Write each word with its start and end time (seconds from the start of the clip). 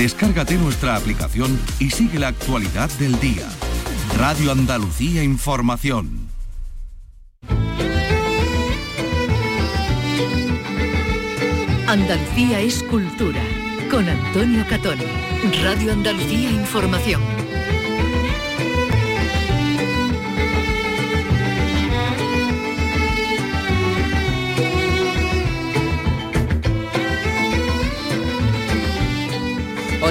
Descárgate 0.00 0.54
nuestra 0.54 0.96
aplicación 0.96 1.60
y 1.78 1.90
sigue 1.90 2.18
la 2.18 2.28
actualidad 2.28 2.88
del 2.98 3.20
día. 3.20 3.46
Radio 4.16 4.50
Andalucía 4.50 5.22
Información. 5.22 6.26
Andalucía 11.86 12.60
es 12.60 12.82
cultura. 12.84 13.42
Con 13.90 14.08
Antonio 14.08 14.64
Catón. 14.70 14.96
Radio 15.62 15.92
Andalucía 15.92 16.50
Información. 16.50 17.20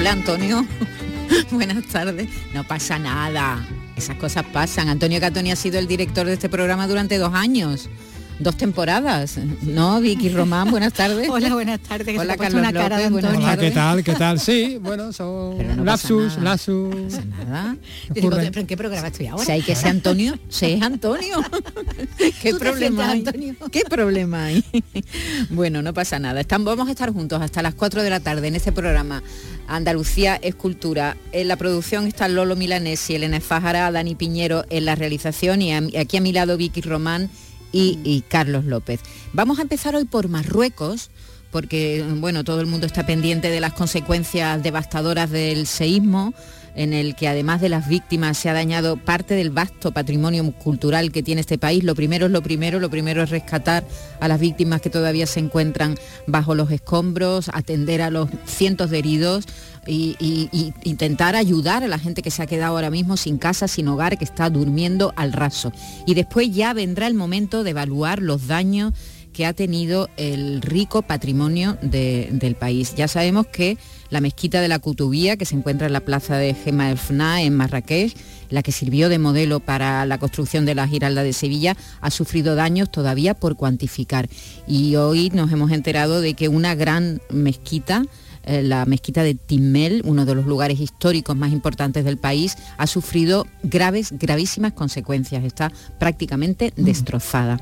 Hola 0.00 0.12
Antonio, 0.12 0.66
buenas 1.50 1.84
tardes. 1.84 2.30
No 2.54 2.64
pasa 2.64 2.98
nada, 2.98 3.62
esas 3.98 4.16
cosas 4.16 4.46
pasan. 4.46 4.88
Antonio 4.88 5.20
Catoni 5.20 5.52
ha 5.52 5.56
sido 5.56 5.78
el 5.78 5.86
director 5.86 6.26
de 6.26 6.32
este 6.32 6.48
programa 6.48 6.88
durante 6.88 7.18
dos 7.18 7.34
años 7.34 7.90
dos 8.40 8.56
temporadas, 8.56 9.38
¿no? 9.62 10.00
Vicky 10.00 10.30
Román, 10.30 10.70
buenas 10.70 10.94
tardes. 10.94 11.28
Hola, 11.30 11.52
buenas 11.52 11.80
tardes. 11.80 12.18
Hola, 12.18 12.36
Carlos 12.36 12.60
una 12.60 12.72
cara 12.72 12.96
López, 12.96 13.12
buenas 13.12 13.40
tardes. 13.40 13.68
¿qué 13.68 13.70
tal? 13.74 14.04
¿Qué 14.04 14.14
tal? 14.14 14.40
Sí, 14.40 14.78
bueno, 14.80 15.12
son 15.12 15.76
no 15.76 15.84
lapsus, 15.84 16.38
lapsus. 16.38 16.94
No 16.94 17.44
nada. 17.44 17.76
Digo, 18.08 18.32
¿en 18.36 18.66
qué 18.66 18.76
programa 18.76 19.08
estoy 19.08 19.26
ahora? 19.26 19.44
Si 19.44 19.52
hay 19.52 19.62
que 19.62 19.74
ser 19.74 19.90
Antonio, 19.90 20.38
sé 20.48 20.78
Antonio. 20.80 21.36
¿Qué 22.42 22.54
problema 22.54 23.10
hay? 23.10 23.18
Antonio? 23.18 23.54
¿Qué 23.70 23.82
problema 23.88 24.44
hay? 24.44 24.64
bueno, 25.50 25.82
no 25.82 25.92
pasa 25.92 26.18
nada. 26.18 26.40
Estamos, 26.40 26.66
vamos 26.66 26.88
a 26.88 26.92
estar 26.92 27.12
juntos 27.12 27.42
hasta 27.42 27.62
las 27.62 27.74
4 27.74 28.02
de 28.02 28.10
la 28.10 28.20
tarde 28.20 28.48
en 28.48 28.56
este 28.56 28.72
programa 28.72 29.22
Andalucía 29.68 30.36
Escultura. 30.36 31.16
En 31.32 31.48
la 31.48 31.56
producción 31.56 32.06
está 32.06 32.26
Lolo 32.26 32.56
Milanesi, 32.56 33.16
Elena 33.16 33.40
Fájara, 33.40 33.90
Dani 33.92 34.14
Piñero 34.14 34.64
en 34.70 34.86
la 34.86 34.94
realización 34.94 35.60
y 35.60 35.72
aquí 35.74 36.16
a 36.16 36.20
mi 36.22 36.32
lado 36.32 36.56
Vicky 36.56 36.80
Román 36.80 37.30
y, 37.72 38.24
Carlos 38.28 38.64
López. 38.64 39.00
Vamos 39.32 39.58
a 39.58 39.62
empezar 39.62 39.94
hoy 39.94 40.04
por 40.04 40.28
Marruecos, 40.28 41.10
porque 41.50 42.04
bueno, 42.16 42.44
todo 42.44 42.60
el 42.60 42.66
mundo 42.66 42.86
está 42.86 43.06
pendiente 43.06 43.50
de 43.50 43.60
las 43.60 43.72
consecuencias 43.72 44.62
devastadoras 44.62 45.30
del 45.30 45.66
seísmo 45.66 46.32
en 46.74 46.92
el 46.92 47.16
que 47.16 47.28
además 47.28 47.60
de 47.60 47.68
las 47.68 47.88
víctimas 47.88 48.38
se 48.38 48.48
ha 48.48 48.52
dañado 48.52 48.96
parte 48.96 49.34
del 49.34 49.50
vasto 49.50 49.92
patrimonio 49.92 50.50
cultural 50.52 51.12
que 51.12 51.22
tiene 51.22 51.40
este 51.40 51.58
país. 51.58 51.84
Lo 51.84 51.94
primero 51.94 52.26
es 52.26 52.32
lo 52.32 52.42
primero, 52.42 52.78
lo 52.78 52.90
primero 52.90 53.22
es 53.22 53.30
rescatar 53.30 53.84
a 54.20 54.28
las 54.28 54.40
víctimas 54.40 54.80
que 54.80 54.90
todavía 54.90 55.26
se 55.26 55.40
encuentran 55.40 55.96
bajo 56.26 56.54
los 56.54 56.70
escombros, 56.70 57.50
atender 57.52 58.02
a 58.02 58.10
los 58.10 58.28
cientos 58.46 58.90
de 58.90 58.98
heridos, 58.98 59.46
y, 59.86 60.72
intentar 60.84 61.36
ayudar 61.36 61.82
a 61.82 61.88
la 61.88 61.98
gente 61.98 62.22
que 62.22 62.30
se 62.30 62.42
ha 62.42 62.46
quedado 62.46 62.74
ahora 62.74 62.90
mismo 62.90 63.16
sin 63.16 63.38
casa, 63.38 63.68
sin 63.68 63.88
hogar, 63.88 64.18
que 64.18 64.24
está 64.24 64.50
durmiendo 64.50 65.12
al 65.16 65.32
raso. 65.32 65.72
Y 66.06 66.14
después 66.14 66.50
ya 66.52 66.72
vendrá 66.72 67.06
el 67.06 67.14
momento 67.14 67.64
de 67.64 67.70
evaluar 67.70 68.22
los 68.22 68.46
daños 68.46 68.92
que 69.32 69.46
ha 69.46 69.52
tenido 69.52 70.08
el 70.16 70.60
rico 70.60 71.02
patrimonio 71.02 71.78
del 71.82 72.56
país. 72.56 72.94
Ya 72.96 73.08
sabemos 73.08 73.46
que 73.46 73.78
la 74.10 74.20
mezquita 74.20 74.60
de 74.60 74.68
la 74.68 74.80
Cutubía, 74.80 75.36
que 75.36 75.44
se 75.44 75.54
encuentra 75.54 75.86
en 75.86 75.92
la 75.92 76.00
plaza 76.00 76.36
de 76.36 76.52
Gema 76.52 76.90
el 76.90 76.98
Fna, 76.98 77.42
en 77.42 77.56
Marrakech, 77.56 78.16
la 78.50 78.62
que 78.62 78.72
sirvió 78.72 79.08
de 79.08 79.20
modelo 79.20 79.60
para 79.60 80.04
la 80.04 80.18
construcción 80.18 80.66
de 80.66 80.74
la 80.74 80.88
Giralda 80.88 81.22
de 81.22 81.32
Sevilla, 81.32 81.76
ha 82.00 82.10
sufrido 82.10 82.56
daños 82.56 82.90
todavía 82.90 83.34
por 83.34 83.56
cuantificar. 83.56 84.28
Y 84.66 84.96
hoy 84.96 85.30
nos 85.30 85.52
hemos 85.52 85.70
enterado 85.70 86.20
de 86.20 86.34
que 86.34 86.48
una 86.48 86.74
gran 86.74 87.22
mezquita 87.30 88.02
eh, 88.44 88.62
la 88.62 88.84
mezquita 88.86 89.22
de 89.22 89.34
Timmel, 89.34 90.02
uno 90.04 90.24
de 90.24 90.34
los 90.34 90.46
lugares 90.46 90.80
históricos 90.80 91.36
más 91.36 91.52
importantes 91.52 92.04
del 92.04 92.16
país, 92.16 92.56
ha 92.78 92.86
sufrido 92.86 93.46
graves, 93.62 94.12
gravísimas 94.12 94.72
consecuencias, 94.72 95.44
está 95.44 95.72
prácticamente 95.98 96.72
mm. 96.76 96.84
destrozada. 96.84 97.60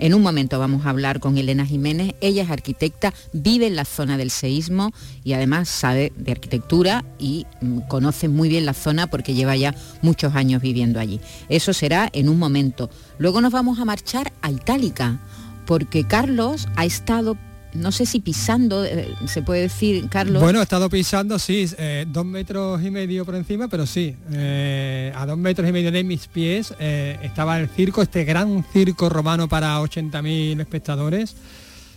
En 0.00 0.14
un 0.14 0.22
momento 0.22 0.58
vamos 0.58 0.86
a 0.86 0.90
hablar 0.90 1.20
con 1.20 1.36
Elena 1.36 1.66
Jiménez, 1.66 2.14
ella 2.22 2.42
es 2.42 2.50
arquitecta, 2.50 3.12
vive 3.34 3.66
en 3.66 3.76
la 3.76 3.84
zona 3.84 4.16
del 4.16 4.30
seísmo 4.30 4.92
y 5.24 5.34
además 5.34 5.68
sabe 5.68 6.10
de 6.16 6.32
arquitectura 6.32 7.04
y 7.18 7.46
mm, 7.60 7.80
conoce 7.80 8.28
muy 8.28 8.48
bien 8.48 8.64
la 8.64 8.72
zona 8.72 9.08
porque 9.08 9.34
lleva 9.34 9.56
ya 9.56 9.74
muchos 10.00 10.34
años 10.34 10.62
viviendo 10.62 11.00
allí. 11.00 11.20
Eso 11.50 11.74
será 11.74 12.08
en 12.14 12.30
un 12.30 12.38
momento. 12.38 12.88
Luego 13.18 13.42
nos 13.42 13.52
vamos 13.52 13.78
a 13.78 13.84
marchar 13.84 14.32
a 14.40 14.50
Itálica 14.50 15.20
porque 15.66 16.04
Carlos 16.04 16.66
ha 16.76 16.86
estado 16.86 17.36
no 17.74 17.92
sé 17.92 18.06
si 18.06 18.20
pisando, 18.20 18.84
eh, 18.84 19.14
se 19.26 19.42
puede 19.42 19.62
decir, 19.62 20.08
Carlos. 20.08 20.42
Bueno, 20.42 20.60
he 20.60 20.62
estado 20.62 20.88
pisando, 20.88 21.38
sí, 21.38 21.68
eh, 21.78 22.04
dos 22.08 22.24
metros 22.24 22.82
y 22.82 22.90
medio 22.90 23.24
por 23.24 23.34
encima, 23.34 23.68
pero 23.68 23.86
sí, 23.86 24.16
eh, 24.32 25.12
a 25.14 25.26
dos 25.26 25.38
metros 25.38 25.68
y 25.68 25.72
medio 25.72 25.92
de 25.92 26.04
mis 26.04 26.26
pies 26.26 26.74
estaba 26.78 27.58
el 27.58 27.68
circo, 27.68 28.02
este 28.02 28.24
gran 28.24 28.64
circo 28.72 29.08
romano 29.08 29.48
para 29.48 29.80
80.000 29.80 30.60
espectadores. 30.60 31.36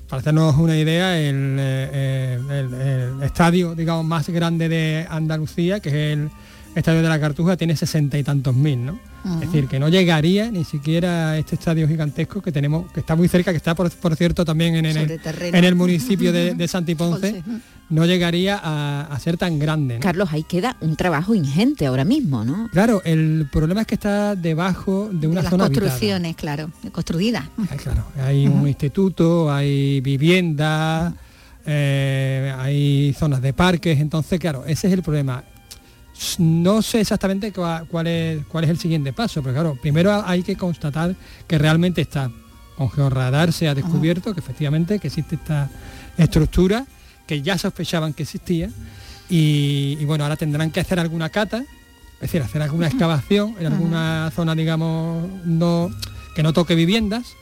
Para 0.07 0.19
hacernos 0.19 0.56
una 0.57 0.78
idea, 0.78 1.17
el, 1.17 1.57
el, 1.57 3.23
estadio, 3.23 3.73
digamos, 3.73 4.06
más 4.06 4.29
grande 4.29 4.69
de 4.69 5.07
Andalucía, 5.09 5.79
que 5.79 5.89
es 5.89 5.95
el 6.17 6.29
estadio 6.75 7.01
de 7.01 7.09
la 7.09 7.19
Cartuja, 7.19 7.57
tiene 7.57 7.75
sesenta 7.75 8.17
y 8.17 8.23
tantos 8.23 8.56
mil, 8.56 8.85
¿no? 8.85 9.00
Es 9.35 9.39
decir, 9.39 9.67
que 9.67 9.79
no 9.79 9.88
llegaría 9.88 10.51
ni 10.51 10.66
siquiera 10.66 11.31
a 11.31 11.38
este 11.38 11.56
estadio 11.56 11.88
gigantesco 11.88 12.41
que 12.41 12.51
tenemos, 12.51 12.91
que 12.91 13.00
está 13.00 13.16
muy 13.16 13.29
cerca, 13.29 13.51
que 13.51 13.57
está 13.57 13.73
por, 13.73 13.89
cierto 14.17 14.44
también 14.44 14.75
en, 14.75 14.85
el, 14.85 15.19
en 15.41 15.63
el 15.63 15.75
municipio 15.75 16.33
de, 16.33 16.56
de 16.56 16.67
Santiponce, 16.67 17.41
no 17.89 18.06
llegaría 18.06 18.59
a, 18.62 19.19
ser 19.19 19.38
tan 19.38 19.59
grande. 19.59 20.00
Carlos, 20.00 20.29
ahí 20.31 20.44
queda 20.44 20.75
un 20.81 20.95
trabajo 20.95 21.35
ingente 21.35 21.85
ahora 21.85 22.03
mismo, 22.03 22.44
¿no? 22.44 22.67
Claro, 22.72 23.01
el 23.06 23.47
problema 23.51 23.81
es 23.81 23.88
que 23.88 23.95
está 23.95 24.35
debajo 24.35 25.09
de 25.12 25.28
una 25.28 25.41
de 25.41 25.50
zona 25.50 25.66
construcciones, 25.66 26.35
claro, 26.35 26.72
construidas. 26.91 27.45
claro, 27.81 28.03
hay 28.22 28.47
un 28.47 28.67
instituto, 28.67 29.51
hay 29.51 30.01
vivienda, 30.01 31.13
eh, 31.66 32.53
hay 32.57 33.13
zonas 33.13 33.41
de 33.41 33.53
parques, 33.53 34.00
entonces, 34.00 34.39
claro, 34.39 34.66
ese 34.66 34.88
es 34.88 34.94
el 34.94 35.03
problema 35.03 35.44
no 36.38 36.81
sé 36.81 37.01
exactamente 37.01 37.51
cuál 37.51 38.07
es, 38.07 38.46
cuál 38.47 38.63
es 38.63 38.69
el 38.69 38.78
siguiente 38.78 39.13
paso, 39.13 39.41
pero 39.41 39.53
claro, 39.53 39.78
primero 39.81 40.24
hay 40.25 40.44
que 40.44 40.56
constatar 40.56 41.16
que 41.47 41.57
realmente 41.57 42.01
está. 42.01 42.31
Con 42.78 42.90
Georradar 42.90 43.53
se 43.53 43.68
ha 43.68 43.75
descubierto 43.75 44.34
que 44.34 44.40
efectivamente 44.40 45.00
que 45.00 45.07
existe 45.07 45.35
esta 45.35 45.69
estructura 46.18 46.85
que 47.28 47.41
ya 47.41 47.57
sospechaban 47.57 48.13
que 48.13 48.24
existía 48.24 48.69
y, 49.29 50.03
bueno, 50.06 50.25
ahora 50.25 50.35
tendrán 50.35 50.72
que 50.72 50.79
hacer 50.79 51.00
alguna 51.00 51.29
cata, 51.29 51.63
es 52.16 52.22
decir, 52.22 52.41
hacer 52.41 52.62
alguna 52.62 52.88
excavación 52.88 53.56
en 53.59 53.68
alguna 53.68 54.31
zona, 54.35 54.53
digamos, 54.56 55.28
no, 55.45 55.90
que 56.35 56.44
no 56.44 56.53
toque 56.53 56.75
viviendas 56.75 57.35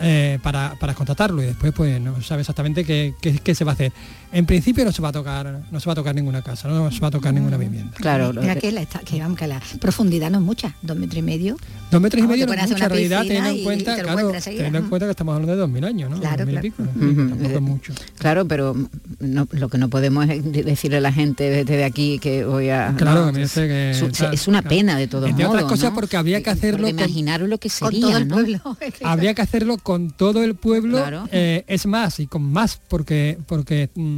eh, 0.00 0.38
para, 0.42 0.74
para 0.78 0.94
contratarlo 0.94 1.42
y 1.42 1.46
después 1.46 1.72
pues 1.72 2.00
no 2.00 2.20
sabe 2.22 2.42
exactamente 2.42 2.84
qué, 2.84 3.14
qué, 3.20 3.54
se 3.54 3.64
va 3.64 3.72
a 3.72 3.74
hacer. 3.74 3.92
En 4.32 4.46
principio 4.46 4.84
no 4.84 4.92
se 4.92 5.00
va 5.00 5.08
a 5.08 5.12
tocar, 5.12 5.62
no 5.70 5.80
se 5.80 5.86
va 5.86 5.92
a 5.92 5.96
tocar 5.96 6.14
ninguna 6.14 6.42
casa, 6.42 6.68
no 6.68 6.90
se 6.90 7.00
va 7.00 7.08
a 7.08 7.10
tocar 7.10 7.32
ninguna 7.32 7.56
vivienda. 7.56 7.92
Claro, 7.96 8.32
que, 8.32 8.72
la, 8.72 8.84
que, 8.84 9.36
que 9.36 9.46
la 9.46 9.62
profundidad 9.80 10.30
no 10.30 10.38
es 10.38 10.44
mucha, 10.44 10.74
dos 10.82 10.96
metros 10.96 11.18
y 11.18 11.22
medio. 11.22 11.56
Dos 11.90 12.00
metros 12.00 12.22
y 12.22 12.26
medio 12.26 12.46
no 12.46 12.52
es 12.52 12.68
mucha 12.68 12.88
realidad, 12.88 13.22
teniendo 13.22 13.50
en 13.50 13.64
cuenta, 13.64 13.96
claro, 13.96 14.32
teniendo 14.44 14.78
en 14.78 14.88
cuenta 14.88 15.06
que 15.06 15.10
estamos 15.12 15.34
hablando 15.34 15.54
de 15.54 15.60
dos 15.60 15.70
mil 15.70 15.84
años, 15.84 16.10
¿no? 16.10 16.20
Claro, 16.20 16.44
claro. 16.44 16.68
es 16.68 17.60
mucho. 17.60 17.94
Claro, 18.18 18.46
pero 18.46 18.76
lo 19.18 19.68
que 19.68 19.78
no 19.78 19.88
podemos 19.88 20.28
es 20.28 20.44
decirle 20.52 20.98
a 20.98 21.00
la 21.00 21.12
gente 21.12 21.64
desde 21.64 21.84
aquí 21.84 22.18
que 22.18 22.44
voy 22.44 22.68
a. 22.68 22.94
Claro, 22.96 23.32
que, 23.32 23.42
es 23.42 24.48
una 24.48 24.62
pena 24.62 24.98
de 24.98 25.06
todos 25.06 25.30
modos. 25.30 25.46
otras 25.46 25.64
cosas 25.64 25.92
porque 25.92 26.16
habría 26.16 26.42
que 26.42 26.50
hacerlo. 26.50 26.88
Imaginaros 26.88 27.48
lo 27.48 27.58
que 27.58 27.70
sería, 27.70 28.20
¿no? 28.24 28.38
Habría 29.02 29.34
que 29.34 29.42
hacerlo 29.42 29.78
con 29.78 30.10
todo 30.10 30.42
el 30.42 30.54
pueblo, 30.54 31.26
eh, 31.30 31.64
es 31.66 31.86
más, 31.86 32.20
y 32.20 32.26
con 32.26 32.42
más, 32.42 32.80
porque, 32.88 33.38
porque 33.46 33.90
mm, 33.94 34.17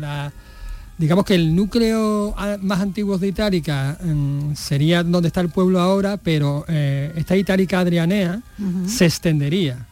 la, 0.00 0.32
digamos 0.98 1.24
que 1.24 1.34
el 1.34 1.54
núcleo 1.54 2.34
más 2.60 2.80
antiguo 2.80 3.18
de 3.18 3.28
Itálica 3.28 3.98
mm, 4.02 4.54
sería 4.54 5.02
donde 5.02 5.28
está 5.28 5.40
el 5.40 5.48
pueblo 5.48 5.80
ahora, 5.80 6.16
pero 6.16 6.64
eh, 6.68 7.12
esta 7.16 7.36
Itálica 7.36 7.80
Adrianea 7.80 8.42
se 8.86 9.06
extendería. 9.06 9.86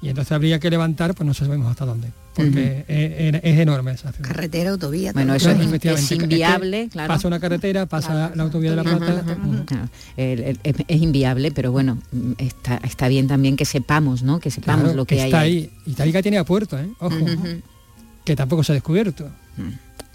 Y 0.00 0.08
entonces 0.08 0.30
habría 0.32 0.60
que 0.60 0.70
levantar, 0.70 1.14
pues 1.14 1.26
no 1.26 1.34
sabemos 1.34 1.68
hasta 1.70 1.84
dónde 1.84 2.12
porque 2.38 2.84
es, 3.42 3.58
enorme 3.58 3.92
esa 3.92 4.12
ciudad. 4.12 4.28
Carretera, 4.28 4.70
autovía. 4.70 5.12
Bueno, 5.12 5.34
eso 5.34 5.50
es, 5.50 6.12
inviable, 6.12 6.88
claro. 6.88 7.08
Pasa 7.08 7.28
una 7.28 7.40
carretera, 7.40 7.86
pasa 7.86 8.32
la 8.34 8.42
autovía 8.44 8.70
de 8.70 8.76
la 8.76 8.84
Plata. 8.84 9.24
es, 10.16 11.02
inviable, 11.02 11.50
pero 11.50 11.72
bueno, 11.72 11.98
está, 12.38 12.80
está 12.84 13.08
bien 13.08 13.26
también 13.26 13.56
que 13.56 13.64
sepamos, 13.64 14.22
¿no? 14.22 14.38
Que 14.38 14.50
sepamos 14.50 14.94
lo 14.94 15.04
que, 15.04 15.20
hay. 15.20 15.28
Está 15.28 15.40
ahí. 15.40 15.70
Itálica 15.86 16.22
tiene 16.22 16.38
a 16.38 16.44
puerto, 16.44 16.78
¿eh? 16.78 16.88
Ojo, 17.00 17.16
que 18.28 18.36
tampoco 18.36 18.62
se 18.62 18.72
ha 18.72 18.74
descubierto. 18.74 19.30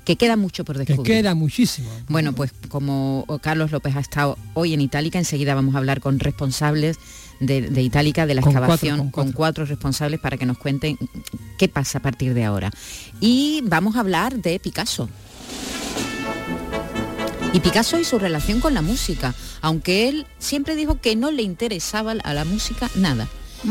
que 0.05 0.17
queda 0.17 0.35
mucho 0.35 0.63
por 0.63 0.77
descubrir. 0.77 1.03
Que 1.03 1.21
queda 1.21 1.33
muchísimo. 1.33 1.89
Bueno, 2.07 2.33
pues 2.33 2.51
como 2.69 3.25
Carlos 3.41 3.71
López 3.71 3.95
ha 3.95 3.99
estado 3.99 4.37
hoy 4.53 4.75
en 4.75 4.81
Itálica, 4.81 5.17
enseguida 5.17 5.55
vamos 5.55 5.73
a 5.73 5.79
hablar 5.79 5.99
con 5.99 6.19
responsables 6.19 6.99
de, 7.39 7.81
Itálica 7.81 8.27
de 8.27 8.35
la 8.35 8.41
excavación 8.41 9.09
con, 9.09 9.31
cuatro. 9.31 9.65
responsables 9.65 10.19
para 10.19 10.37
que 10.37 10.45
nos 10.45 10.59
cuenten 10.59 10.97
qué 11.57 11.67
pasa 11.67 11.97
a 11.97 12.01
partir 12.03 12.35
de 12.35 12.43
ahora. 12.43 12.69
Y 13.19 13.61
vamos 13.63 13.95
a 13.95 14.01
hablar 14.01 14.39
de 14.39 14.59
Picasso. 14.59 15.09
Y 17.51 17.61
Picasso 17.61 17.97
y 17.99 18.03
su 18.03 18.19
relación 18.19 18.59
con 18.59 18.75
la 18.75 18.83
música, 18.83 19.33
aunque 19.61 20.07
él 20.07 20.27
siempre 20.37 20.75
dijo 20.75 21.01
que 21.01 21.15
no 21.15 21.31
le 21.31 21.41
interesaba 21.41 22.11
a 22.11 22.33
la 22.35 22.45
música 22.45 22.91
nada. 22.93 23.27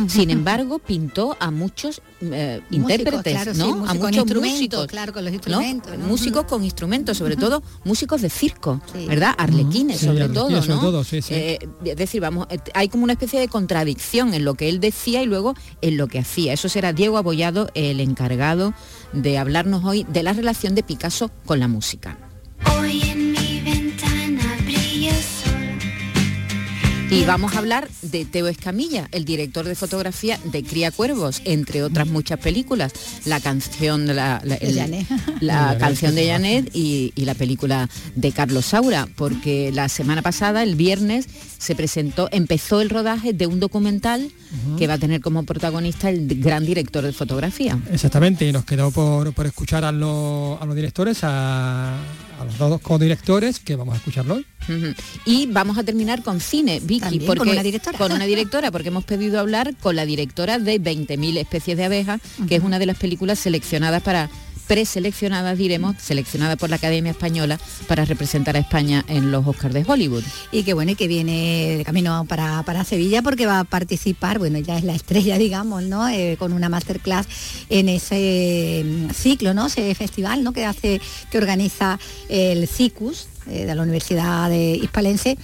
Sin 0.09 0.31
embargo, 0.31 0.79
pintó 0.79 1.37
a 1.39 1.51
muchos 1.51 2.01
eh, 2.21 2.61
intérpretes, 2.71 3.57
¿no? 3.57 3.85
a 3.87 3.95
muchos 3.95 4.27
músicos, 4.35 4.87
claro, 4.87 5.13
con 5.13 5.25
los 5.25 5.35
instrumentos, 5.35 5.99
músicos 5.99 6.45
con 6.45 6.65
instrumentos, 6.65 7.19
sobre 7.19 7.37
todo 7.37 7.63
músicos 7.85 8.23
de 8.23 8.31
circo, 8.31 8.81
¿verdad? 9.07 9.35
Arlequines, 9.37 10.01
sobre 10.01 10.29
todo, 10.29 10.49
¿no? 10.51 11.03
Eh, 11.13 11.59
es 11.85 11.97
decir, 11.97 12.21
vamos, 12.21 12.47
eh, 12.51 12.59
hay 12.75 12.89
como 12.89 13.05
una 13.05 13.13
especie 13.13 13.39
de 13.41 13.49
contradicción 13.49 14.35
en 14.35 14.45
lo 14.45 14.55
que 14.55 14.69
él 14.69 14.81
decía 14.81 15.23
y 15.23 15.27
luego 15.27 15.55
en 15.81 15.97
lo 15.97 16.09
que 16.09 16.19
hacía. 16.19 16.53
Eso 16.53 16.69
será 16.69 16.93
Diego 16.93 17.19
Abollado 17.19 17.71
el 17.75 18.01
encargado 18.01 18.75
de 19.13 19.39
hablarnos 19.39 19.85
hoy 19.85 20.07
de 20.09 20.23
la 20.23 20.33
relación 20.33 20.75
de 20.75 20.83
Picasso 20.83 21.31
con 21.45 21.61
la 21.61 21.69
música. 21.69 22.17
Hoy 22.79 23.03
en 23.03 23.22
y 27.13 27.25
vamos 27.27 27.55
a 27.55 27.59
hablar 27.59 27.91
de 28.01 28.25
Teo 28.25 28.49
Escamilla, 28.49 29.07
el 29.13 29.27
director 29.27 29.67
de 29.67 29.75
fotografía 29.75 30.39
de 30.45 30.65
Cría 30.65 30.91
Cuervos, 30.91 31.43
entre 31.45 31.83
otras 31.83 32.09
muchas 32.09 32.39
películas. 32.39 32.95
La 33.27 33.39
canción 33.39 34.07
de 34.07 34.15
la, 34.15 34.43
la, 35.41 35.77
canción 35.79 36.15
de 36.15 36.29
Janet 36.29 36.71
y, 36.73 37.13
la 37.17 37.35
película 37.35 37.91
de 38.15 38.33
Carlos 38.33 38.65
Saura, 38.65 39.07
porque 39.15 39.71
la 39.73 39.91
semana 39.91 40.23
pasada, 40.23 40.63
el 40.63 40.75
viernes, 40.75 41.29
se 41.59 41.75
presentó, 41.75 42.31
empezó 42.33 42.81
el 42.81 42.89
rodaje 42.89 43.35
de 43.35 43.47
un 43.47 43.61
documental 43.61 44.33
que 44.79 44.87
va 44.87 44.95
a 44.95 44.99
tener 44.99 45.21
como 45.21 45.43
protagonista 45.43 46.09
el 46.09 46.41
gran 46.41 46.65
director 46.65 47.05
de 47.05 47.13
fotografía. 47.13 47.79
Exactamente, 47.93 48.49
y 48.49 48.53
nos 48.53 48.65
quedó 48.65 48.91
por, 48.91 49.47
escuchar 49.47 49.85
a 49.85 49.93
los, 49.93 50.61
a 50.63 50.65
los 50.65 50.75
directores, 50.75 51.25
a, 51.25 51.95
a 51.95 52.45
los 52.45 52.57
dos 52.57 52.81
co-directores, 52.81 53.61
que 53.61 53.77
vamos 53.77 53.95
a 53.95 53.99
escucharlo 53.99 54.37
hoy. 54.37 54.47
Y 55.25 55.47
vamos 55.47 55.79
a 55.79 55.85
terminar 55.85 56.23
con 56.23 56.41
cine, 56.41 56.81
Vicky, 56.83 57.21
porque, 57.21 57.39
con 57.41 57.49
una 57.49 57.63
directora. 57.63 57.99
Con 57.99 58.13
una 58.13 58.27
directora, 58.27 58.71
porque 58.71 58.89
hemos 58.89 59.05
pedido 59.05 59.41
hablar 59.41 59.75
con 59.77 59.97
la 59.97 60.07
directora 60.07 60.59
de 60.59 60.81
20.000 60.81 61.39
especies 61.39 61.77
de 61.77 61.85
abejas, 61.85 62.21
que 62.49 62.57
es 62.57 62.63
una 62.63 62.79
de 62.79 62.87
las 62.87 62.99
películas 62.99 63.39
seleccionadas 63.39 64.03
para 64.03 64.31
preseleccionadas, 64.67 65.59
diremos, 65.59 65.97
seleccionadas 65.99 66.57
por 66.57 66.71
la 66.71 66.77
Academia 66.77 67.11
Española 67.11 67.59
para 67.87 68.05
representar 68.05 68.57
a 68.57 68.61
España 68.61 69.05
en 69.09 69.31
los 69.31 69.47
Oscars 69.47 69.75
de 69.75 69.85
Hollywood. 69.87 70.25
Y 70.51 70.63
que 70.63 70.75
bueno, 70.75 70.93
y 70.93 70.95
que 70.95 71.09
viene 71.09 71.77
de 71.79 71.85
camino 71.85 72.25
para, 72.27 72.85
Sevilla 72.85 73.23
porque 73.23 73.47
va 73.47 73.61
a 73.61 73.65
participar, 73.65 74.39
bueno, 74.39 74.59
ya 74.59 74.79
es 74.79 74.85
la 74.85 74.95
estrella, 74.95 75.37
digamos, 75.39 75.83
¿no? 75.83 76.09
Eh, 76.09 76.37
con 76.39 76.53
una 76.53 76.69
masterclass 76.69 77.27
en 77.69 77.89
ese 77.89 78.83
mm, 78.85 79.11
ciclo, 79.11 79.53
¿no? 79.53 79.67
Ese 79.67 79.95
festival, 79.95 80.43
¿no? 80.43 80.53
Que 80.53 80.65
hace, 80.65 81.01
que 81.31 81.39
organiza 81.39 81.99
el 82.29 82.67
CICUS, 82.67 83.29
eh, 83.49 83.67
de 83.67 83.75
la 83.75 83.83
Universidad 83.83 84.49
de 84.49 84.75
Hispalense 84.75 85.37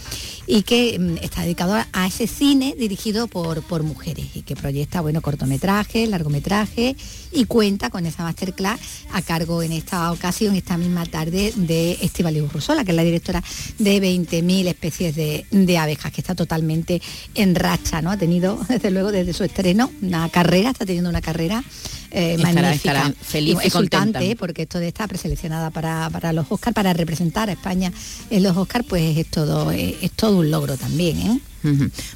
y 0.46 0.62
que 0.62 0.98
mm, 0.98 1.16
está 1.22 1.42
dedicado 1.42 1.74
a, 1.92 2.06
ese 2.06 2.26
cine 2.26 2.74
dirigido 2.78 3.26
por, 3.26 3.62
por 3.62 3.82
mujeres 3.82 4.26
y 4.34 4.42
que 4.42 4.56
proyecta 4.56 5.00
bueno, 5.00 5.20
cortometrajes, 5.20 6.08
largometrajes 6.08 6.96
y 7.32 7.44
cuenta 7.44 7.90
con 7.90 8.06
esa 8.06 8.22
masterclass 8.22 8.80
a 9.12 9.22
cargo 9.22 9.62
en 9.62 9.72
esta 9.72 10.10
ocasión, 10.12 10.56
esta 10.56 10.78
misma 10.78 11.04
tarde, 11.06 11.52
de 11.56 11.92
Estivali 12.00 12.40
Urrusola, 12.40 12.84
que 12.84 12.92
es 12.92 12.96
la 12.96 13.04
directora 13.04 13.42
de 13.78 14.00
20.000 14.00 14.68
especies 14.68 15.14
de, 15.14 15.46
de, 15.50 15.78
abejas, 15.78 16.12
que 16.12 16.20
está 16.20 16.34
totalmente 16.34 17.02
en 17.34 17.54
racha, 17.54 18.00
¿no? 18.00 18.10
Ha 18.10 18.16
tenido, 18.16 18.58
desde 18.68 18.90
luego, 18.90 19.12
desde 19.12 19.32
su 19.32 19.44
estreno, 19.44 19.90
una 20.02 20.28
carrera, 20.28 20.70
está 20.70 20.86
teniendo 20.86 21.10
una 21.10 21.20
carrera 21.20 21.62
eh, 22.10 22.38
magnífica, 22.38 23.12
feliz 23.20 23.58
y, 23.64 24.34
porque 24.34 24.62
esto 24.62 24.78
de 24.78 24.88
estar 24.88 25.08
preseleccionada 25.08 25.70
para, 25.70 26.08
para 26.10 26.32
los 26.32 26.46
Oscars, 26.50 26.74
para 26.74 26.92
representar 26.92 27.48
a 27.48 27.52
España 27.52 27.92
en 28.30 28.42
los 28.42 28.56
Oscars, 28.56 28.84
pues 28.88 29.16
es 29.16 29.26
todo, 29.26 29.70
es, 29.70 30.10
todo 30.12 30.38
un 30.38 30.50
logro 30.50 30.76
también. 30.76 31.18
¿eh? 31.18 31.40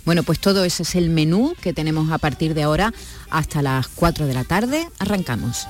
Bueno, 0.04 0.22
pues 0.22 0.38
todo 0.38 0.64
ese 0.64 0.82
es 0.84 0.94
el 0.94 1.10
menú 1.10 1.54
que 1.60 1.72
tenemos 1.72 2.10
a 2.10 2.18
partir 2.18 2.54
de 2.54 2.62
ahora 2.62 2.92
hasta 3.30 3.62
las 3.62 3.88
4 3.88 4.26
de 4.26 4.34
la 4.34 4.44
tarde. 4.44 4.88
Arrancamos. 4.98 5.66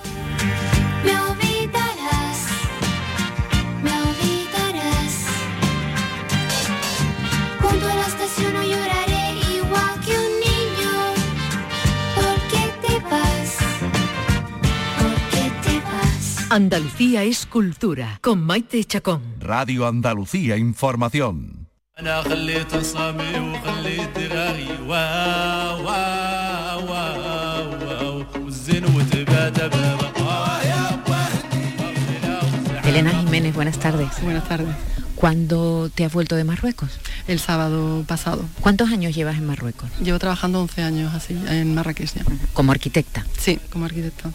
Andalucía 16.54 17.22
es 17.22 17.46
cultura, 17.46 18.18
con 18.20 18.44
Maite 18.44 18.84
Chacón. 18.84 19.22
Radio 19.40 19.86
Andalucía 19.86 20.58
Información. 20.58 21.66
Elena 32.84 33.10
Jiménez, 33.12 33.54
buenas 33.54 33.78
tardes. 33.78 34.22
Buenas 34.22 34.46
tardes. 34.46 34.76
¿Cuándo 35.22 35.88
te 35.94 36.04
has 36.04 36.12
vuelto 36.12 36.34
de 36.34 36.42
Marruecos? 36.42 36.90
El 37.28 37.38
sábado 37.38 38.02
pasado. 38.08 38.44
¿Cuántos 38.60 38.90
años 38.90 39.14
llevas 39.14 39.36
en 39.36 39.46
Marruecos? 39.46 39.88
Llevo 40.02 40.18
trabajando 40.18 40.60
11 40.62 40.82
años 40.82 41.14
así, 41.14 41.40
en 41.46 41.76
Marrakech 41.76 42.10
¿Como 42.52 42.72
arquitecta? 42.72 43.24
Sí, 43.38 43.60
como 43.70 43.84
arquitecta. 43.84 44.32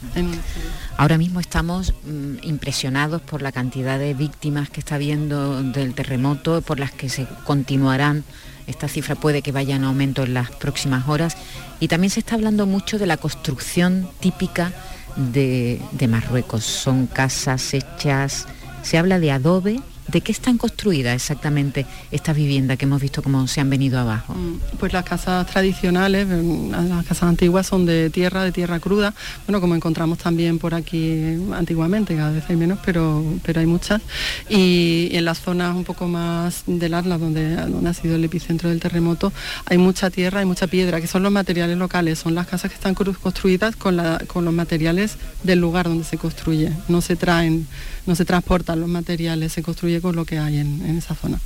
Ahora 0.95 1.17
mismo 1.17 1.41
estamos 1.41 1.93
mm, 2.05 2.35
impresionados 2.41 3.21
por 3.21 3.41
la 3.41 3.51
cantidad 3.51 3.99
de 3.99 4.13
víctimas 4.13 4.69
que 4.69 4.79
está 4.79 4.95
habiendo 4.95 5.61
del 5.61 5.93
terremoto, 5.93 6.61
por 6.61 6.79
las 6.79 6.93
que 6.93 7.09
se 7.09 7.27
continuarán. 7.43 8.23
Esta 8.65 8.87
cifra 8.87 9.15
puede 9.15 9.41
que 9.41 9.51
vaya 9.51 9.75
en 9.75 9.83
aumento 9.83 10.23
en 10.23 10.35
las 10.35 10.51
próximas 10.51 11.09
horas. 11.09 11.35
Y 11.81 11.89
también 11.89 12.11
se 12.11 12.21
está 12.21 12.35
hablando 12.35 12.65
mucho 12.65 12.97
de 12.97 13.07
la 13.07 13.17
construcción 13.17 14.09
típica 14.21 14.71
de, 15.17 15.81
de 15.91 16.07
Marruecos. 16.07 16.63
Son 16.63 17.07
casas 17.07 17.73
hechas, 17.73 18.47
se 18.83 18.97
habla 18.97 19.19
de 19.19 19.33
adobe, 19.33 19.81
¿De 20.07 20.21
qué 20.21 20.31
están 20.31 20.57
construidas 20.57 21.15
exactamente 21.15 21.85
estas 22.11 22.35
viviendas 22.35 22.77
que 22.77 22.85
hemos 22.85 23.01
visto 23.01 23.21
cómo 23.21 23.45
se 23.47 23.59
han 23.59 23.69
venido 23.69 23.99
abajo? 23.99 24.33
Mm, 24.33 24.77
pues 24.79 24.93
las 24.93 25.03
casas 25.03 25.45
tradicionales, 25.47 26.25
mm, 26.27 26.71
las 26.71 27.05
casas 27.05 27.23
antiguas 27.23 27.67
son 27.67 27.85
de 27.85 28.09
tierra, 28.09 28.43
de 28.43 28.53
tierra 28.53 28.79
cruda, 28.79 29.13
bueno, 29.45 29.59
como 29.59 29.75
encontramos 29.75 30.17
también 30.17 30.59
por 30.59 30.73
aquí 30.73 31.37
antiguamente, 31.53 32.15
cada 32.15 32.31
vez 32.31 32.45
hay 32.47 32.55
menos, 32.55 32.79
pero, 32.85 33.21
pero 33.43 33.59
hay 33.59 33.65
muchas. 33.65 34.01
Y 34.49 35.09
en 35.11 35.25
las 35.25 35.41
zonas 35.41 35.75
un 35.75 35.83
poco 35.83 36.07
más 36.07 36.63
del 36.67 36.93
Arla, 36.93 37.17
donde, 37.17 37.55
donde 37.55 37.89
ha 37.89 37.93
sido 37.93 38.15
el 38.15 38.23
epicentro 38.23 38.69
del 38.69 38.79
terremoto, 38.79 39.33
hay 39.65 39.77
mucha 39.77 40.09
tierra, 40.09 40.39
hay 40.39 40.45
mucha 40.45 40.67
piedra, 40.67 41.01
que 41.01 41.07
son 41.07 41.23
los 41.23 41.31
materiales 41.33 41.77
locales, 41.77 42.19
son 42.19 42.33
las 42.33 42.47
casas 42.47 42.71
que 42.71 42.75
están 42.75 42.93
construidas 42.95 43.75
con, 43.75 43.99
con 44.27 44.45
los 44.45 44.53
materiales 44.53 45.17
del 45.43 45.59
lugar 45.59 45.89
donde 45.89 46.05
se 46.05 46.17
construye, 46.17 46.71
no 46.87 47.01
se 47.01 47.17
traen, 47.17 47.67
no 48.05 48.15
se 48.15 48.23
transportan 48.23 48.79
los 48.79 48.89
materiales, 48.89 49.51
se 49.51 49.61
construye 49.61 49.96
con 50.01 50.15
lo 50.15 50.25
que 50.25 50.39
hay 50.39 50.57
en, 50.57 50.97
esa 50.97 51.15
zona. 51.15 51.39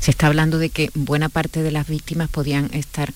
Se 0.00 0.10
está 0.10 0.26
hablando 0.26 0.58
de 0.58 0.70
que 0.70 0.90
buena 0.94 1.28
parte 1.28 1.62
de 1.62 1.70
las 1.70 1.88
víctimas 1.88 2.28
podían 2.28 2.70
estar 2.72 3.12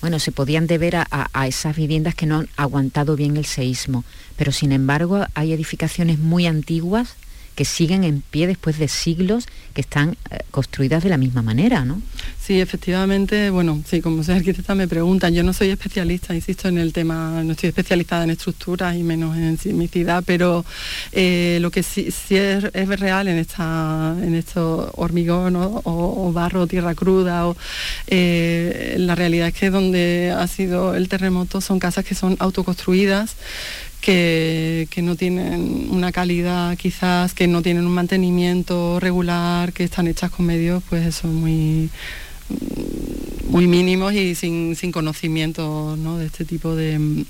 bueno, 0.00 0.18
se 0.18 0.32
podían 0.32 0.66
deber 0.66 0.96
a, 0.96 1.06
a, 1.10 1.46
esas 1.46 1.76
viviendas 1.76 2.14
que 2.14 2.24
no 2.24 2.38
han 2.38 2.48
aguantado 2.56 3.16
bien 3.16 3.36
el 3.36 3.44
seísmo, 3.44 4.02
pero 4.36 4.50
sin 4.50 4.72
embargo 4.72 5.26
hay 5.34 5.52
edificaciones 5.52 6.18
muy 6.18 6.46
antiguas 6.46 7.16
que 7.54 7.66
siguen 7.66 8.04
en 8.04 8.22
pie 8.22 8.46
después 8.46 8.78
de 8.78 8.88
siglos, 8.88 9.46
que 9.74 9.82
están 9.82 10.16
eh, 10.30 10.38
construidas 10.50 11.02
de 11.02 11.10
la 11.10 11.18
misma 11.18 11.42
manera, 11.42 11.84
¿no? 11.84 12.00
Sí, 12.50 12.60
efectivamente, 12.60 13.48
bueno, 13.50 13.80
sí, 13.86 14.00
como 14.00 14.24
soy 14.24 14.34
arquitecta 14.34 14.74
me 14.74 14.88
preguntan, 14.88 15.32
yo 15.32 15.44
no 15.44 15.52
soy 15.52 15.68
especialista, 15.68 16.34
insisto, 16.34 16.66
en 16.66 16.78
el 16.78 16.92
tema, 16.92 17.44
no 17.44 17.52
estoy 17.52 17.68
especializada 17.68 18.24
en 18.24 18.30
estructuras 18.30 18.96
y 18.96 19.04
menos 19.04 19.36
en 19.36 19.56
sismicidad, 19.56 20.24
pero 20.26 20.64
eh, 21.12 21.58
lo 21.60 21.70
que 21.70 21.84
sí, 21.84 22.08
es, 22.30 22.72
real 22.72 23.28
en 23.28 23.38
esta 23.38 24.16
en 24.20 24.34
estos 24.34 24.90
hormigón 24.96 25.54
o, 25.56 26.32
barro, 26.34 26.66
tierra 26.66 26.96
cruda, 26.96 27.46
o, 27.46 27.56
eh, 28.08 28.96
la 28.98 29.14
realidad 29.14 29.46
es 29.46 29.54
que 29.54 29.70
donde 29.70 30.34
ha 30.36 30.48
sido 30.48 30.96
el 30.96 31.08
terremoto 31.08 31.60
son 31.60 31.78
casas 31.78 32.04
que 32.04 32.16
son 32.16 32.34
autoconstruidas, 32.40 33.36
que, 34.00 34.88
no 35.04 35.14
tienen 35.14 35.86
una 35.90 36.10
calidad 36.10 36.76
quizás, 36.76 37.32
que 37.32 37.46
no 37.46 37.62
tienen 37.62 37.86
un 37.86 37.94
mantenimiento 37.94 38.98
regular, 38.98 39.72
que 39.72 39.84
están 39.84 40.08
hechas 40.08 40.32
con 40.32 40.46
medios, 40.46 40.82
pues 40.88 41.06
eso, 41.06 41.28
muy, 41.28 41.90
muy 43.50 43.66
mínimos 43.66 44.12
y 44.14 44.34
sin, 44.34 44.76
sin 44.76 44.92
conocimiento 44.92 45.96
de 45.96 46.26
este 46.26 46.44
tipo 46.44 46.74
de, 46.76 47.24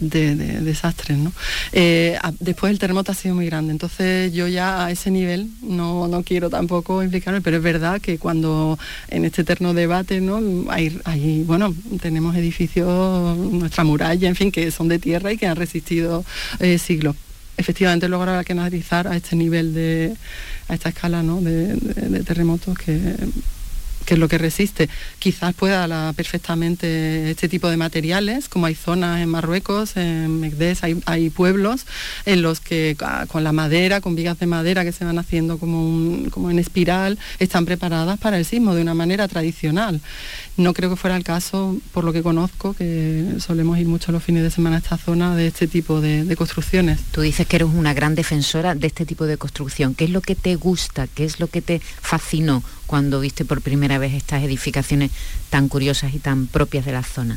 de, 0.00 0.34
desastres. 0.34 1.18
¿no? 1.18 1.32
Eh, 1.72 2.18
después 2.40 2.70
el 2.70 2.78
terremoto 2.78 3.12
ha 3.12 3.14
sido 3.14 3.34
muy 3.34 3.46
grande, 3.46 3.72
entonces 3.72 4.32
yo 4.32 4.48
ya 4.48 4.86
a 4.86 4.90
ese 4.90 5.10
nivel 5.10 5.48
no, 5.62 6.08
no, 6.08 6.22
quiero 6.22 6.50
tampoco 6.50 7.02
implicarme, 7.02 7.40
pero 7.40 7.56
es 7.56 7.62
verdad 7.62 8.00
que 8.00 8.18
cuando 8.18 8.78
en 9.08 9.24
este 9.24 9.42
eterno 9.42 9.74
debate 9.74 10.20
¿no? 10.20 10.40
hay, 10.70 11.44
bueno, 11.46 11.74
tenemos 12.00 12.36
edificios, 12.36 13.36
nuestra 13.36 13.84
muralla, 13.84 14.28
en 14.28 14.36
fin, 14.36 14.52
que 14.52 14.70
son 14.70 14.88
de 14.88 14.98
tierra 14.98 15.32
y 15.32 15.38
que 15.38 15.46
han 15.46 15.56
resistido 15.56 16.24
eh, 16.58 16.78
siglos 16.78 17.16
efectivamente 17.56 18.08
lograr 18.08 18.42
canalizar 18.46 19.06
a 19.06 19.16
este 19.16 19.36
nivel 19.36 19.74
de, 19.74 20.14
a 20.68 20.74
esta 20.74 20.88
escala 20.88 21.22
¿no? 21.22 21.42
de 21.42 22.22
terremotos 22.24 22.78
que 22.78 23.14
que 24.04 24.14
es 24.14 24.20
lo 24.20 24.28
que 24.28 24.38
resiste. 24.38 24.88
Quizás 25.18 25.54
pueda 25.54 26.12
perfectamente 26.12 27.30
este 27.30 27.48
tipo 27.48 27.68
de 27.68 27.76
materiales, 27.76 28.48
como 28.48 28.66
hay 28.66 28.74
zonas 28.74 29.20
en 29.20 29.28
Marruecos, 29.28 29.96
en 29.96 30.40
Megdés, 30.40 30.80
hay, 30.82 31.30
pueblos 31.30 31.86
en 32.26 32.42
los 32.42 32.60
que 32.60 32.96
ah, 33.00 33.26
con 33.28 33.44
la 33.44 33.52
madera, 33.52 34.00
con 34.00 34.16
vigas 34.16 34.38
de 34.38 34.46
madera 34.46 34.84
que 34.84 34.92
se 34.92 35.04
van 35.04 35.18
haciendo 35.18 35.58
como, 35.58 36.28
como 36.30 36.50
en 36.50 36.58
espiral, 36.58 37.18
están 37.38 37.66
preparadas 37.66 38.18
para 38.18 38.38
el 38.38 38.44
sismo 38.44 38.74
de 38.74 38.82
una 38.82 38.94
manera 38.94 39.28
tradicional. 39.28 40.00
No 40.56 40.74
creo 40.74 40.90
que 40.90 40.96
fuera 40.96 41.16
el 41.16 41.24
caso, 41.24 41.76
por 41.92 42.04
lo 42.04 42.12
que 42.12 42.22
conozco, 42.22 42.74
que 42.74 43.34
solemos 43.38 43.78
ir 43.78 43.86
mucho 43.86 44.12
los 44.12 44.22
fines 44.22 44.42
de 44.42 44.50
semana 44.50 44.76
a 44.76 44.78
esta 44.80 44.96
zona 44.96 45.36
de 45.36 45.46
este 45.46 45.66
tipo 45.66 46.00
de, 46.00 46.24
de 46.24 46.36
construcciones. 46.36 47.00
Tú 47.12 47.20
dices 47.20 47.46
que 47.46 47.56
eres 47.56 47.68
una 47.72 47.94
gran 47.94 48.14
defensora 48.14 48.74
de 48.74 48.86
este 48.86 49.06
tipo 49.06 49.26
de 49.26 49.36
construcción. 49.36 49.94
¿Qué 49.94 50.04
es 50.04 50.10
lo 50.10 50.20
que 50.20 50.34
te 50.34 50.56
gusta? 50.56 51.06
¿Qué 51.06 51.24
es 51.24 51.38
lo 51.40 51.46
que 51.46 51.62
te 51.62 51.80
fascinó 51.80 52.62
cuando 52.90 53.20
viste 53.20 53.44
por 53.44 53.62
primera 53.62 53.98
vez 53.98 54.14
estas 54.14 54.42
edificaciones 54.42 55.12
tan 55.48 55.68
curiosas 55.68 56.12
y 56.12 56.18
tan 56.18 56.48
propias 56.48 56.84
de 56.84 56.90
la 56.90 57.04
zona? 57.04 57.36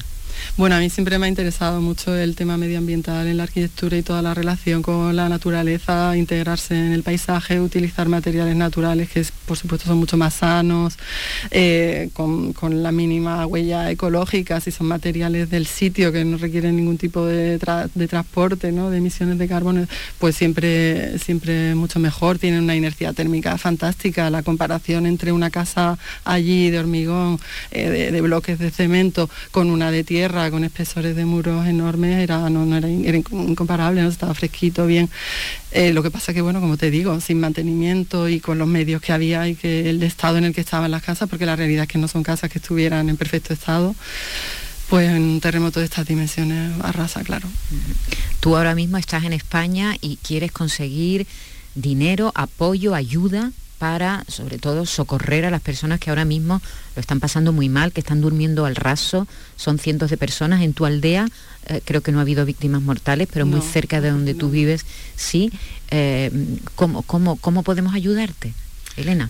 Bueno, 0.57 0.75
a 0.75 0.79
mí 0.79 0.89
siempre 0.89 1.17
me 1.19 1.25
ha 1.25 1.29
interesado 1.29 1.81
mucho 1.81 2.15
el 2.15 2.35
tema 2.35 2.57
medioambiental 2.57 3.27
en 3.27 3.37
la 3.37 3.43
arquitectura 3.43 3.97
y 3.97 4.03
toda 4.03 4.21
la 4.21 4.33
relación 4.33 4.81
con 4.81 5.15
la 5.15 5.29
naturaleza, 5.29 6.15
integrarse 6.15 6.75
en 6.75 6.93
el 6.93 7.03
paisaje, 7.03 7.59
utilizar 7.59 8.07
materiales 8.07 8.55
naturales 8.55 9.09
que 9.09 9.25
por 9.45 9.57
supuesto 9.57 9.87
son 9.87 9.97
mucho 9.97 10.17
más 10.17 10.35
sanos, 10.35 10.97
eh, 11.51 12.09
con, 12.13 12.53
la 12.83 12.91
mínima 12.91 13.45
huella 13.45 13.91
ecológica, 13.91 14.59
si 14.59 14.71
son 14.71 14.87
materiales 14.87 15.49
del 15.49 15.67
sitio 15.67 16.11
que 16.11 16.23
no 16.25 16.37
requieren 16.37 16.75
ningún 16.75 16.97
tipo 16.97 17.25
de, 17.25 17.59
transporte, 18.07 18.71
¿no? 18.71 18.89
de 18.89 18.97
emisiones 18.97 19.37
de 19.37 19.47
carbono, 19.47 19.85
pues 20.19 20.35
siempre, 20.35 21.19
siempre 21.19 21.75
mucho 21.75 21.99
mejor, 21.99 22.39
tienen 22.39 22.63
una 22.63 22.75
inercia 22.75 23.13
térmica 23.13 23.57
fantástica, 23.57 24.29
la 24.29 24.43
comparación 24.43 25.05
entre 25.05 25.31
una 25.31 25.49
casa 25.49 25.97
allí 26.23 26.69
de 26.69 26.79
hormigón, 26.79 27.39
eh, 27.71 28.11
de 28.11 28.21
bloques 28.21 28.59
de 28.59 28.71
cemento, 28.71 29.29
con 29.51 29.69
una 29.69 29.91
de 29.91 30.03
tierra, 30.03 30.22
con 30.29 30.63
espesores 30.63 31.15
de 31.15 31.25
muros 31.25 31.67
enormes, 31.67 32.17
era, 32.17 32.49
no, 32.49 32.75
era, 32.75 32.87
incomparable, 32.87 34.01
no 34.01 34.09
estaba 34.09 34.33
fresquito, 34.33 34.85
bien. 34.85 35.09
Eh, 35.71 35.91
lo 35.91 36.01
que 36.01 36.11
pasa 36.11 36.33
que, 36.33 36.41
bueno, 36.41 36.61
como 36.61 36.77
te 36.77 36.89
digo, 36.91 37.19
sin 37.19 37.39
mantenimiento 37.39 38.29
y 38.29 38.39
con 38.39 38.57
los 38.57 38.67
medios 38.67 39.01
que 39.01 39.11
había 39.11 39.47
y 39.47 39.55
que 39.55 39.89
el 39.89 40.01
estado 40.03 40.37
en 40.37 40.45
el 40.45 40.53
que 40.53 40.61
estaban 40.61 40.91
las 40.91 41.03
casas, 41.03 41.29
porque 41.29 41.45
la 41.45 41.55
realidad 41.55 41.83
es 41.83 41.89
que 41.89 41.97
no 41.97 42.07
son 42.07 42.23
casas 42.23 42.49
que 42.49 42.59
estuvieran 42.59 43.09
en 43.09 43.17
perfecto 43.17 43.53
estado, 43.53 43.95
pues 44.89 45.09
en 45.09 45.21
un 45.23 45.41
terremoto 45.41 45.79
de 45.79 45.85
estas 45.85 46.07
dimensiones 46.07 46.73
arrasa, 46.81 47.23
claro. 47.23 47.47
Tú 48.39 48.55
ahora 48.55 48.75
mismo 48.75 48.97
estás 48.97 49.25
en 49.25 49.33
España 49.33 49.95
y 49.99 50.17
quieres 50.17 50.51
conseguir 50.51 51.27
dinero, 51.75 52.31
apoyo, 52.35 52.93
ayuda 52.93 53.51
para, 53.77 54.23
sobre 54.27 54.57
todo, 54.57 54.85
socorrer 54.85 55.45
a 55.45 55.51
las 55.51 55.61
personas 55.61 55.99
que 55.99 56.09
ahora 56.09 56.25
mismo 56.25 56.61
lo 56.95 56.99
están 56.99 57.19
pasando 57.19 57.51
muy 57.51 57.69
mal, 57.69 57.91
que 57.91 58.01
están 58.01 58.21
durmiendo 58.21 58.65
al 58.65 58.75
raso. 58.75 59.27
Son 59.55 59.79
cientos 59.79 60.09
de 60.09 60.17
personas 60.17 60.61
en 60.61 60.73
tu 60.73 60.85
aldea. 60.85 61.27
Eh, 61.67 61.81
creo 61.83 62.01
que 62.01 62.11
no 62.11 62.19
ha 62.19 62.21
habido 62.21 62.45
víctimas 62.45 62.81
mortales, 62.81 63.27
pero 63.31 63.45
muy 63.45 63.61
cerca 63.61 64.01
de 64.01 64.11
donde 64.11 64.33
tú 64.33 64.49
vives, 64.49 64.85
sí. 65.15 65.51
Eh, 65.91 66.31
¿cómo, 66.75 67.03
cómo, 67.03 67.35
¿Cómo 67.37 67.63
podemos 67.63 67.93
ayudarte, 67.93 68.53
Elena? 68.95 69.29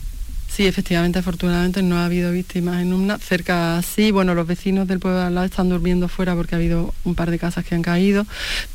Sí, 0.53 0.67
efectivamente, 0.67 1.17
afortunadamente 1.17 1.81
no 1.81 1.97
ha 1.97 2.05
habido 2.05 2.31
víctimas 2.31 2.79
en 2.79 2.93
una. 2.93 3.17
Cerca 3.17 3.81
sí, 3.81 4.11
bueno, 4.11 4.35
los 4.35 4.45
vecinos 4.45 4.87
del 4.87 4.99
pueblo 4.99 5.17
de 5.17 5.25
al 5.25 5.33
lado 5.33 5.47
están 5.47 5.67
durmiendo 5.67 6.07
fuera 6.07 6.35
porque 6.35 6.53
ha 6.53 6.59
habido 6.59 6.93
un 7.05 7.15
par 7.15 7.31
de 7.31 7.39
casas 7.39 7.65
que 7.65 7.73
han 7.73 7.81
caído, 7.81 8.27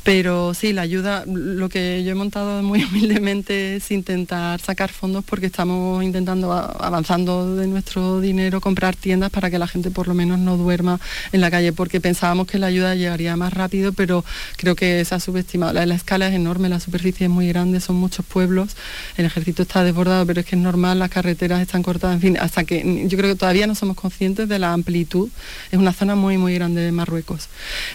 pero 0.03 0.53
sí, 0.53 0.73
la 0.73 0.81
ayuda, 0.81 1.23
lo 1.25 1.69
que 1.69 2.03
yo 2.03 2.11
he 2.11 2.15
montado 2.15 2.61
muy 2.63 2.83
humildemente 2.91 3.77
es 3.77 3.91
intentar 3.91 4.59
sacar 4.59 4.89
fondos 4.91 5.23
porque 5.23 5.45
estamos 5.45 6.03
intentando, 6.03 6.51
avanzando 6.51 7.55
de 7.55 7.65
nuestro 7.67 8.19
dinero, 8.19 8.59
comprar 8.59 8.97
tiendas 8.97 9.29
para 9.29 9.49
que 9.49 9.57
la 9.57 9.67
gente 9.67 9.89
por 9.89 10.09
lo 10.09 10.13
menos 10.13 10.37
no 10.37 10.57
duerma 10.57 10.99
en 11.31 11.39
la 11.39 11.49
calle, 11.49 11.71
porque 11.71 12.01
pensábamos 12.01 12.47
que 12.47 12.59
la 12.59 12.67
ayuda 12.67 12.93
llegaría 12.95 13.37
más 13.37 13.53
rápido, 13.53 13.93
pero 13.93 14.25
creo 14.57 14.75
que 14.75 15.05
se 15.05 15.15
ha 15.15 15.21
subestimado. 15.21 15.71
La 15.85 15.95
escala 15.95 16.27
es 16.27 16.33
enorme, 16.33 16.67
la 16.67 16.81
superficie 16.81 17.27
es 17.27 17.31
muy 17.31 17.47
grande, 17.47 17.79
son 17.79 17.95
muchos 17.95 18.25
pueblos, 18.25 18.75
el 19.15 19.23
ejército 19.23 19.61
está 19.61 19.85
desbordado, 19.85 20.25
pero 20.25 20.41
es 20.41 20.45
que 20.45 20.57
es 20.57 20.61
normal, 20.61 20.99
las 20.99 21.09
carreteras 21.09 21.68
están 21.69 21.83
cortadas, 21.83 22.15
en 22.15 22.21
fin, 22.21 22.37
hasta 22.39 22.63
que 22.63 23.05
yo 23.07 23.17
creo 23.17 23.33
que 23.33 23.39
todavía 23.39 23.67
no 23.67 23.75
somos 23.75 23.95
conscientes 23.95 24.49
de 24.49 24.57
la 24.57 24.73
amplitud. 24.73 25.29
Es 25.71 25.77
una 25.77 25.93
zona 25.93 26.15
muy, 26.15 26.37
muy 26.37 26.55
grande 26.55 26.81
de 26.81 26.91
Marruecos. 26.91 27.47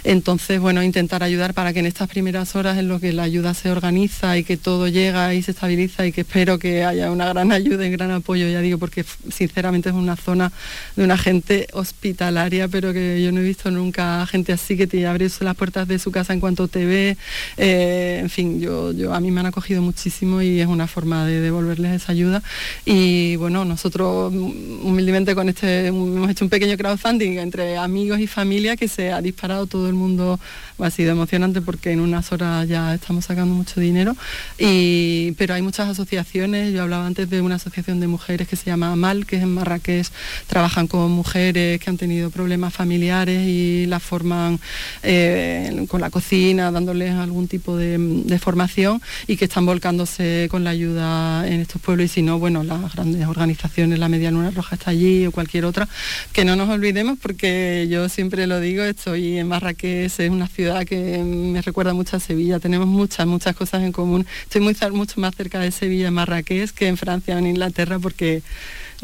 Entonces, 0.05 0.61
bueno, 0.61 0.83
intentar 0.83 1.25
ayudar 1.25 1.55
para 1.55 1.73
que 1.73 1.81
en 1.81 1.87
estas 1.87 2.09
primeras 2.09 2.55
horas 2.55 2.79
en 2.79 2.89
lo 2.89 3.01
que 3.01 3.13
la 3.13 3.25
ayuda 3.25 3.53
se 3.53 3.73
organiza 3.73 4.39
y 4.39 4.45
que 4.45 4.57
todo 4.57 4.87
llega 4.87 5.35
y 5.35 5.43
se 5.43 5.51
estabiliza 5.51 6.07
y 6.07 6.13
que 6.13 6.21
espero 6.21 6.59
que 6.59 6.85
haya 6.85 7.11
una 7.11 7.29
gran 7.29 7.51
ayuda 7.51 7.85
y 7.85 7.91
gran 7.91 8.13
apoyo, 8.13 8.49
ya 8.49 8.61
digo, 8.61 8.79
porque 8.79 9.05
sinceramente 9.31 9.89
es 9.89 9.95
una 9.95 10.15
zona 10.15 10.53
de 10.95 11.03
una 11.03 11.19
gente 11.19 11.67
hospitalaria, 11.73 12.69
pero 12.69 12.93
que 12.93 13.21
yo 13.23 13.33
no 13.33 13.41
he 13.41 13.45
visto 13.45 13.73
nunca 13.73 14.25
gente 14.27 14.53
así 14.53 14.77
que 14.77 14.87
te 14.87 15.05
abre 15.07 15.29
las 15.41 15.57
puertas 15.57 15.89
de 15.89 15.99
su 15.99 16.13
casa 16.13 16.33
en 16.33 16.41
cuanto 16.41 16.69
te 16.69 16.85
ve. 16.85 17.17
Eh, 17.57 18.19
en 18.23 18.31
fin, 18.31 18.61
yo, 18.61 18.93
yo 18.93 19.13
a 19.15 19.21
mí 19.21 19.33
me 19.33 19.41
han 19.41 19.47
acogido 19.47 19.83
muchísimo 19.83 20.43
y 20.43 20.61
es 20.61 20.69
una 20.69 20.87
forma 20.87 21.27
de 21.27 21.41
devolverles 21.41 22.03
esa 22.03 22.13
ayuda. 22.13 22.43
Y 22.85 23.37
bueno, 23.37 23.64
nosotros 23.65 24.33
humildemente 24.33 25.35
con 25.35 25.49
este 25.49 25.87
hemos 25.87 26.31
hecho 26.31 26.45
un 26.45 26.51
pequeño 26.51 26.77
crowdfunding 26.77 27.39
entre 27.39 27.77
amigos 27.77 28.21
y 28.21 28.27
familia 28.27 28.77
que 28.77 28.89
se 28.89 29.13
ha 29.13 29.23
disparado 29.23 29.67
todo 29.67 29.89
el 29.89 29.95
mundo, 29.95 30.39
ha 30.79 30.91
sido 30.91 31.13
emocionante 31.13 31.61
porque 31.61 31.93
en 31.93 32.01
unas 32.01 32.33
horas 32.33 32.69
ya 32.69 32.95
estamos 32.95 33.25
sacando 33.25 33.55
mucho 33.55 33.81
dinero, 33.81 34.17
y, 34.59 35.33
pero 35.33 35.55
hay 35.55 35.63
muchas 35.63 35.89
asociaciones, 35.89 36.73
yo 36.73 36.83
hablaba 36.83 37.07
antes 37.07 37.31
de 37.31 37.41
una 37.41 37.57
asociación 37.57 38.01
de 38.01 38.07
mujeres 38.07 38.49
que 38.49 38.57
se 38.57 38.67
llama 38.67 38.93
AMAL, 38.93 39.27
que 39.27 39.37
es 39.37 39.43
en 39.43 39.55
Marrakech, 39.55 40.09
trabajan 40.47 40.87
con 40.87 41.11
mujeres 41.13 41.81
que 41.81 41.91
han 41.91 41.97
tenido 41.97 42.31
problemas 42.31 42.75
familiares 42.75 43.47
y 43.47 43.87
las 43.87 44.03
forman 44.03 44.59
eh, 45.03 45.87
con 45.89 46.01
la 46.01 46.11
cocina, 46.11 46.71
dándoles 46.71 47.13
algún 47.13 47.49
tipo 47.49 47.77
de, 47.77 47.97
de 47.99 48.39
formación 48.39 49.01
y 49.27 49.37
que 49.37 49.45
están 49.45 49.65
volcándose 49.67 50.49
con 50.51 50.65
la 50.65 50.71
ayuda 50.71 51.47
en 51.47 51.61
estos 51.61 51.81
pueblos 51.81 52.07
y 52.07 52.09
si 52.09 52.23
no, 52.23 52.39
bueno, 52.39 52.65
las 52.65 52.95
grandes 52.95 53.27
organizaciones 53.27 53.54
la 53.97 54.09
Media 54.09 54.31
Luna 54.31 54.51
Roja 54.51 54.77
está 54.77 54.91
allí 54.91 55.27
o 55.27 55.33
cualquier 55.33 55.65
otra, 55.65 55.89
que 56.33 56.45
no 56.45 56.57
nos 56.57 56.69
olvidemos 56.69 57.19
porque 57.21 57.87
yo 57.91 58.09
siempre 58.09 58.47
lo 58.47 58.61
digo, 58.61 58.83
estoy 58.85 59.39
en 59.39 59.49
Marrakech, 59.49 60.19
es 60.19 60.31
una 60.31 60.49
ciudad 60.49 60.85
que 60.85 61.19
me 61.19 61.61
recuerda 61.63 61.95
mucho 61.95 62.17
a 62.17 62.21
Sevilla, 62.21 62.59
tenemos 62.59 62.87
muchas, 62.87 63.27
muchas 63.27 63.55
cosas 63.57 63.83
en 63.83 63.93
común. 63.93 64.27
Estoy 64.43 64.61
muy, 64.61 64.77
mucho 64.93 65.21
más 65.21 65.35
cerca 65.35 65.61
de 65.61 65.71
Sevilla 65.71 66.09
en 66.09 66.15
Marrakech 66.15 66.71
que 66.71 66.89
en 66.89 66.97
Francia 66.97 67.35
o 67.35 67.39
en 67.39 67.47
Inglaterra 67.47 67.99
porque 67.99 68.43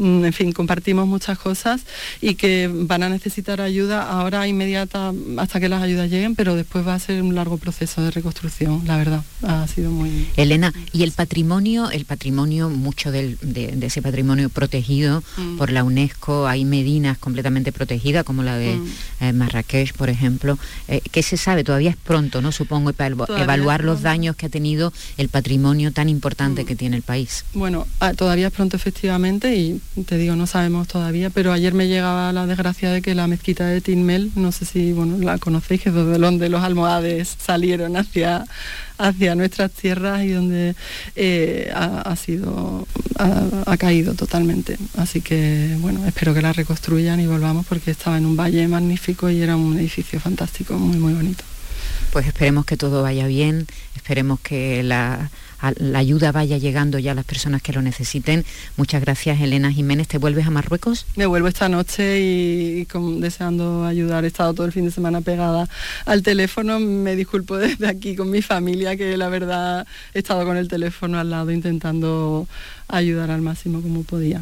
en 0.01 0.33
fin, 0.33 0.51
compartimos 0.51 1.07
muchas 1.07 1.37
cosas 1.37 1.81
y 2.21 2.35
que 2.35 2.69
van 2.71 3.03
a 3.03 3.09
necesitar 3.09 3.61
ayuda 3.61 4.09
ahora 4.09 4.47
inmediata 4.47 5.13
hasta 5.37 5.59
que 5.59 5.69
las 5.69 5.83
ayudas 5.83 6.09
lleguen, 6.09 6.35
pero 6.35 6.55
después 6.55 6.85
va 6.85 6.95
a 6.95 6.99
ser 6.99 7.21
un 7.21 7.35
largo 7.35 7.57
proceso 7.57 8.01
de 8.01 8.11
reconstrucción, 8.11 8.81
la 8.85 8.97
verdad. 8.97 9.23
Ha 9.43 9.67
sido 9.67 9.91
muy... 9.91 10.27
Elena, 10.37 10.73
¿y 10.91 11.03
el 11.03 11.11
patrimonio, 11.11 11.91
el 11.91 12.05
patrimonio, 12.05 12.69
mucho 12.69 13.11
de, 13.11 13.37
ese 13.81 14.01
patrimonio 14.01 14.49
protegido 14.49 15.23
mm. 15.37 15.57
por 15.57 15.71
la 15.71 15.83
UNESCO, 15.83 16.47
hay 16.47 16.65
medinas 16.65 17.17
completamente 17.17 17.71
protegidas, 17.71 18.23
como 18.23 18.43
la 18.43 18.57
de 18.57 18.75
mm. 18.75 18.87
eh, 19.21 19.33
Marrakech, 19.33 19.93
por 19.93 20.09
ejemplo, 20.09 20.57
eh, 20.87 21.01
¿qué 21.11 21.21
se 21.21 21.37
sabe? 21.37 21.63
Todavía 21.63 21.91
es 21.91 21.97
pronto, 21.97 22.41
¿no? 22.41 22.51
Supongo, 22.51 22.91
para 22.93 23.15
evaluar 23.41 23.83
los 23.83 24.01
daños 24.01 24.35
que 24.35 24.47
ha 24.47 24.49
tenido 24.49 24.91
el 25.17 25.29
patrimonio 25.29 25.91
tan 25.91 26.09
importante 26.09 26.65
que 26.65 26.75
tiene 26.75 26.97
el 26.97 27.03
país. 27.03 27.45
Bueno, 27.53 27.87
ah, 27.99 28.13
todavía 28.13 28.47
es 28.47 28.53
pronto 28.53 28.75
efectivamente 28.75 29.55
y 29.55 29.81
te 30.05 30.17
digo, 30.17 30.37
no 30.37 30.47
sabemos 30.47 30.87
todavía, 30.87 31.29
pero 31.29 31.51
ayer 31.51 31.73
me 31.73 31.87
llegaba 31.87 32.31
la 32.31 32.45
desgracia 32.45 32.91
de 32.91 33.01
que 33.01 33.13
la 33.13 33.27
mezquita 33.27 33.65
de 33.65 33.81
Tinmel, 33.81 34.31
no 34.35 34.53
sé 34.53 34.63
si 34.63 34.93
bueno, 34.93 35.17
la 35.17 35.37
conocéis, 35.37 35.81
que 35.81 35.89
es 35.89 35.95
donde 35.95 36.47
los 36.47 36.63
almohades 36.63 37.35
salieron 37.37 37.97
hacia, 37.97 38.45
hacia 38.97 39.35
nuestras 39.35 39.71
tierras 39.71 40.23
y 40.23 40.29
donde 40.29 40.75
eh, 41.17 41.71
ha, 41.75 42.15
sido, 42.15 42.87
ha, 43.17 43.77
caído 43.77 44.13
totalmente. 44.13 44.77
Así 44.95 45.19
que 45.19 45.75
bueno, 45.79 46.05
espero 46.07 46.33
que 46.33 46.41
la 46.41 46.53
reconstruyan 46.53 47.19
y 47.19 47.27
volvamos 47.27 47.65
porque 47.65 47.91
estaba 47.91 48.17
en 48.17 48.25
un 48.25 48.37
valle 48.37 48.65
magnífico 48.69 49.29
y 49.29 49.41
era 49.41 49.57
un 49.57 49.77
edificio 49.77 50.21
fantástico, 50.21 50.77
muy 50.77 50.97
muy 50.97 51.13
bonito. 51.13 51.43
Pues 52.13 52.27
esperemos 52.27 52.65
que 52.65 52.77
todo 52.77 53.03
vaya 53.03 53.27
bien, 53.27 53.67
esperemos 53.95 54.39
que 54.39 54.83
la 54.83 55.29
la 55.77 55.99
ayuda 55.99 56.31
vaya 56.31 56.57
llegando 56.57 56.99
ya 56.99 57.11
a 57.11 57.15
las 57.15 57.25
personas 57.25 57.61
que 57.61 57.73
lo 57.73 57.81
necesiten. 57.81 58.45
Muchas 58.77 59.01
gracias, 59.01 59.39
Elena 59.41 59.71
Jiménez. 59.71 60.07
¿Te 60.07 60.17
vuelves 60.17 60.47
a 60.47 60.49
Marruecos? 60.49 61.05
Me 61.15 61.25
vuelvo 61.25 61.47
esta 61.47 61.69
noche 61.69 62.19
y, 62.19 62.87
deseando 63.19 63.85
ayudar. 63.85 64.23
He 64.23 64.27
estado 64.27 64.53
todo 64.53 64.65
el 64.65 64.71
fin 64.71 64.85
de 64.85 64.91
semana 64.91 65.21
pegada 65.21 65.67
al 66.05 66.23
teléfono. 66.23 66.79
Me 66.79 67.15
disculpo 67.15 67.57
desde 67.57 67.87
aquí 67.87 68.15
con 68.15 68.29
mi 68.29 68.41
familia, 68.41 68.95
que 68.95 69.17
la 69.17 69.29
verdad 69.29 69.85
he 70.13 70.19
estado 70.19 70.45
con 70.45 70.57
el 70.57 70.67
teléfono 70.67 71.19
al 71.19 71.29
lado 71.29 71.51
intentando 71.51 72.47
ayudar 72.87 73.31
al 73.31 73.41
máximo 73.41 73.81
como 73.81 74.03
podía. 74.03 74.41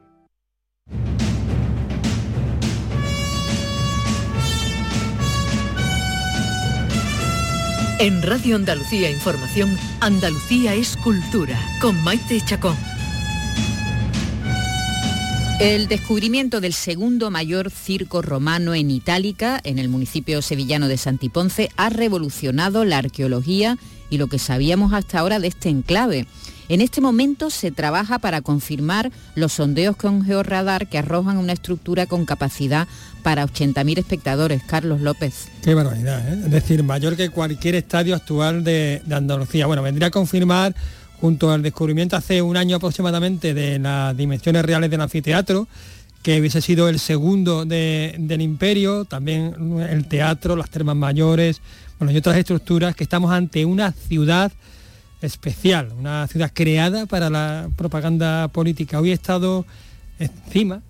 En 8.01 8.23
Radio 8.23 8.55
Andalucía 8.55 9.11
Información, 9.11 9.77
Andalucía 9.99 10.73
es 10.73 10.97
cultura, 10.97 11.55
con 11.79 12.03
Maite 12.03 12.41
Chacón. 12.43 12.75
El 15.59 15.87
descubrimiento 15.87 16.61
del 16.61 16.73
segundo 16.73 17.29
mayor 17.29 17.69
circo 17.69 18.23
romano 18.23 18.73
en 18.73 18.89
Itálica, 18.89 19.61
en 19.63 19.77
el 19.77 19.87
municipio 19.87 20.41
sevillano 20.41 20.87
de 20.87 20.97
Santiponce, 20.97 21.69
ha 21.77 21.91
revolucionado 21.91 22.85
la 22.85 22.97
arqueología 22.97 23.77
y 24.09 24.17
lo 24.17 24.25
que 24.25 24.39
sabíamos 24.39 24.93
hasta 24.93 25.19
ahora 25.19 25.37
de 25.37 25.49
este 25.49 25.69
enclave. 25.69 26.25
En 26.71 26.79
este 26.79 27.01
momento 27.01 27.49
se 27.49 27.69
trabaja 27.69 28.17
para 28.17 28.39
confirmar 28.39 29.11
los 29.35 29.51
sondeos 29.51 29.97
con 29.97 30.23
georradar 30.23 30.87
que 30.87 30.97
arrojan 30.97 31.35
una 31.35 31.51
estructura 31.51 32.05
con 32.05 32.23
capacidad 32.25 32.87
para 33.23 33.45
80.000 33.45 33.97
espectadores. 33.97 34.63
Carlos 34.63 35.01
López. 35.01 35.49
Qué 35.61 35.73
barbaridad, 35.73 36.25
¿eh? 36.33 36.39
es 36.45 36.49
decir, 36.49 36.81
mayor 36.81 37.17
que 37.17 37.27
cualquier 37.27 37.75
estadio 37.75 38.15
actual 38.15 38.63
de, 38.63 39.01
Andalucía. 39.11 39.65
Bueno, 39.65 39.81
vendría 39.83 40.07
a 40.07 40.11
confirmar 40.11 40.73
junto 41.19 41.51
al 41.51 41.61
descubrimiento 41.61 42.15
hace 42.15 42.41
un 42.41 42.55
año 42.55 42.77
aproximadamente 42.77 43.53
de 43.53 43.77
las 43.77 44.15
dimensiones 44.15 44.63
reales 44.63 44.89
del 44.89 45.01
anfiteatro, 45.01 45.67
que 46.23 46.39
hubiese 46.39 46.61
sido 46.61 46.87
el 46.87 46.99
segundo 46.99 47.65
del 47.65 48.41
imperio, 48.41 49.03
también 49.03 49.81
el 49.89 50.07
teatro, 50.07 50.55
las 50.55 50.69
termas 50.69 50.95
mayores, 50.95 51.59
bueno, 51.99 52.13
y 52.13 52.17
otras 52.17 52.37
estructuras, 52.37 52.95
que 52.95 53.03
estamos 53.03 53.29
ante 53.29 53.65
una 53.65 53.91
ciudad 53.91 54.53
especial, 55.21 55.93
una 55.97 56.27
ciudad 56.27 56.51
creada 56.53 57.05
para 57.05 57.29
la 57.29 57.69
propaganda 57.75 58.47
política. 58.47 58.99
Hoy 58.99 59.11
he 59.11 59.13
estado 59.13 59.65
encima, 60.19 60.81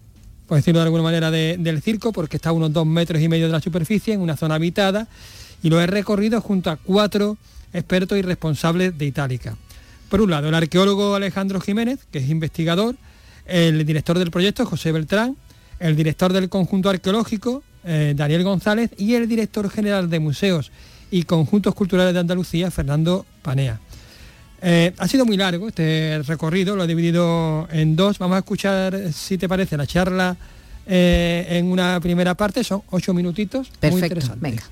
por 0.48 0.58
decirlo 0.58 0.80
de 0.80 0.86
alguna 0.86 1.04
manera, 1.04 1.32
del 1.32 1.82
circo, 1.82 2.12
porque 2.12 2.38
está 2.38 2.50
a 2.50 2.54
unos 2.54 2.72
dos 2.74 2.86
metros 2.86 3.22
y 3.22 3.28
medio 3.28 3.48
de 3.48 3.52
la 3.52 3.62
superficie, 3.62 4.14
en 4.14 4.22
una 4.22 4.38
zona 4.38 4.56
habitada, 4.56 5.08
y 5.64 5.70
lo 5.70 5.80
he 5.80 5.88
recorrido 5.88 6.42
junto 6.42 6.70
a 6.70 6.78
cuatro 6.78 7.38
expertos 7.74 8.18
y 8.18 8.22
responsables 8.22 8.98
de 8.98 9.06
Itálica. 9.06 9.56
Por 10.10 10.22
un 10.22 10.32
lado, 10.32 10.50
el 10.50 10.56
arqueólogo 10.56 11.16
Alejandro 11.16 11.62
Jiménez, 11.62 12.00
que 12.12 12.20
es 12.20 12.30
investigador, 12.30 12.96
el 13.46 13.86
director 13.86 14.18
del 14.20 14.32
proyecto, 14.32 14.66
José 14.66 14.92
Beltrán, 14.92 15.38
el 15.80 15.96
director 15.96 16.34
del 16.34 16.50
conjunto 16.50 16.90
arqueológico, 16.90 17.64
eh, 17.84 18.14
Daniel 18.16 18.44
González, 18.44 18.92
y 18.98 19.16
el 19.16 19.28
director 19.28 19.70
general 19.70 20.10
de 20.10 20.20
museos 20.20 20.72
y 21.12 21.24
conjuntos 21.24 21.74
culturales 21.76 22.14
de 22.14 22.20
Andalucía, 22.20 22.72
Fernando 22.72 23.26
Panea. 23.42 23.80
Eh, 24.62 24.94
ha 24.98 25.08
sido 25.08 25.25
muy 25.25 25.38
largo 25.38 25.68
este 25.68 26.22
recorrido, 26.27 26.75
lo 26.75 26.84
he 26.84 26.88
dividido 26.88 27.68
en 27.72 27.96
dos. 27.96 28.20
Vamos 28.20 28.36
a 28.36 28.39
escuchar, 28.39 29.12
si 29.12 29.38
te 29.38 29.50
parece, 29.50 29.75
la 29.77 29.88
charla 29.88 30.38
eh, 30.86 31.48
en 31.50 31.65
una 31.72 32.00
primera 32.00 32.36
parte, 32.36 32.63
son 32.63 32.84
ocho 32.91 33.13
minutitos. 33.13 33.70
Perfecto, 33.80 34.36
venga. 34.38 34.63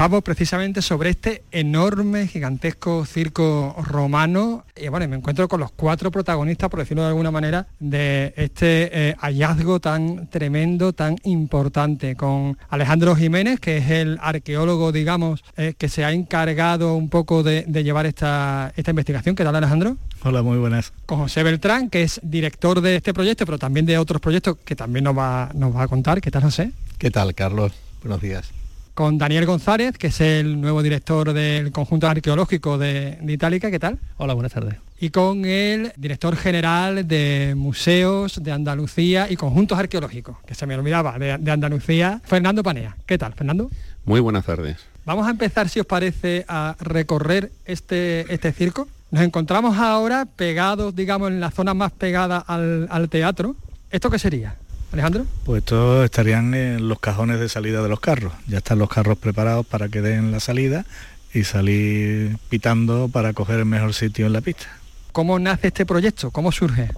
Estamos 0.00 0.22
precisamente 0.22 0.80
sobre 0.80 1.10
este 1.10 1.42
enorme, 1.52 2.26
gigantesco 2.26 3.04
circo 3.04 3.76
romano. 3.86 4.64
Y 4.74 4.88
bueno, 4.88 5.06
me 5.06 5.16
encuentro 5.16 5.46
con 5.46 5.60
los 5.60 5.72
cuatro 5.72 6.10
protagonistas, 6.10 6.70
por 6.70 6.80
decirlo 6.80 7.02
de 7.02 7.08
alguna 7.08 7.30
manera, 7.30 7.66
de 7.80 8.32
este 8.36 9.10
eh, 9.10 9.14
hallazgo 9.18 9.78
tan 9.78 10.30
tremendo, 10.30 10.94
tan 10.94 11.16
importante. 11.24 12.16
Con 12.16 12.56
Alejandro 12.70 13.14
Jiménez, 13.14 13.60
que 13.60 13.76
es 13.76 13.90
el 13.90 14.18
arqueólogo, 14.22 14.90
digamos, 14.90 15.44
eh, 15.58 15.74
que 15.76 15.90
se 15.90 16.02
ha 16.02 16.12
encargado 16.12 16.94
un 16.94 17.10
poco 17.10 17.42
de, 17.42 17.64
llevar 17.84 18.06
esta, 18.06 18.72
esta 18.76 18.92
investigación. 18.92 19.36
¿Qué 19.36 19.44
tal, 19.44 19.54
Alejandro? 19.54 19.98
Hola, 20.22 20.40
muy 20.40 20.56
buenas. 20.56 20.94
Con 21.04 21.18
José 21.18 21.42
Beltrán, 21.42 21.90
que 21.90 22.04
es 22.04 22.20
director 22.22 22.80
de 22.80 22.96
este 22.96 23.12
proyecto, 23.12 23.44
pero 23.44 23.58
también 23.58 23.84
de 23.84 23.98
otros 23.98 24.22
proyectos 24.22 24.56
que 24.64 24.74
también 24.74 25.04
nos 25.04 25.18
va, 25.18 25.50
nos 25.54 25.76
va 25.76 25.82
a 25.82 25.88
contar. 25.88 26.22
¿Qué 26.22 26.30
tal, 26.30 26.40
José? 26.40 26.72
¿Qué 26.96 27.10
tal, 27.10 27.34
Carlos? 27.34 27.74
Buenos 28.02 28.22
días 28.22 28.59
con 28.94 29.18
Daniel 29.18 29.46
González, 29.46 29.96
que 29.96 30.08
es 30.08 30.20
el 30.20 30.60
nuevo 30.60 30.82
director 30.82 31.32
del 31.32 31.72
conjunto 31.72 32.08
arqueológico 32.08 32.78
de, 32.78 33.18
Itálica. 33.26 33.70
¿Qué 33.70 33.78
tal? 33.78 33.98
Hola, 34.16 34.34
buenas 34.34 34.52
tardes. 34.52 34.76
Y 35.00 35.10
con 35.10 35.44
el 35.44 35.92
director 35.96 36.36
general 36.36 37.08
de 37.08 37.54
museos 37.56 38.42
de 38.42 38.52
Andalucía 38.52 39.30
y 39.30 39.36
conjuntos 39.36 39.78
arqueológicos, 39.78 40.36
que 40.46 40.54
se 40.54 40.66
me 40.66 40.74
olvidaba, 40.74 41.18
de, 41.18 41.50
Andalucía, 41.50 42.20
Fernando 42.24 42.62
Panea. 42.62 42.96
¿Qué 43.06 43.16
tal, 43.16 43.32
Fernando? 43.32 43.70
Muy 44.04 44.20
buenas 44.20 44.44
tardes. 44.44 44.76
Vamos 45.06 45.26
a 45.26 45.30
empezar, 45.30 45.68
si 45.68 45.80
os 45.80 45.86
parece, 45.86 46.44
a 46.48 46.76
recorrer 46.80 47.50
este, 47.64 48.32
este 48.32 48.52
circo. 48.52 48.88
Nos 49.10 49.22
encontramos 49.22 49.78
ahora 49.78 50.26
pegados, 50.26 50.94
digamos, 50.94 51.30
en 51.30 51.40
la 51.40 51.50
zona 51.50 51.74
más 51.74 51.92
pegada 51.92 52.38
al, 52.38 52.86
al 52.90 53.08
teatro. 53.08 53.56
¿Esto 53.90 54.10
qué 54.10 54.18
sería? 54.18 54.56
Alejandro. 54.92 55.26
Pues 55.44 55.60
estos 55.60 56.04
estarían 56.04 56.54
en 56.54 56.88
los 56.88 56.98
cajones 56.98 57.38
de 57.38 57.48
salida 57.48 57.82
de 57.82 57.88
los 57.88 58.00
carros. 58.00 58.32
Ya 58.48 58.58
están 58.58 58.78
los 58.78 58.88
carros 58.88 59.18
preparados 59.18 59.66
para 59.66 59.88
que 59.88 60.00
den 60.00 60.32
la 60.32 60.40
salida 60.40 60.84
y 61.32 61.44
salir 61.44 62.36
pitando 62.48 63.08
para 63.08 63.32
coger 63.32 63.60
el 63.60 63.66
mejor 63.66 63.94
sitio 63.94 64.26
en 64.26 64.32
la 64.32 64.40
pista. 64.40 64.66
¿Cómo 65.12 65.38
nace 65.38 65.68
este 65.68 65.86
proyecto? 65.86 66.30
¿Cómo 66.30 66.52
surge? 66.52 66.88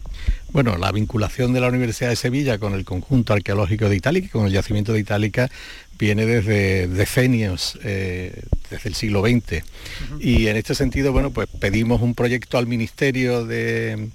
Bueno, 0.53 0.77
la 0.77 0.93
vinculación 0.93 1.55
de 1.55 1.61
la 1.61 1.69
Universidad 1.69 2.11
de 2.11 2.17
Sevilla 2.17 2.59
con 2.59 2.75
el 2.75 2.85
conjunto 2.85 3.33
arqueológico 3.33 3.89
de 3.89 3.97
Itálica, 3.97 4.29
con 4.31 4.47
el 4.47 4.53
yacimiento 4.53 4.93
de 4.93 5.01
Itálica, 5.01 5.51
viene 5.99 6.27
desde 6.27 6.89
decenios, 6.89 7.79
eh, 7.83 8.43
desde 8.71 8.89
el 8.91 8.95
siglo 8.95 9.23
XX. 9.23 9.65
Y 10.21 10.49
en 10.49 10.57
este 10.57 10.75
sentido, 10.75 11.13
bueno, 11.13 11.31
pues 11.31 11.49
pedimos 11.59 12.03
un 12.03 12.15
proyecto 12.15 12.59
al 12.59 12.67
Ministerio 12.67 13.47
de, 13.47 14.11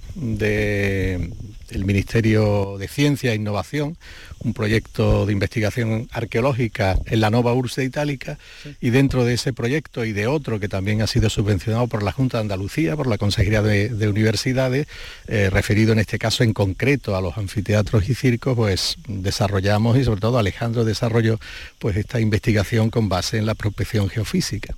el 1.70 1.84
Ministerio 1.84 2.76
de 2.78 2.88
Ciencia 2.88 3.32
e 3.32 3.36
Innovación, 3.36 3.96
un 4.40 4.54
proyecto 4.54 5.26
de 5.26 5.32
investigación 5.32 6.08
arqueológica 6.12 6.96
en 7.06 7.20
la 7.20 7.30
Nova 7.30 7.52
Ursa 7.54 7.82
Itálica 7.82 8.38
y 8.80 8.90
dentro 8.90 9.24
de 9.24 9.34
ese 9.34 9.52
proyecto 9.52 10.04
y 10.04 10.12
de 10.12 10.26
otro 10.26 10.60
que 10.60 10.68
también 10.68 11.02
ha 11.02 11.06
sido 11.06 11.28
subvencionado 11.30 11.86
por 11.88 12.02
la 12.02 12.12
Junta 12.12 12.38
de 12.38 12.42
Andalucía, 12.42 12.96
por 12.96 13.06
la 13.06 13.18
Consejería 13.18 13.62
de, 13.62 14.08
Universidades, 14.08 14.86
eh, 15.26 15.50
referido 15.50 15.92
en 15.92 15.98
este 15.98 16.18
caso 16.18 16.44
en 16.44 16.54
concreto 16.54 17.16
a 17.16 17.20
los 17.20 17.36
anfiteatros 17.36 18.08
y 18.08 18.14
circos, 18.14 18.56
pues 18.56 18.96
desarrollamos 19.06 19.98
y 19.98 20.04
sobre 20.04 20.20
todo 20.20 20.38
Alejandro 20.38 20.84
desarrolló 20.84 21.38
pues 21.78 21.96
esta 21.96 22.20
investigación 22.20 22.90
con 22.90 23.08
base 23.08 23.38
en 23.38 23.46
la 23.46 23.54
prospección 23.54 24.08
geofísica. 24.08 24.74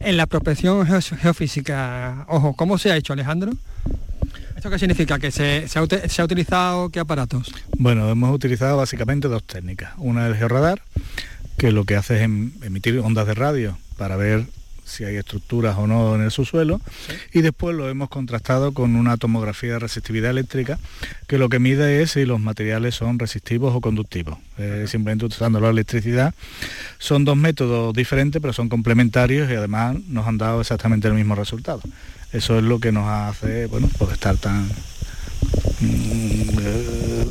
En 0.00 0.16
la 0.16 0.26
prospección 0.26 0.86
geofísica, 0.86 2.24
ojo, 2.28 2.54
¿cómo 2.54 2.78
se 2.78 2.92
ha 2.92 2.96
hecho 2.96 3.12
Alejandro? 3.12 3.52
¿Esto 4.58 4.70
qué 4.70 4.78
significa? 4.80 5.20
¿Que 5.20 5.30
se, 5.30 5.68
ha, 5.76 6.24
utilizado 6.24 6.88
qué 6.88 6.98
aparatos? 6.98 7.54
Bueno, 7.78 8.10
hemos 8.10 8.34
utilizado 8.34 8.76
básicamente 8.76 9.28
dos 9.28 9.44
técnicas. 9.44 9.92
Una 9.98 10.24
es 10.24 10.32
el 10.32 10.36
georradar, 10.36 10.82
que 11.56 11.70
lo 11.70 11.84
que 11.84 11.94
hace 11.94 12.16
es 12.16 12.22
em, 12.22 12.50
emitir 12.62 12.98
ondas 12.98 13.28
de 13.28 13.34
radio 13.34 13.78
para 13.96 14.16
ver 14.16 14.46
si 14.84 15.04
hay 15.04 15.14
estructuras 15.14 15.78
o 15.78 15.86
no 15.86 16.16
en 16.16 16.22
el 16.22 16.32
subsuelo 16.32 16.80
y 17.32 17.42
después 17.42 17.76
lo 17.76 17.88
hemos 17.88 18.08
contrastado 18.08 18.72
con 18.72 18.96
una 18.96 19.16
tomografía 19.16 19.74
de 19.74 19.78
resistividad 19.78 20.32
eléctrica 20.32 20.80
que 21.28 21.38
lo 21.38 21.48
que 21.48 21.60
mide 21.60 22.02
es 22.02 22.12
si 22.12 22.24
los 22.24 22.40
materiales 22.40 22.96
son 22.96 23.18
resistivos 23.18 23.76
o 23.76 23.82
conductivos 23.82 24.38
eh, 24.56 24.86
simplemente 24.88 25.26
utilizando 25.26 25.60
la 25.60 25.68
electricidad 25.68 26.32
son 26.98 27.26
dos 27.26 27.36
métodos 27.36 27.92
diferentes 27.92 28.40
pero 28.40 28.54
son 28.54 28.70
complementarios 28.70 29.50
y 29.50 29.54
además 29.54 29.98
nos 30.08 30.26
han 30.26 30.38
dado 30.38 30.62
exactamente 30.62 31.06
el 31.06 31.12
mismo 31.12 31.34
resultado 31.34 31.82
eso 32.32 32.58
es 32.58 32.64
lo 32.64 32.78
que 32.78 32.92
nos 32.92 33.08
hace, 33.08 33.66
bueno, 33.66 33.88
pues 33.98 34.12
estar 34.12 34.36
tan 34.36 34.64
mm, 35.80 36.58
eh, 36.60 37.26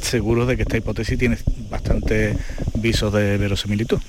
seguros 0.00 0.48
de 0.48 0.56
que 0.56 0.62
esta 0.62 0.76
hipótesis 0.76 1.18
tiene 1.18 1.38
bastante 1.70 2.36
visos 2.74 3.12
de 3.12 3.38
verosimilitud. 3.38 4.00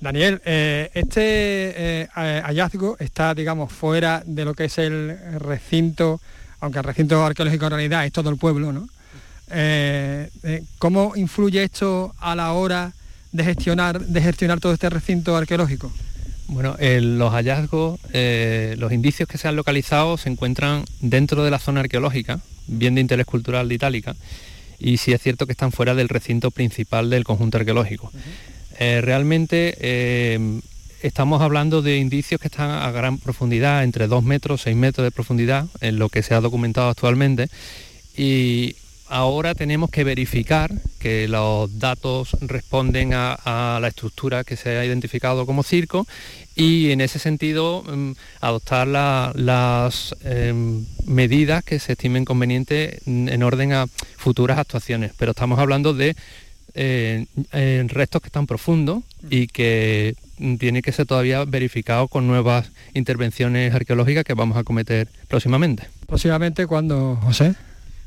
Daniel, 0.00 0.40
eh, 0.44 0.90
este 0.94 1.20
eh, 1.22 2.08
hallazgo 2.12 2.96
está, 2.98 3.34
digamos, 3.34 3.72
fuera 3.72 4.22
de 4.24 4.44
lo 4.44 4.54
que 4.54 4.66
es 4.66 4.78
el 4.78 5.18
recinto, 5.38 6.20
aunque 6.60 6.78
el 6.78 6.84
recinto 6.84 7.24
arqueológico 7.24 7.66
en 7.66 7.72
realidad 7.72 8.06
es 8.06 8.12
todo 8.12 8.30
el 8.30 8.36
pueblo, 8.36 8.72
¿no? 8.72 8.88
¿Cómo 10.78 11.12
influye 11.14 11.62
esto 11.62 12.14
a 12.18 12.34
la 12.34 12.52
hora 12.52 12.92
de 13.30 13.44
gestionar, 13.44 14.00
de 14.00 14.20
gestionar 14.20 14.58
todo 14.58 14.72
este 14.72 14.90
recinto 14.90 15.36
arqueológico? 15.36 15.92
Bueno, 16.48 16.76
los 16.78 17.32
hallazgos, 17.32 17.98
eh, 18.12 18.76
los 18.78 18.92
indicios 18.92 19.28
que 19.28 19.36
se 19.36 19.48
han 19.48 19.56
localizado 19.56 20.16
se 20.16 20.28
encuentran 20.28 20.84
dentro 21.00 21.44
de 21.44 21.50
la 21.50 21.58
zona 21.58 21.80
arqueológica, 21.80 22.40
bien 22.68 22.94
de 22.94 23.00
interés 23.00 23.26
cultural 23.26 23.68
de 23.68 23.74
Itálica, 23.74 24.14
y 24.78 24.98
sí 24.98 25.12
es 25.12 25.20
cierto 25.20 25.46
que 25.46 25.52
están 25.52 25.72
fuera 25.72 25.94
del 25.94 26.08
recinto 26.08 26.50
principal 26.50 27.10
del 27.10 27.24
conjunto 27.24 27.58
arqueológico. 27.58 28.12
Eh, 28.78 29.00
realmente 29.00 29.76
eh, 29.80 30.60
estamos 31.02 31.42
hablando 31.42 31.82
de 31.82 31.98
indicios 31.98 32.40
que 32.40 32.48
están 32.48 32.70
a 32.70 32.90
gran 32.92 33.18
profundidad, 33.18 33.82
entre 33.82 34.06
2 34.06 34.22
metros, 34.22 34.62
6 34.62 34.76
metros 34.76 35.04
de 35.04 35.10
profundidad, 35.10 35.66
en 35.80 35.98
lo 35.98 36.08
que 36.10 36.22
se 36.22 36.34
ha 36.34 36.40
documentado 36.40 36.90
actualmente. 36.90 37.48
Y 38.16 38.76
ahora 39.08 39.54
tenemos 39.54 39.90
que 39.90 40.04
verificar 40.04 40.72
que 40.98 41.28
los 41.28 41.78
datos 41.78 42.36
responden 42.40 43.12
a, 43.14 43.78
la 43.80 43.88
estructura 43.88 44.44
que 44.44 44.56
se 44.56 44.76
ha 44.76 44.84
identificado 44.84 45.46
como 45.46 45.62
circo 45.62 46.06
y 46.54 46.90
en 46.90 47.00
ese 47.00 47.18
sentido 47.18 47.82
mm, 47.82 48.12
adoptar 48.40 48.86
las 48.86 50.14
em, 50.24 50.84
medidas 51.06 51.64
que 51.64 51.78
se 51.78 51.92
estimen 51.92 52.24
convenientes 52.24 53.00
en 53.06 53.42
orden 53.42 53.72
a 53.72 53.86
futuras 54.16 54.58
actuaciones. 54.58 55.12
Pero 55.18 55.32
estamos 55.32 55.58
hablando 55.58 55.94
de 55.94 56.16
eh, 56.74 57.26
restos 57.88 58.20
que 58.20 58.28
están 58.28 58.46
profundos 58.46 59.02
y 59.30 59.46
que 59.46 60.14
tiene 60.58 60.82
que 60.82 60.92
ser 60.92 61.06
todavía 61.06 61.44
verificado 61.44 62.08
con 62.08 62.26
nuevas 62.26 62.70
intervenciones 62.92 63.74
arqueológicas 63.74 64.24
que 64.24 64.34
vamos 64.34 64.58
a 64.58 64.64
cometer 64.64 65.08
próximamente. 65.28 65.88
Próximamente, 66.06 66.66
cuando, 66.66 67.16
José? 67.22 67.54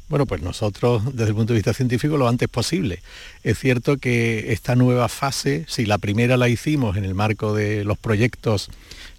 Bueno, 0.09 0.25
pues 0.25 0.41
nosotros 0.41 1.15
desde 1.15 1.29
el 1.29 1.35
punto 1.35 1.53
de 1.53 1.59
vista 1.59 1.73
científico 1.73 2.17
lo 2.17 2.27
antes 2.27 2.49
posible. 2.49 3.01
Es 3.43 3.59
cierto 3.59 3.97
que 3.97 4.51
esta 4.51 4.75
nueva 4.75 5.07
fase, 5.07 5.65
si 5.67 5.85
la 5.85 5.99
primera 5.99 6.35
la 6.35 6.49
hicimos 6.49 6.97
en 6.97 7.05
el 7.05 7.13
marco 7.13 7.53
de 7.53 7.83
los 7.83 7.97
proyectos 7.99 8.69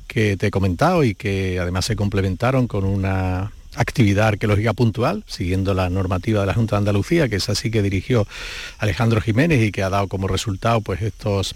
que 0.09 0.37
te 0.37 0.49
he 0.49 0.51
comentado 0.51 1.05
y 1.05 1.15
que 1.15 1.61
además 1.61 1.85
se 1.85 1.95
complementaron 1.95 2.67
con 2.67 2.85
una 2.85 3.53
actividad 3.77 4.27
arqueológica 4.27 4.73
puntual, 4.73 5.23
siguiendo 5.29 5.75
la 5.75 5.89
normativa 5.91 6.41
de 6.41 6.47
la 6.47 6.55
Junta 6.55 6.75
de 6.75 6.79
Andalucía, 6.79 7.29
que 7.29 7.37
es 7.37 7.49
así 7.49 7.71
que 7.71 7.83
dirigió 7.83 8.27
Alejandro 8.79 9.21
Jiménez 9.21 9.63
y 9.63 9.71
que 9.71 9.85
ha 9.85 9.91
dado 9.91 10.09
como 10.09 10.27
resultado 10.27 10.81
pues 10.81 11.03
estos 11.03 11.55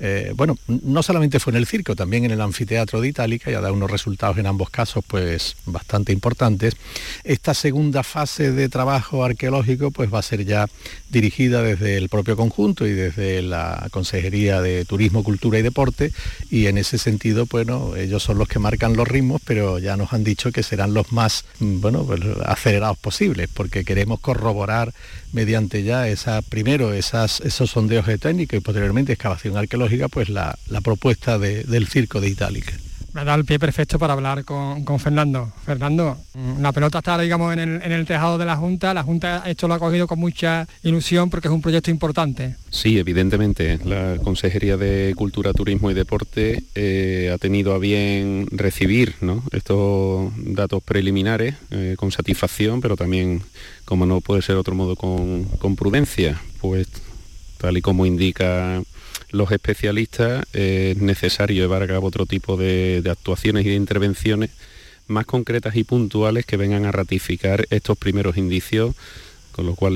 eh, 0.00 0.32
bueno, 0.36 0.56
no 0.68 1.02
solamente 1.02 1.40
fue 1.40 1.52
en 1.52 1.58
el 1.58 1.66
circo, 1.66 1.96
también 1.96 2.24
en 2.24 2.30
el 2.30 2.40
anfiteatro 2.40 3.00
de 3.00 3.08
Itálica 3.08 3.50
y 3.50 3.54
ha 3.54 3.60
dado 3.60 3.74
unos 3.74 3.90
resultados 3.90 4.38
en 4.38 4.46
ambos 4.46 4.70
casos 4.70 5.04
pues 5.06 5.56
bastante 5.66 6.12
importantes. 6.12 6.74
Esta 7.22 7.54
segunda 7.54 8.02
fase 8.02 8.52
de 8.52 8.68
trabajo 8.68 9.24
arqueológico 9.24 9.90
pues 9.90 10.12
va 10.12 10.18
a 10.18 10.22
ser 10.22 10.44
ya 10.44 10.68
dirigida 11.10 11.62
desde 11.62 11.96
el 11.96 12.08
propio 12.08 12.36
conjunto 12.36 12.86
y 12.86 12.92
desde 12.92 13.42
la 13.42 13.88
Consejería 13.90 14.60
de 14.60 14.84
Turismo, 14.84 15.22
Cultura 15.22 15.58
y 15.58 15.62
Deporte 15.62 16.12
y 16.50 16.66
en 16.66 16.78
ese 16.78 16.98
sentido, 16.98 17.46
bueno, 17.46 17.96
ellos 17.96 18.22
son 18.22 18.38
los 18.38 18.48
que 18.48 18.58
marcan 18.58 18.96
los 18.96 19.06
ritmos, 19.06 19.40
pero 19.44 19.78
ya 19.78 19.96
nos 19.96 20.12
han 20.12 20.24
dicho 20.24 20.52
que 20.52 20.62
serán 20.62 20.94
los 20.94 21.12
más, 21.12 21.44
mm, 21.60 21.80
bueno, 21.80 22.04
pues, 22.04 22.20
acelerados 22.44 22.98
posibles 22.98 23.48
porque 23.52 23.84
queremos 23.84 24.20
corroborar 24.20 24.92
mediante 25.34 25.82
ya 25.82 26.08
esa, 26.08 26.40
primero 26.40 26.94
esas, 26.94 27.40
esos 27.40 27.70
sondeos 27.70 28.06
geotécnicos 28.06 28.56
y 28.56 28.60
posteriormente 28.60 29.12
excavación 29.12 29.56
arqueológica, 29.56 30.08
pues 30.08 30.28
la, 30.30 30.56
propuesta 30.82 31.38
del 31.38 31.86
circo 31.88 32.20
de 32.20 32.28
Itálica 32.28 32.72
me 33.14 33.24
da 33.24 33.36
el 33.36 33.44
pie 33.44 33.60
perfecto 33.60 33.96
para 33.98 34.12
hablar 34.12 34.44
con, 34.44 34.84
Fernando. 34.98 35.52
Fernando, 35.64 36.18
la 36.60 36.72
pelota 36.72 36.98
está, 36.98 37.16
digamos, 37.16 37.56
en 37.56 37.80
el, 37.80 38.06
tejado 38.06 38.38
de 38.38 38.44
la 38.44 38.56
Junta. 38.56 38.92
La 38.92 39.04
Junta 39.04 39.44
esto 39.46 39.68
lo 39.68 39.74
ha 39.74 39.78
cogido 39.78 40.08
con 40.08 40.18
mucha 40.18 40.66
ilusión 40.82 41.30
porque 41.30 41.46
es 41.46 41.54
un 41.54 41.62
proyecto 41.62 41.92
importante. 41.92 42.56
Sí, 42.70 42.98
evidentemente. 42.98 43.78
La 43.84 44.16
Consejería 44.22 44.76
de 44.76 45.14
Cultura, 45.16 45.52
Turismo 45.52 45.92
y 45.92 45.94
Deporte 45.94 46.64
eh, 46.74 47.30
ha 47.32 47.38
tenido 47.38 47.72
a 47.72 47.78
bien 47.78 48.48
recibir 48.50 49.14
estos 49.52 50.32
datos 50.36 50.82
preliminares 50.82 51.54
eh, 51.70 51.94
con 51.96 52.10
satisfacción, 52.10 52.80
pero 52.80 52.96
también, 52.96 53.42
como 53.84 54.06
no 54.06 54.20
puede 54.20 54.42
ser 54.42 54.56
otro 54.56 54.74
modo, 54.74 54.96
con, 54.96 55.44
con 55.60 55.76
prudencia. 55.76 56.40
Pues 56.60 56.88
tal 57.58 57.76
y 57.76 57.80
como 57.80 58.06
indica 58.06 58.82
los 59.34 59.50
especialistas 59.50 60.44
es 60.52 60.96
necesario 60.96 61.62
llevar 61.62 61.82
a 61.82 61.88
cabo 61.88 62.06
otro 62.06 62.24
tipo 62.24 62.56
de, 62.56 63.02
actuaciones 63.10 63.66
y 63.66 63.70
de 63.70 63.74
intervenciones 63.74 64.50
más 65.06 65.26
concretas 65.26 65.76
y 65.76 65.84
puntuales 65.84 66.46
que 66.46 66.56
vengan 66.56 66.86
a 66.86 66.92
ratificar 66.92 67.66
estos 67.68 67.98
primeros 67.98 68.38
indicios, 68.38 68.94
con 69.52 69.66
lo 69.66 69.74
cual 69.74 69.94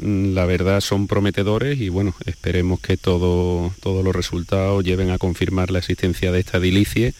mm, 0.00 0.34
la 0.34 0.46
verdad 0.46 0.80
son 0.80 1.08
prometedores 1.08 1.80
y 1.80 1.88
bueno, 1.88 2.14
esperemos 2.26 2.80
que 2.80 2.96
todos 2.96 3.72
los 3.82 4.14
resultados 4.14 4.84
lleven 4.84 5.10
a 5.10 5.18
confirmar 5.18 5.70
la 5.70 5.80
existencia 5.80 6.30
de 6.30 6.40
esta 6.40 6.60
dilicie 6.60 7.14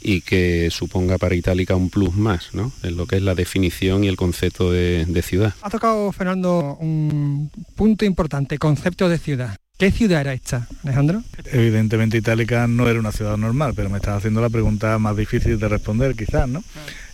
y 0.00 0.20
que 0.20 0.68
suponga 0.70 1.18
para 1.18 1.34
Itálica 1.34 1.74
un 1.74 1.90
plus 1.90 2.14
más 2.14 2.54
¿no? 2.54 2.70
en 2.84 2.96
lo 2.96 3.06
que 3.06 3.16
es 3.16 3.22
la 3.22 3.34
definición 3.34 4.04
y 4.04 4.08
el 4.08 4.16
concepto 4.16 4.70
de, 4.70 5.04
de 5.06 5.22
ciudad. 5.22 5.54
Ha 5.62 5.70
tocado, 5.70 6.12
Fernando, 6.12 6.76
un 6.80 7.50
punto 7.74 8.04
importante, 8.04 8.58
concepto 8.58 9.08
de 9.08 9.18
ciudad. 9.18 9.58
¿Qué 9.78 9.92
ciudad 9.92 10.22
era 10.22 10.32
esta, 10.32 10.66
Alejandro? 10.82 11.22
Evidentemente 11.52 12.16
Itálica 12.16 12.66
no 12.66 12.88
era 12.88 12.98
una 12.98 13.12
ciudad 13.12 13.36
normal, 13.36 13.74
pero 13.76 13.88
me 13.88 13.98
estás 13.98 14.18
haciendo 14.18 14.40
la 14.40 14.50
pregunta 14.50 14.98
más 14.98 15.16
difícil 15.16 15.56
de 15.56 15.68
responder 15.68 16.16
quizás, 16.16 16.48
¿no? 16.48 16.64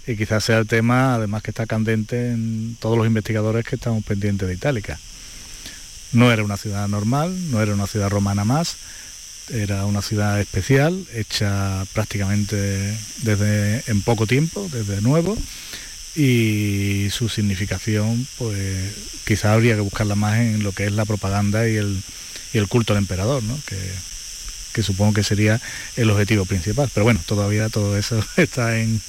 Y 0.07 0.17
quizás 0.17 0.45
sea 0.45 0.61
el 0.61 0.67
tema, 0.67 1.17
además 1.17 1.43
que 1.43 1.51
está 1.51 1.67
candente 1.67 2.31
en 2.31 2.79
todos 2.81 2.97
los 2.97 3.07
investigadores 3.07 3.67
que 3.67 3.77
estamos 3.77 4.03
pendientes 4.03 4.49
de 4.49 4.55
Itálica. 4.55 4.99
No 6.13 6.33
era 6.33 6.43
una 6.43 6.57
ciudad 6.57 6.89
normal, 6.89 7.51
no 7.51 7.61
era 7.61 7.75
una 7.75 7.87
ciudad 7.87 8.09
romana 8.09 8.47
más, 8.47 8.77
era 9.53 9.85
una 9.85 10.01
ciudad 10.01 10.41
especial, 10.41 11.05
hecha 11.13 11.85
prácticamente 11.93 12.97
desde 13.25 13.83
en 13.89 14.01
poco 14.01 14.27
tiempo, 14.27 14.67
desde 14.73 15.03
nuevo, 15.03 15.37
y 16.17 17.09
su 17.11 17.29
significación, 17.29 18.27
pues 18.39 19.21
quizás 19.27 19.53
habría 19.53 19.75
que 19.75 19.83
buscarla 19.83 20.15
más 20.15 20.39
en 20.39 20.63
lo 20.63 20.73
que 20.73 20.87
es 20.87 20.93
la 20.93 21.05
propaganda 21.05 21.69
y 21.69 21.77
el, 21.77 22.03
y 22.55 22.59
el 22.59 22.69
culto 22.69 22.93
al 22.93 23.01
emperador, 23.01 23.43
¿no? 23.43 23.59
que, 23.67 23.77
que 24.73 24.83
supongo 24.83 25.13
que 25.13 25.23
sería 25.23 25.61
el 25.97 26.09
objetivo 26.09 26.45
principal. 26.45 26.89
Pero 26.95 27.05
bueno, 27.05 27.21
todavía 27.27 27.69
todo 27.69 27.99
eso 27.99 28.25
está 28.37 28.79
en, 28.79 29.01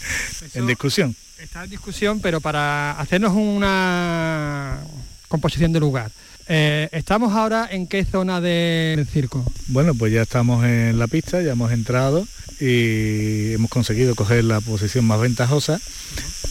discusión. 0.67 1.15
Está 1.39 1.63
en 1.63 1.69
discusión, 1.69 2.19
pero 2.19 2.41
para 2.41 2.91
hacernos 2.99 3.33
una 3.33 4.79
composición 5.27 5.71
de 5.71 5.79
lugar. 5.79 6.11
Eh, 6.47 6.89
¿Estamos 6.91 7.33
ahora 7.33 7.67
en 7.71 7.87
qué 7.87 8.05
zona 8.05 8.39
del 8.39 9.07
circo? 9.07 9.43
Bueno, 9.67 9.95
pues 9.95 10.13
ya 10.13 10.21
estamos 10.21 10.63
en 10.63 10.99
la 10.99 11.07
pista, 11.07 11.41
ya 11.41 11.53
hemos 11.53 11.71
entrado 11.71 12.27
y 12.59 13.53
hemos 13.53 13.69
conseguido 13.69 14.15
coger 14.15 14.43
la 14.43 14.61
posición 14.61 15.05
más 15.05 15.19
ventajosa 15.19 15.79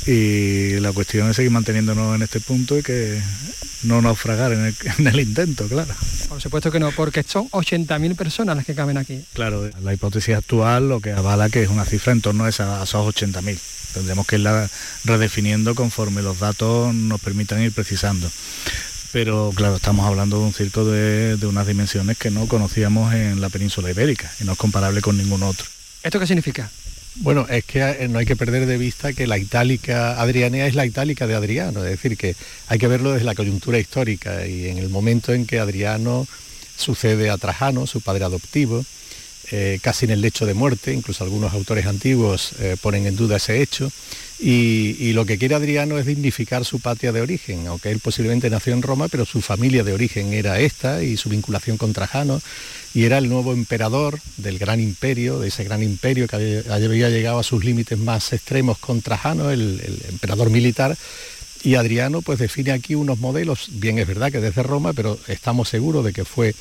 y 0.07 0.81
la 0.81 0.93
cuestión 0.93 1.31
es 1.31 1.37
seguir 1.37 1.51
manteniéndonos 1.51 2.15
en 2.15 2.23
este 2.23 2.41
punto 2.41 2.79
y 2.79 2.83
que 2.83 3.21
no 3.85 4.03
naufragar 4.03 4.53
en 4.53 4.67
el, 4.67 4.75
en 4.99 5.07
el 5.07 5.21
intento, 5.21 5.67
claro. 5.67 5.95
Por 6.29 6.41
supuesto 6.41 6.71
que 6.71 6.81
no, 6.81 6.91
porque 6.93 7.23
son 7.23 7.49
80.000 7.51 8.17
personas 8.17 8.57
las 8.57 8.67
que 8.67 8.75
caben 8.75 8.99
aquí. 8.99 9.25
Claro, 9.33 9.71
la 9.83 9.95
hipótesis 9.95 10.35
actual 10.35 10.89
lo 10.89 11.01
que 11.01 11.13
avala 11.13 11.49
que 11.49 11.63
es 11.63 11.69
una 11.69 11.85
cifra 11.85 12.13
en 12.13 12.21
torno 12.21 12.45
a, 12.45 12.49
esa, 12.49 12.81
a 12.81 12.85
esos 12.85 13.15
80.000. 13.15 13.59
Tendremos 13.95 14.27
que 14.27 14.37
irla 14.37 14.69
redefiniendo 15.05 15.75
conforme 15.75 16.23
los 16.23 16.41
datos 16.41 16.95
nos 16.95 17.21
permitan 17.21 17.63
ir 17.63 17.73
precisando 17.73 18.31
pero 19.13 19.53
claro, 19.55 19.77
estamos 19.77 20.05
hablando 20.07 20.41
de 20.41 20.45
un 20.45 20.53
circo 20.53 20.85
de, 20.85 21.37
de, 21.37 21.47
unas 21.47 21.69
dimensiones 21.69 22.19
que 22.19 22.33
no 22.33 22.49
conocíamos 22.49 23.15
en 23.15 23.41
la 23.41 23.49
península 23.49 23.89
ibérica 23.89 24.29
y 24.41 24.45
no 24.45 24.55
es 24.55 24.59
comparable 24.59 25.01
con 25.03 25.17
ningún 25.17 25.45
otro. 25.45 25.65
¿Esto 26.03 26.19
qué 26.19 26.27
significa? 26.27 26.69
Bueno, 27.17 27.47
es 27.49 27.65
que 27.65 27.79
eh, 27.81 28.09
no 28.09 28.19
hay 28.19 28.27
que 28.27 28.35
perder 28.35 28.67
de 28.67 28.77
vista 28.77 29.13
que 29.13 29.29
la 29.29 29.39
itálica 29.39 30.21
adrianea 30.21 30.67
es 30.67 30.75
la 30.75 30.85
itálica 30.85 31.29
de 31.29 31.35
Adriano, 31.35 31.85
es 31.85 31.91
decir, 31.91 32.17
que 32.17 32.35
hay 32.67 32.79
que 32.79 32.89
verlo 32.89 33.13
desde 33.13 33.25
la 33.25 33.37
coyuntura 33.37 33.79
histórica 33.79 34.47
y 34.47 34.67
en 34.67 34.79
el 34.79 34.89
momento 34.89 35.33
en 35.33 35.47
que 35.47 35.61
Adriano 35.61 36.27
sucede 36.77 37.31
a 37.31 37.39
Trajano, 37.39 37.87
su 37.87 38.01
padre 38.01 38.25
adoptivo, 38.25 38.85
eh, 39.53 39.79
casi 39.81 40.07
en 40.07 40.11
el 40.11 40.23
lecho 40.23 40.45
de 40.45 40.55
muerte, 40.55 40.93
incluso 40.93 41.23
algunos 41.23 41.53
autores 41.53 41.87
antiguos 41.87 42.53
eh, 42.59 42.77
ponen 42.81 43.07
en 43.07 43.15
duda 43.15 43.37
ese 43.37 43.63
hecho, 43.63 43.93
y, 44.39 45.13
lo 45.13 45.25
que 45.25 45.39
quiere 45.39 45.55
Adriano 45.55 45.99
es 45.99 46.07
dignificar 46.07 46.65
su 46.65 46.81
patria 46.81 47.13
de 47.13 47.21
origen, 47.21 47.67
aunque 47.67 47.91
él 47.91 48.01
posiblemente 48.01 48.51
nació 48.51 48.73
en 48.73 48.83
Roma, 48.83 49.09
pero 49.09 49.25
su 49.25 49.41
familia 49.41 49.85
de 49.85 49.93
origen 49.93 50.33
era 50.33 50.59
esta 50.59 51.03
y 51.03 51.17
su 51.17 51.29
vinculación 51.29 51.77
con 51.77 51.93
Trajano, 51.93 52.41
y 52.95 53.05
era 53.05 53.19
el 53.19 53.29
nuevo 53.29 53.53
emperador 53.53 54.19
del 54.37 54.59
gran 54.59 54.81
imperio, 54.81 55.39
de 55.39 55.49
ese 55.49 55.65
gran 55.65 55.83
imperio 55.83 56.27
que 56.27 56.65
había 56.69 57.11
llegado 57.11 57.39
a 57.39 57.45
sus 57.45 57.65
límites 57.65 57.99
más 57.99 58.33
extremos 58.33 58.79
con 58.79 59.03
Trajano, 59.03 59.51
el, 59.51 59.81
el 59.85 60.03
emperador 60.11 60.51
militar, 60.51 60.97
y 61.63 61.77
Adriano 61.77 62.21
pues 62.21 62.39
define 62.39 62.73
aquí 62.73 62.95
unos 62.95 63.21
modelos, 63.21 63.69
bien 63.73 63.99
es 63.99 64.07
verdad 64.07 64.31
que 64.31 64.41
desde 64.41 64.63
Roma, 64.63 64.93
pero 64.93 65.19
estamos 65.29 65.69
seguros 65.69 66.05
de 66.05 66.13
que 66.13 66.25
fue 66.25 66.55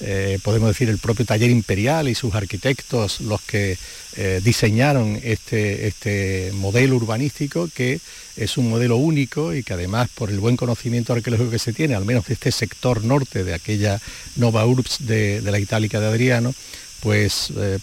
eh, 0.00 0.38
podemos 0.42 0.68
decir, 0.68 0.88
el 0.88 0.98
propio 0.98 1.26
taller 1.26 1.50
imperial 1.50 2.08
y 2.08 2.14
sus 2.14 2.34
arquitectos 2.34 3.20
los 3.20 3.40
que 3.42 3.76
eh, 4.16 4.40
diseñaron 4.42 5.20
este, 5.22 5.86
este 5.86 6.52
modelo 6.54 6.96
urbanístico 6.96 7.68
que 7.74 8.00
es 8.36 8.56
un 8.56 8.70
modelo 8.70 8.96
único 8.96 9.54
y 9.54 9.62
que 9.62 9.74
además 9.74 10.08
por 10.14 10.30
el 10.30 10.40
buen 10.40 10.56
conocimiento 10.56 11.12
arqueológico 11.12 11.50
que 11.50 11.58
se 11.58 11.72
tiene, 11.72 11.94
al 11.94 12.04
menos 12.04 12.26
de 12.26 12.34
este 12.34 12.50
sector 12.50 13.04
norte 13.04 13.44
de 13.44 13.54
aquella 13.54 14.00
Nova 14.36 14.64
Urbs 14.66 15.06
de, 15.06 15.42
la 15.42 15.58
Itálica 15.58 16.00
de 16.00 16.06
Adriano, 16.06 16.54
pues 17.00 17.52
eh, 17.56 17.78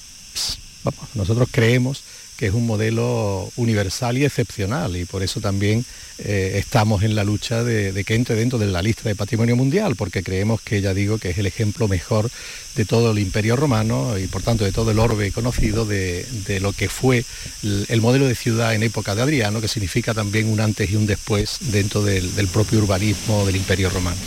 nosotros 1.13 1.49
creemos 1.51 2.03
que 2.37 2.47
es 2.47 2.53
un 2.53 2.65
modelo 2.65 3.51
universal 3.55 4.17
y 4.17 4.25
excepcional 4.25 4.95
y 4.95 5.05
por 5.05 5.23
eso 5.23 5.41
también 5.41 5.83
eh, 6.19 6.53
estamos 6.55 7.03
en 7.03 7.15
la 7.15 7.23
lucha 7.23 7.63
de, 7.63 8.03
que 8.03 8.15
entre 8.15 8.35
dentro 8.35 8.57
de 8.57 8.67
la 8.67 8.81
lista 8.81 9.09
de 9.09 9.15
patrimonio 9.15 9.55
mundial, 9.55 9.95
porque 9.95 10.23
creemos 10.23 10.61
que, 10.61 10.81
ya 10.81 10.93
digo, 10.93 11.17
que 11.17 11.31
es 11.31 11.37
el 11.37 11.45
ejemplo 11.45 11.87
mejor 11.87 12.29
de 12.75 12.85
todo 12.85 13.11
el 13.11 13.19
imperio 13.19 13.55
romano 13.55 14.17
y 14.17 14.27
por 14.27 14.41
tanto 14.41 14.63
de 14.63 14.71
todo 14.71 14.91
el 14.91 14.99
orbe 14.99 15.31
conocido 15.31 15.85
de, 15.85 16.25
lo 16.61 16.73
que 16.73 16.89
fue 16.89 17.25
el, 17.63 18.01
modelo 18.01 18.27
de 18.27 18.35
ciudad 18.35 18.73
en 18.73 18.83
época 18.83 19.15
de 19.15 19.21
Adriano, 19.21 19.61
que 19.61 19.67
significa 19.67 20.13
también 20.13 20.47
un 20.47 20.59
antes 20.59 20.89
y 20.91 20.95
un 20.95 21.05
después 21.05 21.57
dentro 21.71 22.03
del 22.03 22.47
propio 22.51 22.79
urbanismo 22.79 23.45
del 23.45 23.55
imperio 23.55 23.89
romano 23.89 24.17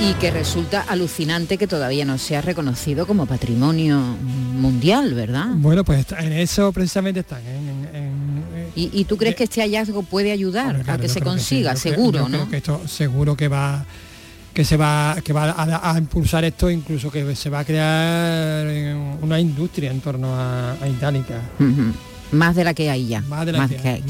y 0.00 0.14
que 0.14 0.30
resulta 0.30 0.80
alucinante 0.82 1.58
que 1.58 1.66
todavía 1.66 2.04
no 2.04 2.16
sea 2.16 2.40
reconocido 2.40 3.06
como 3.06 3.26
patrimonio 3.26 3.98
mundial, 3.98 5.14
¿verdad? 5.14 5.46
Bueno, 5.56 5.84
pues 5.84 6.06
en 6.18 6.32
eso 6.32 6.72
precisamente 6.72 7.20
están. 7.20 7.42
¿Y, 8.74 9.04
tú 9.04 9.16
crees 9.18 9.34
que 9.34 9.44
este 9.44 9.60
hallazgo 9.60 10.02
puede 10.02 10.32
ayudar 10.32 10.84
a 10.88 10.96
que 10.96 11.08
se 11.08 11.20
consiga? 11.20 11.76
seguro, 11.76 12.28
¿no? 12.28 12.48
que 12.48 12.58
esto 12.58 12.80
seguro 12.88 13.36
que 13.36 13.48
va 13.48 13.84
que 14.54 14.64
se 14.64 14.76
va 14.76 15.16
que 15.22 15.32
va 15.32 15.54
a, 15.56 15.98
impulsar 15.98 16.44
esto, 16.44 16.70
incluso 16.70 17.10
que 17.10 17.36
se 17.36 17.50
va 17.50 17.60
a 17.60 17.64
crear 17.64 18.66
una 19.20 19.38
industria 19.38 19.90
en 19.90 20.00
torno 20.00 20.28
a, 20.34 20.76
Itálica. 20.88 21.40
Más 22.32 22.54
de 22.56 22.64
la 22.64 22.74
que 22.74 22.90
hay 22.90 23.06
ya. 23.06 23.20
Más 23.22 23.46
de 23.46 23.52
la, 23.52 23.68
que, 23.68 23.88
hay. 23.88 24.04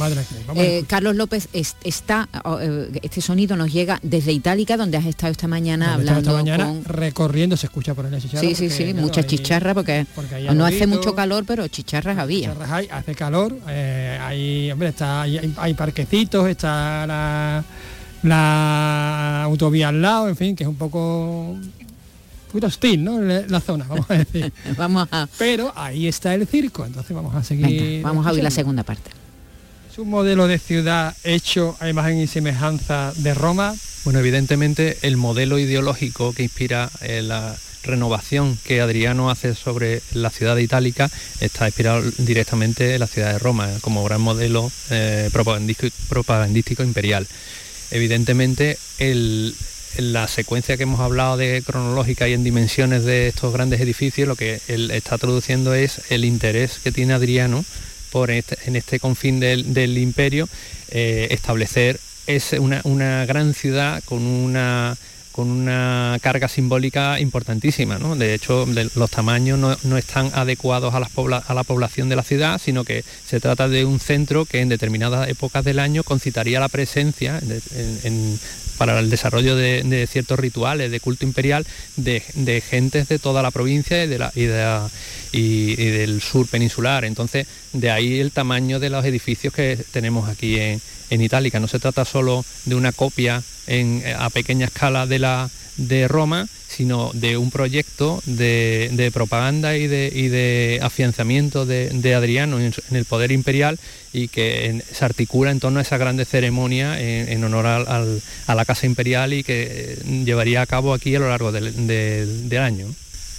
Eh, 0.56 0.84
Carlos 0.86 1.16
López 1.16 1.48
está, 1.52 2.28
eh, 2.60 2.90
este 3.02 3.20
sonido 3.20 3.56
nos 3.56 3.72
llega 3.72 3.98
desde 4.02 4.32
Itálica, 4.32 4.76
donde 4.76 4.98
has 4.98 5.06
estado 5.06 5.32
esta 5.32 5.48
mañana 5.48 5.94
hablando. 5.94 6.20
Esta 6.20 6.32
mañana 6.32 6.74
recorriendo, 6.84 7.56
se 7.56 7.66
escucha 7.66 7.94
por 7.94 8.06
el 8.06 8.20
chicharra. 8.20 8.40
Sí, 8.40 8.54
sí, 8.54 8.70
sí, 8.70 8.94
mucha 8.94 9.24
chicharra 9.24 9.74
porque, 9.74 10.06
no 10.54 10.64
hace 10.66 10.86
mucho 10.86 11.14
calor, 11.14 11.44
pero 11.46 11.66
chicharras 11.68 12.18
había. 12.18 12.54
hay, 12.70 12.88
hace 12.90 13.14
calor, 13.14 13.56
eh, 13.68 14.18
hay, 14.20 14.70
hombre, 14.70 14.88
está, 14.88 15.22
hay, 15.22 15.74
parquecitos, 15.74 16.48
está 16.48 17.06
la, 17.06 17.64
la 18.22 19.42
autovía 19.44 19.88
al 19.88 20.02
lado, 20.02 20.28
en 20.28 20.36
fin, 20.36 20.56
que 20.56 20.64
es 20.64 20.68
un 20.68 20.76
poco 20.76 21.56
poquito 22.50 22.66
hostil, 22.66 23.02
¿no? 23.02 23.20
La 23.20 23.60
zona, 23.60 23.86
vamos 23.88 24.06
a 24.10 24.14
decir. 24.14 24.52
vamos 24.76 25.08
a... 25.10 25.28
Pero 25.38 25.72
ahí 25.76 26.06
está 26.06 26.34
el 26.34 26.46
circo, 26.46 26.84
entonces 26.84 27.14
vamos 27.14 27.34
a 27.34 27.42
seguir... 27.42 28.02
vamos 28.02 28.26
a 28.26 28.32
oír 28.32 28.42
la 28.42 28.50
segunda 28.50 28.82
parte. 28.82 29.10
Es 29.90 29.98
un 29.98 30.10
modelo 30.10 30.46
de 30.46 30.58
ciudad 30.58 31.16
hecho 31.24 31.76
a 31.80 31.88
imagen 31.88 32.18
y 32.18 32.26
semejanza 32.26 33.12
de 33.16 33.34
Roma. 33.34 33.74
Bueno, 34.04 34.20
evidentemente 34.20 34.98
el 35.02 35.16
modelo 35.16 35.58
ideológico 35.58 36.32
que 36.32 36.44
inspira 36.44 36.90
eh, 37.00 37.22
la 37.22 37.56
renovación 37.82 38.58
que 38.64 38.80
Adriano 38.80 39.30
hace 39.30 39.54
sobre 39.54 40.02
la 40.12 40.30
ciudad 40.30 40.54
de 40.54 40.62
itálica 40.62 41.10
está 41.40 41.66
inspirado 41.66 42.02
directamente 42.18 42.94
en 42.94 43.00
la 43.00 43.06
ciudad 43.06 43.32
de 43.32 43.38
Roma 43.38 43.68
como 43.80 44.04
gran 44.04 44.20
modelo 44.20 44.70
eh, 44.90 45.30
propagandístico 45.32 46.82
imperial. 46.82 47.26
Evidentemente 47.90 48.78
el, 48.98 49.54
la 49.98 50.28
secuencia 50.28 50.76
que 50.76 50.84
hemos 50.84 51.00
hablado 51.00 51.36
de 51.36 51.62
cronológica 51.64 52.28
y 52.28 52.32
en 52.32 52.44
dimensiones 52.44 53.04
de 53.04 53.28
estos 53.28 53.52
grandes 53.52 53.80
edificios, 53.80 54.28
lo 54.28 54.36
que 54.36 54.60
él 54.68 54.90
está 54.90 55.18
traduciendo 55.18 55.74
es 55.74 56.00
el 56.10 56.24
interés 56.24 56.78
que 56.82 56.92
tiene 56.92 57.12
Adriano 57.12 57.64
por 58.10 58.30
este, 58.30 58.56
en 58.66 58.76
este 58.76 58.98
confín 58.98 59.40
del, 59.40 59.98
imperio, 59.98 60.48
eh, 60.90 61.28
establecer 61.30 62.00
es 62.26 62.52
una, 62.52 63.24
gran 63.24 63.54
ciudad 63.54 64.02
con 64.04 64.22
una 64.22 64.96
con 65.32 65.48
una 65.48 66.18
carga 66.20 66.48
simbólica 66.48 67.20
importantísima. 67.20 67.98
De 67.98 68.34
hecho, 68.34 68.66
los 68.66 69.10
tamaños 69.10 69.78
no, 69.84 69.96
están 69.96 70.30
adecuados 70.34 70.92
a, 70.92 70.98
a, 70.98 71.54
la 71.54 71.64
población 71.64 72.08
de 72.08 72.16
la 72.16 72.24
ciudad, 72.24 72.60
sino 72.62 72.82
que 72.84 73.04
se 73.26 73.38
trata 73.38 73.68
de 73.68 73.84
un 73.84 74.00
centro 74.00 74.44
que 74.44 74.60
en 74.60 74.68
determinadas 74.68 75.28
épocas 75.28 75.64
del 75.64 75.78
año 75.78 76.02
concitaría 76.02 76.58
la 76.58 76.68
presencia 76.68 77.40
en, 78.02 78.40
para 78.80 78.98
el 78.98 79.10
desarrollo 79.10 79.56
de, 79.56 80.08
ciertos 80.10 80.38
rituales 80.38 80.90
de 80.90 81.00
culto 81.00 81.26
imperial 81.26 81.66
de, 81.96 82.62
gentes 82.66 83.08
de 83.08 83.18
toda 83.18 83.42
la 83.42 83.50
provincia 83.50 84.02
y, 84.02 84.06
de 84.06 84.80
del 85.34 86.22
sur 86.22 86.46
peninsular. 86.46 87.04
Entonces, 87.04 87.46
de 87.74 87.90
ahí 87.90 88.20
el 88.20 88.32
tamaño 88.32 88.80
de 88.80 88.88
los 88.88 89.04
edificios 89.04 89.52
que 89.52 89.76
tenemos 89.92 90.30
aquí 90.30 90.58
en, 90.58 90.80
en 91.10 91.20
Itálica. 91.20 91.60
No 91.60 91.68
se 91.68 91.78
trata 91.78 92.06
solo 92.06 92.42
de 92.64 92.74
una 92.74 92.92
copia 92.92 93.42
a 94.18 94.30
pequeña 94.30 94.64
escala 94.64 95.06
de, 95.06 95.18
la, 95.18 95.50
de 95.76 96.08
Roma, 96.08 96.48
sino 96.70 97.10
de 97.14 97.36
un 97.36 97.50
proyecto 97.50 98.22
de, 98.26 99.10
propaganda 99.12 99.76
y 99.76 99.88
de, 99.88 100.78
afianzamiento 100.82 101.66
de, 101.66 102.14
Adriano 102.14 102.60
en, 102.60 102.72
el 102.92 103.04
poder 103.04 103.32
imperial 103.32 103.78
y 104.12 104.28
que 104.28 104.82
se 104.90 105.04
articula 105.04 105.50
en 105.50 105.60
torno 105.60 105.80
a 105.80 105.82
esa 105.82 105.98
grande 105.98 106.24
ceremonia 106.24 107.00
en, 107.00 107.42
honor 107.42 107.66
a 107.66 108.54
la 108.54 108.64
Casa 108.64 108.86
Imperial 108.86 109.32
y 109.32 109.42
que 109.42 109.66
eh, 109.68 110.24
llevaría 110.24 110.62
a 110.62 110.66
cabo 110.66 110.94
aquí 110.94 111.14
a 111.14 111.18
lo 111.18 111.28
largo 111.28 111.50
del, 111.50 112.58
año. 112.58 112.86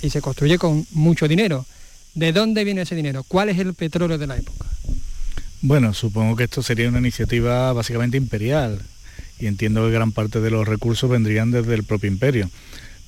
Y 0.01 0.09
se 0.09 0.21
construye 0.21 0.57
con 0.57 0.85
mucho 0.91 1.27
dinero. 1.27 1.65
¿De 2.13 2.33
dónde 2.33 2.63
viene 2.65 2.81
ese 2.81 2.95
dinero? 2.95 3.23
¿Cuál 3.25 3.49
es 3.49 3.59
el 3.59 3.73
petróleo 3.73 4.17
de 4.17 4.27
la 4.27 4.37
época? 4.37 4.65
Bueno, 5.61 5.93
supongo 5.93 6.35
que 6.35 6.45
esto 6.45 6.63
sería 6.63 6.89
una 6.89 6.99
iniciativa 6.99 7.71
básicamente 7.71 8.17
imperial 8.17 8.81
y 9.39 9.47
entiendo 9.47 9.85
que 9.85 9.91
gran 9.91 10.11
parte 10.11 10.41
de 10.41 10.49
los 10.49 10.67
recursos 10.67 11.09
vendrían 11.09 11.51
desde 11.51 11.75
el 11.75 11.83
propio 11.83 12.09
imperio 12.09 12.49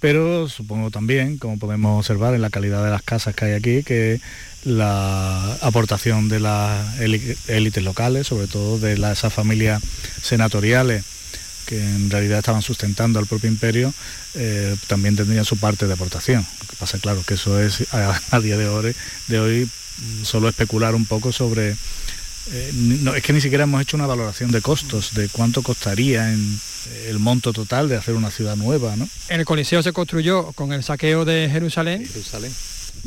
pero 0.04 0.50
supongo 0.50 0.92
también, 0.92 1.38
como 1.38 1.58
podemos 1.58 1.98
observar 1.98 2.36
en 2.36 2.42
la 2.42 2.50
calidad 2.50 2.84
de 2.84 2.92
las 2.92 3.04
casas 3.04 3.34
que 3.36 3.46
hay 3.46 3.54
aquí, 3.54 3.84
que 3.84 4.20
la 4.66 5.58
aportación 5.62 6.28
de 6.28 6.42
las 6.42 7.00
élites 7.00 7.84
locales, 7.86 8.28
sobre 8.28 8.48
todo 8.48 8.80
de 8.80 8.96
esas 8.96 9.34
familias 9.34 9.82
senatoriales 10.22 11.06
que 11.68 11.80
en 11.80 12.10
realidad 12.10 12.40
estaban 12.40 12.62
sustentando 12.62 13.18
al 13.18 13.28
propio 13.28 13.50
imperio, 13.50 13.94
eh, 14.34 14.76
también 14.88 15.16
tendrían 15.16 15.46
su 15.46 15.56
parte 15.56 15.88
de 15.88 15.94
aportación. 15.94 16.46
Lo 16.60 16.68
que 16.68 16.76
pasa, 16.76 17.00
claro, 17.00 17.24
que 17.26 17.36
eso 17.36 17.58
es 17.62 17.86
a, 17.94 18.40
día 18.42 18.58
de 18.58 19.40
hoy 19.40 19.70
solo 20.24 20.50
especular 20.50 20.96
un 20.96 21.06
poco 21.06 21.32
sobre... 21.32 21.78
Eh, 22.52 22.72
no, 22.74 23.16
es 23.16 23.24
que 23.24 23.34
ni 23.34 23.40
siquiera 23.40 23.64
hemos 23.64 23.82
hecho 23.82 23.96
una 23.96 24.08
valoración 24.08 24.52
de 24.52 24.62
costos, 24.62 25.14
de 25.14 25.30
cuánto 25.30 25.64
costaría 25.64 26.32
en, 26.32 26.60
el 27.08 27.20
monto 27.20 27.54
total 27.54 27.88
de 27.88 27.96
hacer 27.96 28.16
una 28.16 28.32
ciudad 28.32 28.56
nueva. 28.56 28.96
¿no? 28.96 29.08
El 29.30 29.46
Coliseo 29.46 29.82
se 29.82 29.94
construyó 29.94 30.52
con 30.54 30.74
el 30.74 30.84
saqueo 30.84 31.26
de 31.26 31.50
Jerusalén. 31.52 32.06
Jerusalén. 32.06 32.52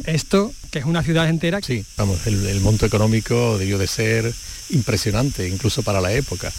Esto, 0.04 0.52
que 0.70 0.78
es 0.78 0.84
una 0.84 1.02
ciudad 1.02 1.28
entera. 1.28 1.60
Sí, 1.62 1.84
vamos, 1.96 2.26
el, 2.26 2.60
monto 2.60 2.86
económico 2.86 3.56
debió 3.58 3.78
de 3.78 3.86
ser 3.86 4.32
impresionante, 4.70 5.48
incluso 5.48 5.82
para 5.82 6.00
la 6.00 6.12
época. 6.12 6.52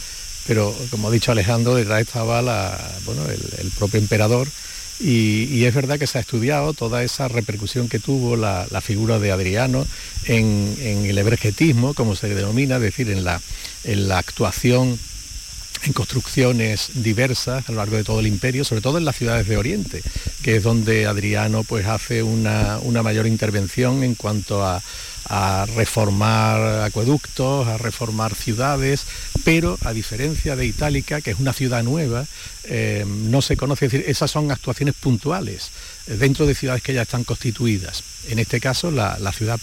Pero, 0.48 0.74
como 0.90 1.10
ha 1.10 1.12
dicho 1.12 1.32
Alejandro, 1.32 1.76
detrás 1.76 2.02
estaba 2.02 2.42
la, 2.42 2.80
bueno, 3.06 3.24
el, 3.26 3.72
propio 3.72 4.00
emperador 4.00 4.48
y, 5.00 5.64
es 5.66 5.74
verdad 5.74 6.00
que 6.00 6.08
se 6.08 6.18
ha 6.18 6.22
estudiado 6.22 6.74
toda 6.74 7.04
esa 7.04 7.28
repercusión 7.28 7.90
que 7.90 8.00
tuvo 8.00 8.36
la, 8.36 8.66
figura 8.82 9.20
de 9.20 9.32
Adriano 9.32 9.86
en, 10.26 10.76
el 10.80 11.18
hebregetismo, 11.18 11.94
como 11.94 12.16
se 12.16 12.34
denomina, 12.34 12.76
es 12.78 12.82
decir, 12.82 13.10
en 13.10 13.24
la 14.08 14.18
actuación 14.18 14.98
en 15.84 15.94
construcciones 15.94 16.90
diversas 16.96 17.68
a 17.68 17.72
lo 17.72 17.78
largo 17.78 17.98
de 17.98 18.04
todo 18.04 18.20
el 18.20 18.28
imperio, 18.28 18.64
sobre 18.64 18.82
todo 18.82 18.98
en 18.98 19.06
las 19.06 19.16
ciudades 19.16 19.48
de 19.48 19.58
Oriente, 19.58 20.02
que 20.42 20.58
es 20.58 20.64
donde 20.64 21.06
Adriano 21.06 21.64
pues 21.64 21.86
hace 21.86 22.24
una, 22.24 22.80
mayor 23.04 23.28
intervención 23.28 24.04
en 24.04 24.16
cuanto 24.16 24.66
a, 24.66 24.82
reformar 25.76 26.84
acueductos, 26.84 27.68
a 27.68 27.78
reformar 27.78 28.34
ciudades, 28.34 29.06
pero 29.44 29.78
a 29.84 29.92
diferencia 29.92 30.56
de 30.56 30.66
Itálica, 30.66 31.20
que 31.20 31.32
es 31.32 31.40
una 31.40 31.52
ciudad 31.52 31.84
nueva, 31.84 32.26
eh, 32.64 33.04
no 33.06 33.42
se 33.42 33.58
conoce, 33.58 33.88
es 33.88 33.92
decir, 33.92 34.10
esas 34.10 34.32
son 34.32 34.52
actuaciones 34.52 34.96
puntuales 34.96 35.70
dentro 36.06 36.46
de 36.46 36.56
ciudades 36.56 36.82
que 36.82 36.94
ya 36.94 37.02
están 37.02 37.26
constituidas. 37.26 38.04
En 38.30 38.40
este 38.40 38.62
caso, 38.62 38.90
la, 38.90 39.20
la 39.20 39.34
ciudad 39.34 39.60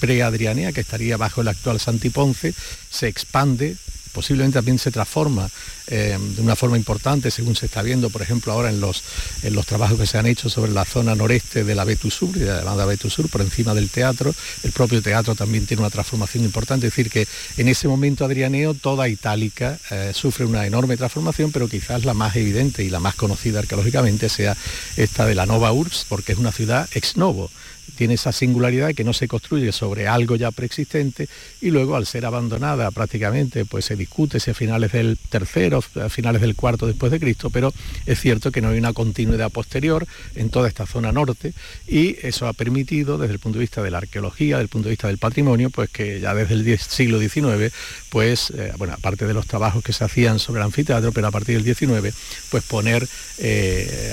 preadrianea, 0.00 0.72
que 0.72 0.80
estaría 0.80 1.18
bajo 1.18 1.42
el 1.42 1.48
actual 1.48 1.78
Santiponce, 1.78 2.54
se 2.90 3.08
expande 3.08 3.76
posiblemente 4.12 4.58
también 4.58 4.78
se 4.78 4.90
transforma 4.90 5.48
eh, 5.88 6.16
de 6.20 6.42
una 6.42 6.56
forma 6.56 6.76
importante, 6.76 7.30
según 7.30 7.56
se 7.56 7.66
está 7.66 7.82
viendo, 7.82 8.10
por 8.10 8.22
ejemplo, 8.22 8.52
ahora 8.52 8.70
en 8.70 8.80
los, 8.80 9.02
en 9.42 9.54
los 9.54 9.66
trabajos 9.66 9.98
que 9.98 10.06
se 10.06 10.18
han 10.18 10.26
hecho 10.26 10.48
sobre 10.48 10.72
la 10.72 10.84
zona 10.84 11.14
noreste 11.14 11.64
de 11.64 11.74
la 11.74 11.84
Betusur, 11.84 12.32
de 12.32 12.46
la 12.46 12.62
banda 12.62 12.84
Betusur, 12.84 13.28
por 13.28 13.40
encima 13.40 13.74
del 13.74 13.90
teatro. 13.90 14.34
El 14.62 14.72
propio 14.72 15.02
teatro 15.02 15.34
también 15.34 15.66
tiene 15.66 15.80
una 15.80 15.90
transformación 15.90 16.44
importante, 16.44 16.86
es 16.86 16.92
decir, 16.92 17.10
que 17.10 17.26
en 17.56 17.68
ese 17.68 17.88
momento 17.88 18.24
adrianeo 18.24 18.74
toda 18.74 19.08
Itálica 19.08 19.78
eh, 19.90 20.12
sufre 20.14 20.44
una 20.44 20.66
enorme 20.66 20.96
transformación, 20.96 21.52
pero 21.52 21.68
quizás 21.68 22.04
la 22.04 22.14
más 22.14 22.36
evidente 22.36 22.84
y 22.84 22.90
la 22.90 23.00
más 23.00 23.14
conocida 23.14 23.58
arqueológicamente 23.58 24.28
sea 24.28 24.56
esta 24.96 25.26
de 25.26 25.34
la 25.34 25.46
Nova 25.46 25.72
Urbs, 25.72 26.06
porque 26.08 26.32
es 26.32 26.38
una 26.38 26.52
ciudad 26.52 26.88
ex 26.94 27.16
novo 27.16 27.50
tiene 27.96 28.14
esa 28.14 28.32
singularidad 28.32 28.94
que 28.94 29.04
no 29.04 29.12
se 29.12 29.28
construye 29.28 29.72
sobre 29.72 30.08
algo 30.08 30.36
ya 30.36 30.50
preexistente 30.50 31.28
y 31.60 31.70
luego 31.70 31.96
al 31.96 32.06
ser 32.06 32.26
abandonada 32.26 32.90
prácticamente 32.90 33.64
pues 33.64 33.84
se 33.84 33.96
discute 33.96 34.40
si 34.40 34.50
a 34.50 34.54
finales 34.54 34.92
del 34.92 35.18
tercero, 35.28 35.82
a 36.00 36.08
finales 36.08 36.40
del 36.40 36.54
cuarto 36.54 36.86
después 36.86 37.12
de 37.12 37.20
Cristo, 37.20 37.50
pero 37.50 37.72
es 38.06 38.20
cierto 38.20 38.50
que 38.50 38.60
no 38.60 38.68
hay 38.68 38.78
una 38.78 38.92
continuidad 38.92 39.50
posterior 39.50 40.06
en 40.34 40.50
toda 40.50 40.68
esta 40.68 40.86
zona 40.86 41.12
norte 41.12 41.52
y 41.86 42.16
eso 42.22 42.46
ha 42.46 42.52
permitido 42.52 43.18
desde 43.18 43.34
el 43.34 43.38
punto 43.38 43.58
de 43.58 43.64
vista 43.64 43.82
de 43.82 43.90
la 43.90 43.98
arqueología, 43.98 44.56
desde 44.56 44.64
el 44.64 44.68
punto 44.68 44.88
de 44.88 44.92
vista 44.92 45.08
del 45.08 45.18
patrimonio, 45.18 45.70
pues 45.70 45.90
que 45.90 46.20
ya 46.20 46.34
desde 46.34 46.54
el 46.54 46.78
siglo 46.78 47.18
XIX, 47.18 47.72
pues, 48.10 48.50
eh, 48.50 48.72
bueno, 48.78 48.94
aparte 48.94 49.26
de 49.26 49.34
los 49.34 49.46
trabajos 49.46 49.82
que 49.82 49.92
se 49.92 50.04
hacían 50.04 50.38
sobre 50.38 50.60
el 50.60 50.66
anfiteatro, 50.66 51.12
pero 51.12 51.26
a 51.26 51.30
partir 51.30 51.62
del 51.62 51.74
XIX, 51.74 52.14
pues 52.50 52.64
poner 52.64 53.06
eh, 53.38 54.12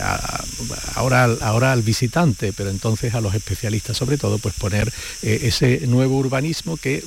ahora, 0.95 1.25
ahora 1.41 1.71
al 1.71 1.81
visitante, 1.81 2.53
pero 2.53 2.69
entonces 2.69 3.13
a 3.13 3.21
los 3.21 3.33
especialistas 3.33 3.68
sobre 3.93 4.17
todo, 4.17 4.37
pues 4.39 4.55
poner 4.55 4.91
eh, 5.21 5.41
ese 5.43 5.87
nuevo 5.87 6.17
urbanismo 6.17 6.77
que 6.77 7.03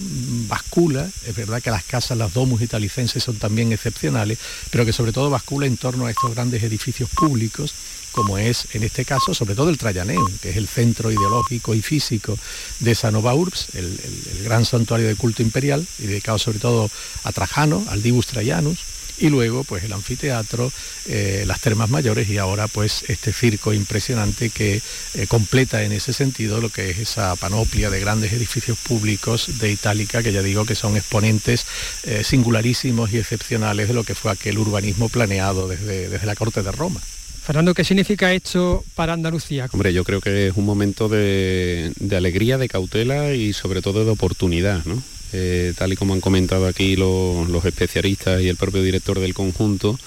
bascula, 0.49 1.09
es 1.27 1.35
verdad 1.35 1.63
que 1.63 1.71
las 1.71 1.85
casas, 1.85 2.17
las 2.17 2.33
domus 2.33 2.63
italicenses 2.63 3.23
son 3.23 3.37
también 3.37 3.73
excepcionales, 3.73 4.39
pero 4.71 4.85
que 4.85 4.93
sobre 4.93 5.13
todo 5.13 5.31
bascula 5.31 5.67
en 5.67 5.77
torno 5.77 6.07
a 6.07 6.11
estos 6.11 6.35
grandes 6.35 6.63
edificios 6.63 7.11
públicos 7.11 7.75
como 8.13 8.39
es 8.39 8.69
en 8.75 8.85
este 8.85 9.05
caso 9.05 9.35
sobre 9.35 9.55
todo 9.55 9.71
el 9.71 9.79
Trayaneum, 9.79 10.39
que 10.39 10.51
es 10.51 10.57
el 10.57 10.69
centro 10.69 11.11
ideológico 11.11 11.75
y 11.75 11.83
físico 11.83 12.39
de 12.81 12.91
esa 12.93 13.11
Nova 13.11 13.35
Urbs, 13.35 13.69
el, 13.75 13.99
gran 14.45 14.65
santuario 14.65 15.09
de 15.09 15.17
culto 15.17 15.43
imperial, 15.43 15.87
dedicado 15.99 16.39
sobre 16.39 16.59
todo 16.59 16.91
a 17.25 17.33
Trajano, 17.33 17.85
al 17.89 18.03
Divus 18.03 18.27
Trajanus, 18.27 18.92
y 19.23 19.31
luego 19.31 19.63
pues 19.65 19.85
el 19.85 19.93
anfiteatro, 19.93 20.73
eh, 21.07 21.45
las 21.47 21.61
termas 21.61 21.89
mayores 21.89 22.29
y 22.29 22.39
ahora 22.39 22.67
pues 22.69 23.05
este 23.09 23.33
circo 23.33 23.73
impresionante 23.73 24.51
que 24.51 24.83
eh, 25.15 25.27
completa 25.29 25.83
en 25.83 25.93
ese 25.93 26.13
sentido 26.13 26.61
lo 26.61 26.69
que 26.69 26.91
es 26.91 26.99
esa 26.99 27.35
panoplia 27.37 27.89
de 27.89 28.01
grandes 28.01 28.33
edificios 28.33 28.77
públicos 28.79 29.61
de 29.61 29.71
Itálica 29.71 30.23
que 30.23 30.33
ya 30.33 30.43
digo 30.43 30.67
que 30.67 30.75
son 30.75 30.97
exponentes 30.97 31.67
eh, 32.03 32.25
singularísimos 32.25 33.13
y 33.13 33.19
excepcionales 33.19 33.89
de 33.89 33.95
lo 33.95 34.03
que 34.05 34.17
fue 34.17 34.33
aquel 34.33 34.59
urbanismo 34.59 35.09
planeado 35.09 35.69
desde, 35.69 36.09
desde 36.09 36.27
la 36.27 36.35
corte 36.35 36.63
de 36.63 36.73
Roma. 36.73 37.01
Fernando, 37.43 37.75
¿qué 37.75 37.83
significa 37.83 38.33
esto 38.33 38.85
para 38.95 39.15
Andalucía? 39.15 39.69
Hombre, 39.73 39.93
yo 39.93 40.05
creo 40.05 40.21
que 40.21 40.47
es 40.47 40.57
un 40.57 40.65
momento 40.65 41.09
de, 41.09 41.93
alegría, 42.17 42.57
de 42.57 42.69
cautela 42.69 43.35
y 43.35 43.53
sobre 43.53 43.83
todo 43.83 44.05
de 44.05 44.13
oportunidad, 44.13 44.85
¿no? 44.85 45.03
Eh, 45.33 45.73
tal 45.77 45.93
y 45.93 45.97
como 45.97 46.15
han 46.15 46.21
comentado 46.21 46.67
aquí 46.67 46.97
los, 46.97 47.65
especialistas 47.65 48.43
y 48.43 48.49
el 48.49 48.57
propio 48.57 48.83
director 48.83 49.19
del 49.19 49.35
conjunto, 49.35 49.99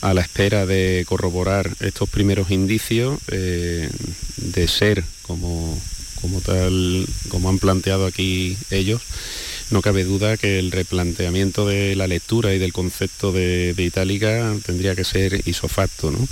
a 0.00 0.14
la 0.14 0.22
espera 0.22 0.66
de 0.66 1.04
corroborar 1.08 1.70
estos 1.80 2.08
primeros 2.08 2.50
indicios 2.50 3.20
eh, 3.28 3.88
de 4.36 4.68
ser 4.68 5.04
como, 5.22 5.78
como 6.20 6.40
tal, 6.40 7.06
como 7.28 7.48
han 7.48 7.58
planteado 7.58 8.06
aquí 8.06 8.56
ellos, 8.70 9.02
no 9.72 9.80
cabe 9.80 10.04
duda 10.04 10.36
que 10.36 10.58
el 10.58 10.70
replanteamiento 10.70 11.66
de 11.66 11.96
la 11.96 12.06
lectura 12.06 12.52
y 12.54 12.58
del 12.58 12.72
concepto 12.72 13.32
de, 13.32 13.74
Itálica 13.78 14.54
tendría 14.64 14.94
que 14.94 15.04
ser 15.04 15.48
isofacto, 15.48 16.10
¿no? 16.10 16.28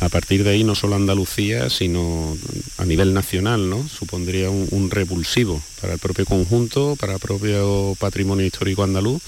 A 0.00 0.08
partir 0.08 0.44
de 0.44 0.50
ahí 0.50 0.62
no 0.62 0.76
solo 0.76 0.94
Andalucía, 0.94 1.70
sino 1.70 2.36
a 2.76 2.84
nivel 2.84 3.14
nacional, 3.14 3.68
¿no? 3.68 3.88
Supondría 3.88 4.48
un, 4.48 4.90
revulsivo 4.90 5.60
para 5.80 5.94
el 5.94 5.98
propio 5.98 6.24
conjunto, 6.24 6.94
para 6.96 7.14
el 7.14 7.18
propio 7.18 7.96
patrimonio 7.98 8.46
histórico 8.46 8.84
andaluz 8.84 9.20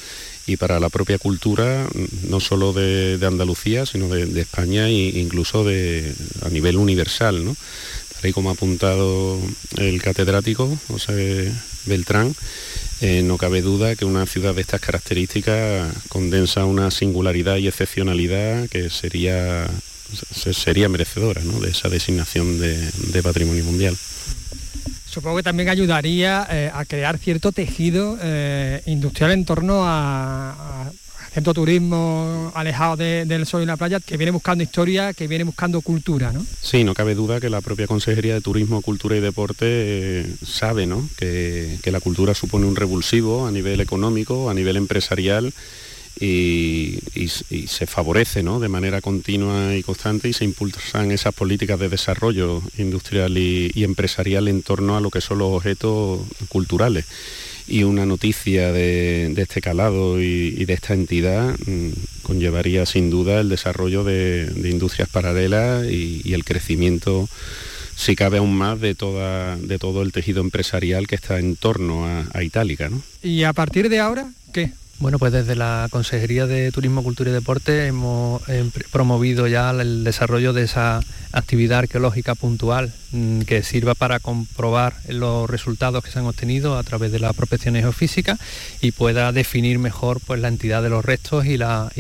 y 0.47 0.57
para 0.57 0.79
la 0.79 0.89
propia 0.89 1.19
cultura, 1.19 1.89
no 2.29 2.39
solo 2.39 2.73
de, 2.73 3.19
Andalucía, 3.27 3.85
sino 3.85 4.09
de, 4.09 4.41
España 4.41 4.89
e 4.89 5.19
incluso 5.19 5.65
de, 5.65 6.15
a 6.43 6.49
nivel 6.51 6.77
universal, 6.77 7.45
¿no? 7.45 7.57
Tal 8.21 8.31
y 8.31 8.33
como 8.33 8.51
ha 8.51 8.53
apuntado 8.53 9.41
el 9.77 10.01
catedrático 10.01 10.79
José 10.87 11.53
Beltrán, 11.87 12.33
eh, 13.01 13.23
no 13.23 13.39
cabe 13.39 13.63
duda 13.63 13.97
que 13.97 14.05
una 14.05 14.27
ciudad 14.27 14.55
de 14.55 14.61
estas 14.61 14.81
características 14.81 15.93
condensa 16.09 16.65
una 16.65 16.91
singularidad 16.91 17.57
y 17.57 17.67
excepcionalidad 17.67 18.69
que 18.69 18.91
sería 18.91 19.69
sería 20.53 20.89
merecedora 20.89 21.43
de 21.43 21.71
esa 21.71 21.89
designación 21.89 22.59
de, 22.59 23.23
patrimonio 23.23 23.65
mundial. 23.65 23.97
Supongo 25.07 25.39
que 25.39 25.43
también 25.43 25.69
ayudaría 25.69 26.47
eh, 26.51 26.71
a 26.73 26.85
crear 26.85 27.19
cierto 27.19 27.51
tejido 27.51 28.17
eh, 28.23 28.81
industrial 28.87 29.33
en 29.33 29.45
torno 29.45 29.83
a, 29.85 30.91
cierto 31.33 31.55
turismo 31.55 32.51
alejado 32.55 32.97
del 32.97 33.47
sol 33.47 33.63
y 33.63 33.67
la 33.67 33.77
playa 33.77 34.01
que 34.01 34.17
viene 34.17 34.33
buscando 34.33 34.65
historia, 34.65 35.13
que 35.13 35.29
viene 35.29 35.45
buscando 35.45 35.81
cultura, 35.81 36.33
¿no? 36.33 36.45
Sí, 36.61 36.83
no 36.83 36.95
cabe 36.95 37.15
duda 37.15 37.41
que 37.41 37.51
la 37.51 37.61
propia 37.61 37.87
Consejería 37.87 38.35
de 38.35 38.41
Turismo, 38.41 38.83
Cultura 38.83 39.17
y 39.17 39.21
Deporte 39.21 39.67
eh, 39.67 40.27
sabe 40.45 40.89
que, 41.17 41.79
que 41.83 41.93
la 41.93 42.01
cultura 42.01 42.35
supone 42.35 42.67
un 42.67 42.75
revulsivo 42.75 43.47
a 43.47 43.51
nivel 43.53 43.81
económico, 43.81 44.51
a 44.51 44.55
nivel 44.55 44.77
empresarial 44.77 45.53
y, 46.21 46.99
se 47.67 47.87
favorece 47.87 48.43
de 48.43 48.69
manera 48.69 49.01
continua 49.01 49.75
y 49.75 49.83
constante 49.83 50.29
y 50.29 50.33
se 50.33 50.45
impulsan 50.45 51.11
esas 51.11 51.35
políticas 51.35 51.81
de 51.81 51.89
desarrollo 51.89 52.63
industrial 52.77 53.39
y, 53.39 53.85
empresarial 53.85 54.49
en 54.49 54.63
torno 54.63 54.97
a 54.97 55.01
lo 55.01 55.11
que 55.11 55.21
son 55.21 55.39
los 55.39 55.49
objetos 55.49 56.21
culturales. 56.49 57.07
Y 57.67 57.85
una 57.85 58.05
noticia 58.05 58.73
de, 58.73 59.33
este 59.37 59.61
calado 59.61 60.21
y, 60.21 60.65
de 60.65 60.73
esta 60.73 60.93
entidad 60.93 61.57
mm, 61.67 61.91
conllevaría 62.23 62.85
sin 62.85 63.11
duda 63.11 63.41
el 63.41 63.49
desarrollo 63.49 64.05
de, 64.05 64.53
industrias 64.65 65.09
paralelas 65.09 65.87
y, 65.87 66.35
el 66.35 66.45
crecimiento 66.45 67.29
si 67.97 68.17
cabe 68.17 68.39
aún 68.39 68.55
más 68.55 68.81
de, 68.81 68.95
toda, 68.95 69.57
de 69.57 69.79
todo 69.79 70.01
el 70.03 70.13
tejido 70.13 70.41
empresarial 70.41 71.07
que 71.07 71.17
está 71.17 71.39
en 71.39 71.57
torno 71.57 72.07
a, 72.07 72.27
a 72.33 72.43
Itálica. 72.43 72.91
¿Y 73.23 73.43
a 73.45 73.53
partir 73.53 73.91
de 73.91 73.99
ahora 73.99 74.31
qué? 74.55 74.73
Bueno, 75.01 75.19
pues 75.19 75.33
desde 75.33 75.57
la 75.57 75.89
Consejería 75.91 76.47
de 76.47 76.71
Turismo, 76.73 77.03
Cultura 77.03 77.31
y 77.31 77.33
Deporte 77.33 77.87
hemos 77.87 78.43
promovido 78.93 79.47
ya 79.47 79.71
el 79.71 80.05
desarrollo 80.05 80.53
de 80.53 80.65
esa 80.65 81.01
actividad 81.33 81.79
arqueológica 81.79 82.35
puntual 82.35 82.93
mm, 83.13 83.41
que 83.43 83.63
sirva 83.63 83.95
para 83.95 84.21
comprobar 84.21 84.93
los 85.09 85.49
resultados 85.49 86.05
que 86.05 86.11
se 86.11 86.19
han 86.19 86.27
obtenido 86.27 86.77
a 86.77 86.83
través 86.83 87.13
de 87.13 87.19
la 87.19 87.33
prospección 87.33 87.77
geofísica 87.77 88.37
y 88.83 88.93
pueda 88.93 89.33
definir 89.33 89.79
mejor 89.79 90.21
pues, 90.21 90.39
la 90.39 90.49
entidad 90.49 90.83
de 90.83 90.91
los 90.91 91.03
restos 91.03 91.47
y 91.47 91.57
la, 91.57 91.91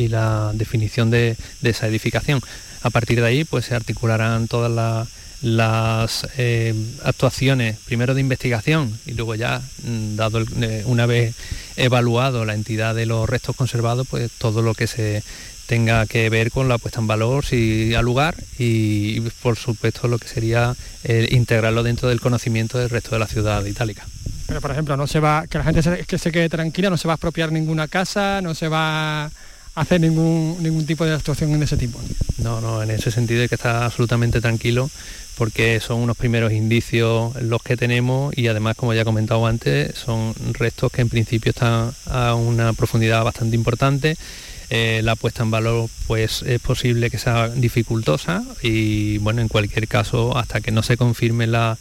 definición 0.53 1.11
de, 1.11 1.39
de 1.63 1.71
esa 1.71 1.87
edificación. 1.87 2.43
A 2.83 2.91
partir 2.91 3.23
de 3.23 3.27
ahí 3.27 3.45
pues, 3.45 3.65
se 3.65 3.75
articularán 3.75 4.47
todas 4.47 4.71
las 4.71 5.09
las 5.43 6.27
eh, 6.37 6.75
actuaciones 7.05 7.79
primero 7.87 8.15
de 8.15 8.21
investigación 8.21 8.93
y 9.07 9.15
luego 9.15 9.35
ya 9.35 9.63
mm, 9.85 10.17
dado 10.17 10.41
eh, 10.61 10.83
una 10.85 11.07
vez 11.07 11.35
evaluado 11.77 12.45
la 12.45 12.55
entidad 12.55 12.95
de 12.95 13.07
los 13.07 13.29
restos 13.29 13.57
conservados 13.57 14.07
pues 14.09 14.31
todo 14.33 14.61
lo 14.61 14.75
que 14.75 14.87
se 14.87 15.23
tenga 15.67 16.05
que 16.07 16.29
ver 16.31 16.51
con 16.51 16.69
la 16.69 16.79
puesta 16.79 17.01
en 17.01 17.07
valor 17.07 17.45
si 17.47 17.95
al 17.95 18.05
lugar 18.05 18.35
y 18.59 19.21
por 19.43 19.57
supuesto 19.57 20.09
lo 20.09 20.19
que 20.19 20.29
sería 20.29 20.75
eh, 21.05 21.29
integrarlo 21.31 21.83
dentro 21.83 22.09
del 22.09 22.21
conocimiento 22.21 22.77
del 22.77 22.91
resto 22.91 23.11
de 23.13 23.21
la 23.21 23.27
ciudad 23.27 23.65
itálica. 23.65 24.05
Pero 24.49 24.61
por 24.61 24.73
ejemplo, 24.73 24.97
no 24.97 25.07
se 25.07 25.21
va, 25.21 25.47
que 25.47 25.59
la 25.59 25.65
gente 25.65 25.81
se, 25.81 26.05
que 26.07 26.19
se 26.19 26.33
quede 26.33 26.49
tranquila, 26.49 26.91
no 26.91 26.97
se 26.97 27.07
va 27.07 27.15
a 27.15 27.17
expropiar 27.17 27.53
ninguna 27.53 27.87
casa, 27.87 28.41
no 28.43 28.53
se 28.57 28.67
va 28.67 29.27
a 29.27 29.31
hacer 29.77 30.01
ningún, 30.01 30.57
ningún 30.61 30.85
tipo 30.87 31.05
de 31.05 31.15
actuación 31.15 31.53
en 31.53 31.63
ese 31.63 31.77
tipo. 31.77 32.01
No, 32.39 32.61
no, 32.61 32.83
en 32.83 32.91
ese 32.91 33.13
sentido 33.13 33.43
hay 33.43 33.49
que 33.49 33.55
estar 33.55 33.85
absolutamente 33.85 34.41
tranquilo 34.41 34.91
porque 35.41 35.81
son 35.81 36.03
unos 36.03 36.19
primeros 36.19 36.53
indicios 36.53 37.35
los 37.41 37.63
que 37.63 37.75
tenemos 37.75 38.37
y 38.37 38.49
además, 38.49 38.77
como 38.77 38.93
ya 38.93 39.01
he 39.01 39.05
comentado 39.07 39.47
antes, 39.47 39.95
son 39.97 40.35
restos 40.53 40.93
que 40.93 41.01
en 41.01 41.09
principio 41.09 41.49
están 41.49 41.93
a 42.05 42.35
una 42.35 42.75
profundidad 42.75 43.25
bastante 43.25 43.57
importante. 43.57 44.19
Eh, 44.69 45.01
la 45.03 45.17
puesta 45.17 45.43
en 45.43 45.51
valor 45.51 45.89
pues 46.07 46.43
es 46.43 46.61
posible 46.61 47.09
que 47.09 47.17
sea 47.17 47.49
dificultosa 47.49 48.45
y 48.63 49.17
bueno, 49.17 49.41
en 49.41 49.49
cualquier 49.49 49.89
caso, 49.89 50.37
hasta 50.37 50.61
que 50.61 50.73
no 50.73 50.83
se 50.83 50.99
confirme 50.99 51.47
la, 51.47 51.79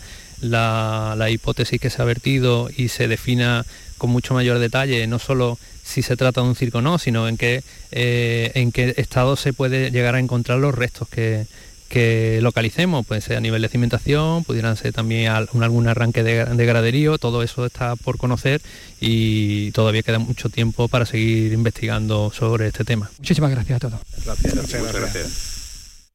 hipótesis 1.30 1.82
que 1.82 1.90
se 1.90 2.02
ha 2.02 2.06
vertido 2.06 2.70
y 2.74 2.88
se 2.88 3.10
defina 3.10 3.66
con 3.98 4.10
mucho 4.10 4.34
mayor 4.34 4.60
detalle, 4.60 5.06
no 5.06 5.20
solo 5.20 5.60
si 5.84 6.02
se 6.02 6.16
trata 6.16 6.40
de 6.40 6.48
un 6.48 6.56
circo 6.56 6.78
o 6.78 6.82
no, 6.82 6.98
sino 6.98 7.28
en 7.28 7.36
qué, 7.36 7.62
eh, 7.92 8.54
en 8.56 8.72
qué 8.72 8.94
estado 8.96 9.36
se 9.36 9.52
puede 9.52 9.92
llegar 9.92 10.16
a 10.16 10.20
encontrar 10.20 10.60
los 10.60 10.74
restos 10.74 11.10
que, 11.10 11.46
que 11.90 12.40
localicemos, 12.42 13.06
puede 13.06 13.22
ser 13.22 13.38
a 13.38 13.42
nivel 13.42 13.62
de 13.62 13.70
cimentación, 13.70 14.44
pudieran 14.44 14.78
ser 14.78 14.94
también 14.94 15.32
algún 15.32 15.88
arranque 15.88 16.24
de, 16.24 16.66
graderío, 16.66 17.18
todo 17.18 17.44
eso 17.44 17.66
está 17.66 17.96
por 17.96 18.18
conocer 18.18 18.62
y 19.02 19.72
todavía 19.72 20.04
queda 20.04 20.20
mucho 20.20 20.50
tiempo 20.50 20.88
para 20.88 21.06
seguir 21.06 21.52
investigando 21.52 22.32
sobre 22.32 22.68
este 22.68 22.86
tema. 22.86 23.10
Muchísimas 23.18 23.52
gracias 23.52 23.78
a 23.78 23.90
todos. 23.90 24.00
gracias. 24.24 25.60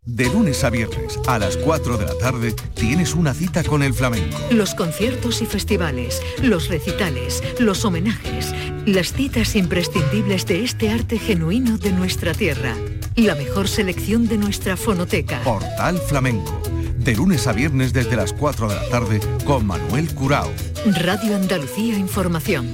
De 0.07 0.27
lunes 0.27 0.63
a 0.65 0.71
viernes 0.71 1.19
a 1.27 1.39
las 1.39 1.57
4 1.57 1.97
de 1.97 2.05
la 2.05 2.19
tarde 2.19 2.55
tienes 2.75 3.15
una 3.15 3.33
cita 3.33 3.65
con 3.65 3.83
el 3.83 3.95
flamenco. 3.95 4.39
Los 4.51 4.75
conciertos 4.75 5.41
y 5.41 5.47
festivales, 5.47 6.21
los 6.43 6.69
recitales, 6.69 7.43
los 7.59 7.87
homenajes, 7.87 8.55
las 8.85 9.15
citas 9.15 9.57
imprescindibles 9.57 10.45
de 10.45 10.63
este 10.63 10.91
arte 10.91 11.19
genuino 11.19 11.79
de 11.79 11.93
nuestra 11.93 12.35
tierra. 12.35 12.77
La 13.17 13.35
mejor 13.35 13.69
selección 13.69 14.27
de 14.27 14.39
nuestra 14.39 14.77
fonoteca. 14.77 15.41
Portal 15.43 15.99
Flamenco 15.99 16.61
de 17.05 17.15
lunes 17.15 17.47
a 17.47 17.53
viernes 17.53 17.93
desde 17.93 18.17
las 18.17 18.33
4 18.33 18.67
de 18.67 18.75
la 18.75 18.89
tarde 18.89 19.21
con 19.45 19.67
Manuel 19.67 20.13
Curao. 20.15 20.51
Radio 20.87 21.37
Andalucía 21.37 21.99
Información. 21.99 22.67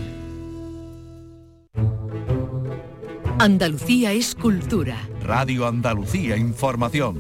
Andalucía 3.38 4.12
es 4.12 4.36
cultura. 4.36 4.97
Radio 5.24 5.66
Andalucía 5.66 6.36
Información. 6.36 7.18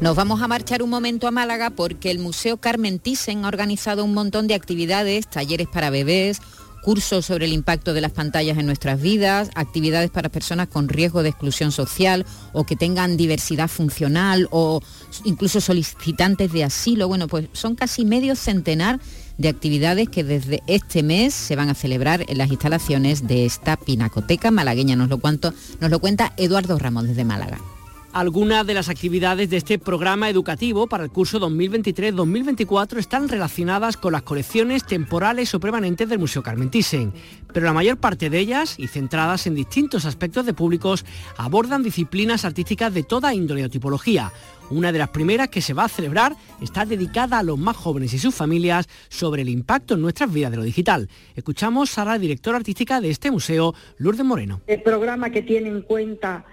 Nos 0.00 0.16
vamos 0.16 0.42
a 0.42 0.48
marchar 0.48 0.82
un 0.82 0.90
momento 0.90 1.26
a 1.26 1.30
Málaga 1.30 1.70
porque 1.70 2.10
el 2.10 2.18
Museo 2.18 2.58
Carmen 2.58 2.98
Thyssen 2.98 3.46
ha 3.46 3.48
organizado 3.48 4.04
un 4.04 4.12
montón 4.12 4.46
de 4.46 4.54
actividades, 4.54 5.28
talleres 5.28 5.68
para 5.68 5.88
bebés, 5.88 6.42
cursos 6.84 7.24
sobre 7.24 7.46
el 7.46 7.52
impacto 7.52 7.94
de 7.94 8.02
las 8.02 8.12
pantallas 8.12 8.58
en 8.58 8.66
nuestras 8.66 9.00
vidas, 9.00 9.50
actividades 9.54 10.10
para 10.10 10.28
personas 10.28 10.68
con 10.68 10.88
riesgo 10.88 11.22
de 11.22 11.30
exclusión 11.30 11.72
social 11.72 12.26
o 12.52 12.64
que 12.64 12.76
tengan 12.76 13.16
diversidad 13.16 13.68
funcional 13.68 14.46
o 14.50 14.82
incluso 15.24 15.60
solicitantes 15.60 16.52
de 16.52 16.62
asilo. 16.62 17.08
Bueno, 17.08 17.26
pues 17.26 17.48
son 17.52 17.74
casi 17.74 18.04
medio 18.04 18.36
centenar 18.36 19.00
de 19.38 19.48
actividades 19.48 20.08
que 20.08 20.22
desde 20.22 20.62
este 20.66 21.02
mes 21.02 21.34
se 21.34 21.56
van 21.56 21.70
a 21.70 21.74
celebrar 21.74 22.24
en 22.28 22.38
las 22.38 22.50
instalaciones 22.50 23.26
de 23.26 23.46
esta 23.46 23.76
pinacoteca 23.76 24.50
malagueña. 24.50 24.94
Nos 24.94 25.08
lo, 25.08 25.18
nos 25.18 25.90
lo 25.90 25.98
cuenta 25.98 26.34
Eduardo 26.36 26.78
Ramos 26.78 27.08
desde 27.08 27.24
Málaga. 27.24 27.73
Algunas 28.14 28.64
de 28.64 28.74
las 28.74 28.88
actividades 28.88 29.50
de 29.50 29.56
este 29.56 29.76
programa 29.76 30.30
educativo 30.30 30.86
para 30.86 31.02
el 31.02 31.10
curso 31.10 31.40
2023-2024 31.40 32.98
están 32.98 33.28
relacionadas 33.28 33.96
con 33.96 34.12
las 34.12 34.22
colecciones 34.22 34.86
temporales 34.86 35.52
o 35.52 35.58
permanentes 35.58 36.08
del 36.08 36.20
Museo 36.20 36.40
Carmen 36.40 36.70
Thyssen, 36.70 37.12
pero 37.52 37.66
la 37.66 37.72
mayor 37.72 37.96
parte 37.96 38.30
de 38.30 38.38
ellas, 38.38 38.76
y 38.78 38.86
centradas 38.86 39.48
en 39.48 39.56
distintos 39.56 40.04
aspectos 40.04 40.46
de 40.46 40.54
públicos, 40.54 41.04
abordan 41.36 41.82
disciplinas 41.82 42.44
artísticas 42.44 42.94
de 42.94 43.02
toda 43.02 43.34
índole 43.34 43.64
o 43.64 43.68
tipología. 43.68 44.30
Una 44.70 44.92
de 44.92 44.98
las 45.00 45.08
primeras 45.08 45.48
que 45.48 45.60
se 45.60 45.74
va 45.74 45.86
a 45.86 45.88
celebrar 45.88 46.36
está 46.62 46.86
dedicada 46.86 47.40
a 47.40 47.42
los 47.42 47.58
más 47.58 47.76
jóvenes 47.76 48.14
y 48.14 48.20
sus 48.20 48.32
familias 48.32 48.88
sobre 49.08 49.42
el 49.42 49.48
impacto 49.48 49.94
en 49.94 50.02
nuestras 50.02 50.32
vidas 50.32 50.52
de 50.52 50.58
lo 50.58 50.62
digital. 50.62 51.08
Escuchamos 51.34 51.98
a 51.98 52.04
la 52.04 52.16
directora 52.16 52.58
artística 52.58 53.00
de 53.00 53.10
este 53.10 53.32
museo, 53.32 53.74
Lourdes 53.98 54.24
Moreno. 54.24 54.60
El 54.68 54.82
programa 54.82 55.30
que 55.30 55.42
tiene 55.42 55.68
en 55.68 55.82
cuenta 55.82 56.44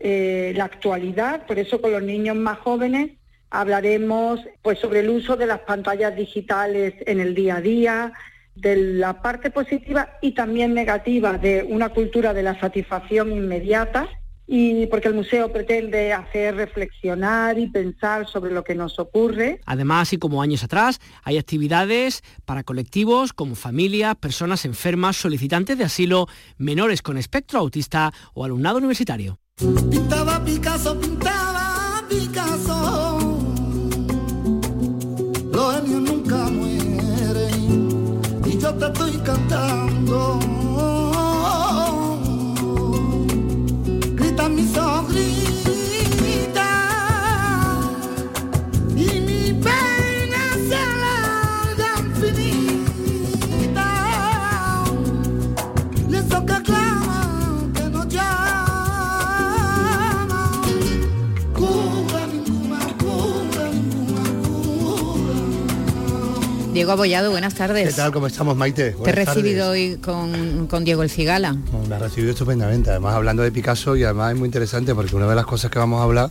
eh, 0.00 0.52
la 0.56 0.64
actualidad, 0.64 1.46
por 1.46 1.58
eso 1.58 1.80
con 1.80 1.92
los 1.92 2.02
niños 2.02 2.34
más 2.34 2.58
jóvenes 2.58 3.12
hablaremos 3.50 4.40
pues 4.62 4.78
sobre 4.78 5.00
el 5.00 5.10
uso 5.10 5.36
de 5.36 5.46
las 5.46 5.60
pantallas 5.60 6.16
digitales 6.16 6.94
en 7.06 7.20
el 7.20 7.34
día 7.34 7.56
a 7.56 7.60
día, 7.60 8.12
de 8.54 8.76
la 8.76 9.22
parte 9.22 9.50
positiva 9.50 10.18
y 10.20 10.32
también 10.32 10.74
negativa 10.74 11.38
de 11.38 11.66
una 11.68 11.90
cultura 11.90 12.34
de 12.34 12.42
la 12.42 12.58
satisfacción 12.58 13.32
inmediata 13.32 14.08
y 14.52 14.86
porque 14.88 15.08
el 15.08 15.14
museo 15.14 15.52
pretende 15.52 16.12
hacer 16.12 16.56
reflexionar 16.56 17.56
y 17.58 17.68
pensar 17.68 18.26
sobre 18.26 18.52
lo 18.52 18.64
que 18.64 18.74
nos 18.74 18.98
ocurre. 18.98 19.60
Además, 19.64 20.12
y 20.12 20.18
como 20.18 20.42
años 20.42 20.64
atrás, 20.64 20.98
hay 21.22 21.38
actividades 21.38 22.22
para 22.44 22.64
colectivos 22.64 23.32
como 23.32 23.54
familias, 23.54 24.16
personas 24.16 24.64
enfermas, 24.64 25.16
solicitantes 25.16 25.78
de 25.78 25.84
asilo, 25.84 26.26
menores 26.58 27.00
con 27.00 27.16
espectro 27.16 27.60
autista 27.60 28.12
o 28.34 28.44
alumnado 28.44 28.78
universitario. 28.78 29.39
Pintaba 29.60 30.40
Picasso, 30.42 30.98
pintaba 30.98 32.02
Picasso. 32.08 33.18
Los 35.52 35.74
genios 35.74 36.00
nunca 36.00 36.36
mueren 36.48 38.20
y 38.46 38.58
yo 38.58 38.74
te 38.74 38.86
estoy 38.86 39.18
cantando. 39.18 40.39
Diego 66.80 66.92
Abollado, 66.92 67.30
buenas 67.30 67.52
tardes. 67.52 67.88
¿Qué 67.90 67.92
tal? 67.92 68.10
¿Cómo 68.10 68.26
estamos, 68.26 68.56
Maite? 68.56 68.92
Te 68.92 69.10
he 69.10 69.12
recibido 69.12 69.68
hoy 69.68 69.98
con, 69.98 70.82
Diego 70.82 71.02
El 71.02 71.10
Cigala. 71.10 71.54
Me 71.86 71.94
ha 71.94 71.98
recibido 71.98 72.32
estupendamente, 72.32 72.88
además 72.88 73.16
hablando 73.16 73.42
de 73.42 73.52
Picasso 73.52 73.96
y 73.96 74.04
además 74.04 74.32
es 74.32 74.38
muy 74.38 74.46
interesante 74.46 74.94
porque 74.94 75.14
una 75.14 75.28
de 75.28 75.34
las 75.34 75.44
cosas 75.44 75.70
que 75.70 75.78
vamos 75.78 76.00
a 76.00 76.04
hablar 76.04 76.30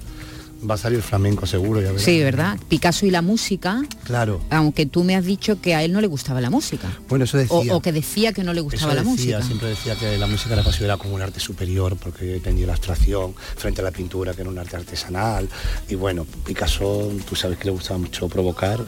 va 0.67 0.73
a 0.73 0.77
salir 0.77 1.03
flamenco 1.03 1.45
seguro, 1.45 1.81
ya 1.81 1.97
Sí, 1.99 2.19
¿verdad? 2.19 2.57
Picasso 2.67 3.05
y 3.05 3.11
la 3.11 3.21
música. 3.21 3.83
Claro. 4.05 4.41
Aunque 4.49 4.87
tú 4.87 5.03
me 5.03 5.15
has 5.15 5.23
dicho 5.23 5.61
que 5.61 5.75
a 5.75 5.83
él 5.83 5.93
no 5.93 6.01
le 6.01 6.07
gustaba 6.07 6.41
la 6.41 6.49
música. 6.49 6.87
Bueno, 7.07 7.25
eso 7.25 7.37
decía. 7.37 7.75
O, 7.75 7.79
que 7.79 7.91
decía 7.91 8.33
que 8.33 8.43
no 8.43 8.51
le 8.53 8.61
gustaba 8.61 8.95
la 8.95 9.03
música. 9.03 9.43
Siempre 9.43 9.69
decía 9.69 9.95
que 9.95 10.17
la 10.17 10.25
música 10.25 10.55
la 10.55 10.63
consideraba 10.63 10.99
como 10.99 11.13
un 11.13 11.21
arte 11.21 11.39
superior 11.39 11.95
porque 11.95 12.41
tenía 12.43 12.65
la 12.65 12.73
abstracción 12.73 13.35
frente 13.55 13.81
a 13.81 13.83
la 13.83 13.91
pintura, 13.91 14.33
que 14.33 14.41
era 14.41 14.49
un 14.49 14.57
arte 14.57 14.77
artesanal. 14.77 15.47
Y 15.87 15.93
bueno, 15.93 16.25
Picasso, 16.43 17.11
tú 17.29 17.35
sabes 17.35 17.59
que 17.59 17.65
le 17.65 17.71
gustaba 17.71 17.99
mucho 17.99 18.27
provocar 18.27 18.83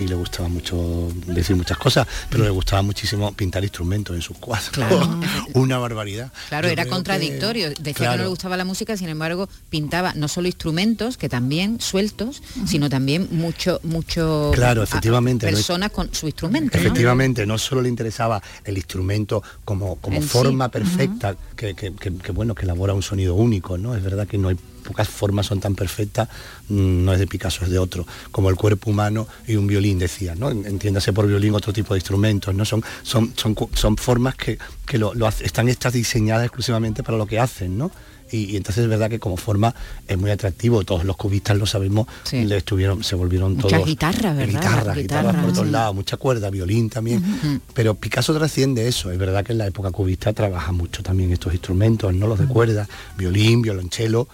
y 0.00 0.08
le 0.08 0.14
gustaba 0.14 0.48
mucho 0.48 1.08
decir 1.26 1.56
muchas 1.56 1.78
cosas, 1.78 2.06
pero 2.28 2.44
le 2.44 2.50
gustaba 2.50 2.82
muchísimo 2.82 3.32
pintar 3.32 3.62
instrumentos 3.62 4.16
en 4.16 4.22
sus 4.22 4.36
cuadros. 4.38 5.08
Una 5.54 5.78
barbaridad. 5.78 6.32
Claro, 6.48 6.68
era 6.68 6.86
contradictorio. 6.86 7.70
Decía 7.70 8.12
que 8.12 8.16
no 8.16 8.22
le 8.24 8.28
gustaba 8.28 8.56
la 8.56 8.64
música, 8.64 8.96
sin 8.96 9.08
embargo, 9.08 9.48
pintaba 9.68 10.12
no 10.14 10.28
solo 10.28 10.46
instrumentos, 10.46 11.16
que 11.16 11.28
también 11.28 11.80
sueltos, 11.80 12.42
sino 12.66 12.88
también 12.88 13.28
mucho, 13.30 13.80
mucho 13.82 14.50
claro, 14.54 14.82
efectivamente, 14.82 15.46
personas 15.46 15.90
con 15.90 16.12
su 16.14 16.26
instrumento. 16.26 16.76
Efectivamente, 16.76 17.46
¿no? 17.46 17.58
solo 17.58 17.82
le 17.82 17.88
interesaba 17.88 18.42
el 18.64 18.76
instrumento 18.76 19.42
como, 19.64 19.96
como 19.96 20.20
forma 20.22 20.68
perfecta, 20.68 21.36
que, 21.56 21.74
que, 21.74 22.32
bueno, 22.32 22.54
que 22.54 22.64
elabora 22.64 22.94
un 22.94 23.02
sonido 23.02 23.34
único, 23.34 23.78
¿no? 23.78 23.94
Es 23.94 24.02
verdad 24.02 24.26
que 24.26 24.38
no 24.38 24.48
hay 24.48 24.56
pocas 24.80 25.08
formas 25.08 25.46
son 25.46 25.60
tan 25.60 25.74
perfectas, 25.74 26.28
mm, 26.68 27.04
no 27.04 27.12
es 27.12 27.18
de 27.18 27.26
Picasso, 27.26 27.64
es 27.64 27.70
de 27.70 27.78
otro, 27.78 28.06
como 28.30 28.50
el 28.50 28.56
cuerpo 28.56 28.90
humano 28.90 29.26
y 29.46 29.56
un 29.56 29.66
violín, 29.66 29.98
decía, 29.98 30.34
¿no? 30.34 30.50
Entiéndase 30.50 31.12
por 31.12 31.26
violín 31.26 31.54
otro 31.54 31.72
tipo 31.72 31.94
de 31.94 31.98
instrumentos, 31.98 32.54
¿no? 32.54 32.64
Son, 32.64 32.82
son, 33.02 33.32
son, 33.36 33.56
son 33.74 33.96
formas 33.96 34.34
que, 34.36 34.58
lo, 34.98 35.12
están 35.28 35.68
estas 35.68 35.92
diseñadas 35.92 36.46
exclusivamente 36.46 37.02
para 37.02 37.18
lo 37.18 37.26
que 37.26 37.38
hacen, 37.38 37.78
¿no? 37.78 37.90
Y, 38.32 38.56
entonces 38.56 38.84
es 38.84 38.90
verdad 38.90 39.10
que 39.10 39.18
como 39.18 39.36
forma 39.36 39.74
es 40.06 40.16
muy 40.18 40.30
atractivo, 40.30 40.84
todos 40.84 41.04
los 41.04 41.16
cubistas 41.16 41.56
lo 41.56 41.66
sabemos, 41.66 42.06
le 42.32 42.56
estuvieron, 42.56 43.02
se 43.02 43.16
volvieron 43.16 43.54
Muchas 43.54 43.70
todos. 43.70 43.86
guitarras, 43.86 44.36
¿verdad? 44.36 44.60
Guitarras, 44.60 44.96
guitarras 44.96 45.36
por 45.36 45.52
todos 45.52 45.68
lados, 45.68 45.94
mucha 45.94 46.16
cuerda, 46.16 46.50
violín 46.50 46.90
también. 46.90 47.60
Pero 47.74 47.94
Picasso 47.94 48.34
trasciende 48.34 48.86
eso, 48.86 49.10
es 49.10 49.18
verdad 49.18 49.44
que 49.44 49.52
en 49.52 49.58
la 49.58 49.66
época 49.66 49.90
cubista 49.90 50.32
trabaja 50.32 50.72
mucho 50.72 51.02
también 51.02 51.32
estos 51.32 51.52
instrumentos, 51.52 52.14
no 52.14 52.26
los 52.26 52.38
de 52.38 52.46
cuerda, 52.46 52.88
violín, 53.16 53.62
violonchelo, 53.62 54.28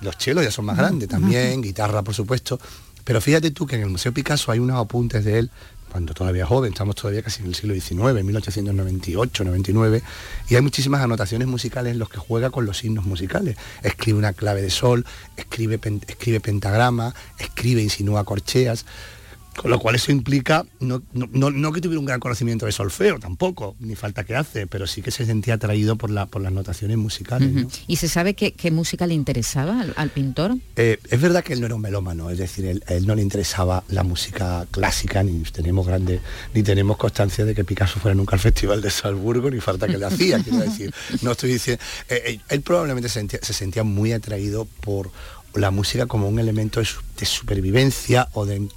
los 0.00 0.18
chelos 0.18 0.44
ya 0.44 0.50
son 0.50 0.64
más 0.64 0.76
grandes 0.76 1.08
también, 1.08 1.60
guitarra 1.62 2.02
por 2.02 2.14
supuesto. 2.14 2.58
Pero 3.04 3.20
fíjate 3.20 3.50
tú 3.50 3.66
que 3.66 3.76
en 3.76 3.82
el 3.82 3.88
Museo 3.88 4.12
Picasso 4.12 4.52
hay 4.52 4.58
unos 4.58 4.78
apuntes 4.78 5.24
de 5.24 5.38
él 5.38 5.50
cuando 5.90 6.12
todavía 6.14 6.46
joven, 6.46 6.72
estamos 6.72 6.94
todavía 6.96 7.22
casi 7.22 7.42
en 7.42 7.48
el 7.48 7.54
siglo 7.54 7.74
XIX, 7.74 8.22
1898, 8.22 9.44
99, 9.44 10.02
y 10.48 10.54
hay 10.54 10.60
muchísimas 10.60 11.02
anotaciones 11.02 11.48
musicales 11.48 11.92
en 11.92 11.98
los 11.98 12.08
que 12.08 12.18
juega 12.18 12.50
con 12.50 12.66
los 12.66 12.78
signos 12.78 13.06
musicales. 13.06 13.56
Escribe 13.82 14.18
una 14.18 14.32
clave 14.32 14.62
de 14.62 14.70
sol, 14.70 15.06
escribe, 15.36 15.80
escribe 16.06 16.40
pentagrama, 16.40 17.14
escribe, 17.38 17.82
insinúa 17.82 18.24
corcheas. 18.24 18.84
Con 19.60 19.70
lo 19.70 19.78
cual 19.80 19.96
eso 19.96 20.12
implica, 20.12 20.64
no, 20.80 21.02
que 21.72 21.80
tuviera 21.80 21.98
un 21.98 22.06
gran 22.06 22.20
conocimiento 22.20 22.66
de 22.66 22.72
solfeo 22.72 23.18
tampoco, 23.18 23.74
ni 23.80 23.96
falta 23.96 24.24
que 24.24 24.36
hace, 24.36 24.66
pero 24.66 24.86
sí 24.86 25.02
que 25.02 25.10
se 25.10 25.26
sentía 25.26 25.54
atraído 25.54 25.96
por, 25.96 26.10
la, 26.10 26.26
por 26.26 26.42
las 26.42 26.52
notaciones 26.52 26.96
musicales. 26.96 27.66
¿Y 27.86 27.96
se 27.96 28.08
sabe 28.08 28.34
qué, 28.34 28.70
música 28.70 29.06
le 29.06 29.14
interesaba 29.14 29.84
al, 29.96 30.10
pintor? 30.10 30.56
Eh, 30.76 30.98
es 31.10 31.20
verdad 31.20 31.42
que 31.42 31.54
él 31.54 31.60
no 31.60 31.66
era 31.66 31.74
un 31.74 31.80
melómano, 31.80 32.30
es 32.30 32.38
decir, 32.38 32.66
él, 32.66 32.84
él, 32.86 33.06
no 33.06 33.14
le 33.14 33.22
interesaba 33.22 33.82
la 33.88 34.04
música 34.04 34.66
clásica, 34.70 35.22
ni 35.22 35.42
tenemos 35.42 35.86
grande, 35.86 36.20
ni 36.54 36.62
tenemos 36.62 36.96
constancia 36.96 37.44
de 37.44 37.54
que 37.54 37.64
Picasso 37.64 37.98
fuera 37.98 38.14
nunca 38.14 38.36
al 38.36 38.40
Festival 38.40 38.80
de 38.80 38.90
Salzburgo, 38.90 39.50
ni 39.50 39.60
falta 39.60 39.86
que 39.86 39.98
le 39.98 40.06
hacía, 40.06 40.38
quiero 40.42 40.58
decir. 40.58 40.94
No 41.22 41.32
estoy 41.32 41.52
diciendo. 41.52 41.82
Eh, 42.08 42.22
eh, 42.26 42.40
él 42.48 42.62
probablemente 42.62 43.08
se 43.08 43.52
sentía, 43.52 43.82
muy 43.82 44.12
atraído 44.12 44.66
por 44.80 45.10
la 45.54 45.70
música 45.70 46.06
como 46.06 46.28
un 46.28 46.38
elemento 46.38 46.80
de 46.80 47.26
supervivencia 47.26 48.28
o 48.32 48.44
de 48.44 48.68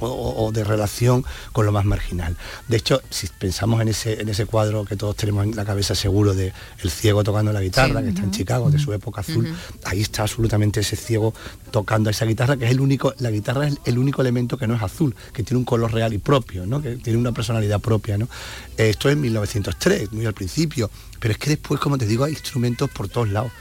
o 0.00 0.52
de, 0.52 0.64
relación 0.64 1.24
con 1.52 1.66
lo 1.66 1.72
más 1.72 1.84
marginal. 1.84 2.36
De 2.68 2.76
hecho, 2.76 3.02
si 3.10 3.26
pensamos 3.26 3.80
en 3.80 3.88
ese, 3.88 4.20
en 4.20 4.28
ese 4.28 4.46
cuadro 4.46 4.84
que 4.84 4.96
todos 4.96 5.16
tenemos 5.16 5.44
en 5.44 5.56
la 5.56 5.64
cabeza 5.64 5.94
seguro 5.94 6.34
de 6.34 6.52
el 6.82 6.90
ciego 6.90 7.24
tocando 7.24 7.52
la 7.52 7.60
guitarra, 7.60 8.02
que 8.02 8.10
está 8.10 8.22
en 8.22 8.30
Chicago, 8.30 8.70
de 8.70 8.78
su 8.78 8.92
época 8.92 9.20
azul, 9.20 9.52
ahí 9.84 10.00
está 10.00 10.22
absolutamente 10.22 10.80
ese 10.80 10.96
ciego 10.96 11.34
tocando 11.70 12.10
esa 12.10 12.24
guitarra, 12.24 12.56
que 12.56 12.66
es 12.66 12.70
el 12.70 12.80
único, 12.80 13.14
la 13.18 13.30
guitarra 13.30 13.68
es 13.68 13.78
el 13.84 13.98
único 13.98 14.22
elemento 14.22 14.56
que 14.56 14.66
no 14.66 14.74
es 14.74 14.82
azul, 14.82 15.14
que 15.32 15.42
tiene 15.42 15.58
un 15.58 15.64
color 15.64 15.92
real 15.92 16.12
y 16.12 16.18
propio, 16.18 16.66
¿no? 16.66 16.80
que 16.80 16.96
tiene 16.96 17.18
una 17.18 17.32
personalidad 17.32 17.80
propia. 17.80 18.18
¿no? 18.18 18.28
Esto 18.76 19.08
es 19.08 19.16
1903, 19.16 20.12
muy 20.12 20.26
al 20.26 20.34
principio, 20.34 20.90
pero 21.20 21.32
es 21.32 21.38
que 21.38 21.50
después, 21.50 21.80
como 21.80 21.98
te 21.98 22.06
digo, 22.06 22.24
hay 22.24 22.32
instrumentos 22.32 22.90
por 22.90 23.08
todos 23.08 23.28
lados 23.28 23.52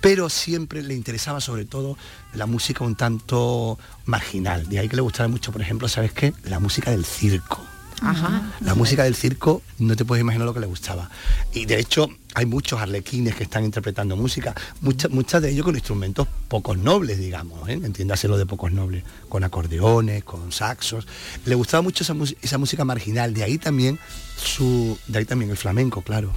pero 0.00 0.28
siempre 0.28 0.82
le 0.82 0.94
interesaba 0.94 1.40
sobre 1.40 1.64
todo 1.64 1.96
la 2.34 2.46
música 2.46 2.84
un 2.84 2.96
tanto 2.96 3.78
marginal. 4.04 4.68
De 4.68 4.78
ahí 4.78 4.88
que 4.88 4.96
le 4.96 5.02
gustaba 5.02 5.28
mucho, 5.28 5.52
por 5.52 5.60
ejemplo, 5.60 5.88
¿sabes 5.88 6.12
qué? 6.12 6.32
La 6.44 6.60
música 6.60 6.90
del 6.90 7.04
circo. 7.04 7.62
La 8.60 8.74
música 8.74 9.04
del 9.04 9.14
circo 9.14 9.62
no 9.78 9.96
te 9.96 10.04
puedes 10.04 10.20
imaginar 10.20 10.46
lo 10.46 10.52
que 10.52 10.60
le 10.60 10.66
gustaba. 10.66 11.10
Y 11.54 11.64
de 11.64 11.80
hecho 11.80 12.10
hay 12.34 12.44
muchos 12.44 12.80
arlequines 12.80 13.34
que 13.34 13.44
están 13.44 13.64
interpretando 13.64 14.16
música, 14.16 14.54
muchas 14.82 15.10
muchas 15.10 15.40
de 15.40 15.50
ellos 15.50 15.64
con 15.64 15.74
instrumentos 15.74 16.28
pocos 16.48 16.76
nobles, 16.76 17.18
digamos, 17.18 17.66
¿eh? 17.68 17.80
entiéndase 17.82 18.28
lo 18.28 18.36
de 18.36 18.44
pocos 18.44 18.70
nobles, 18.70 19.02
con 19.28 19.44
acordeones, 19.44 20.24
con 20.24 20.52
saxos. 20.52 21.06
Le 21.46 21.54
gustaba 21.54 21.82
mucho 21.82 22.04
esa, 22.04 22.14
esa 22.42 22.58
música 22.58 22.84
marginal, 22.84 23.32
de 23.32 23.44
ahí 23.44 23.56
también 23.56 23.98
su. 24.36 24.98
de 25.06 25.18
ahí 25.18 25.24
también 25.24 25.50
el 25.50 25.56
flamenco, 25.56 26.02
claro. 26.02 26.32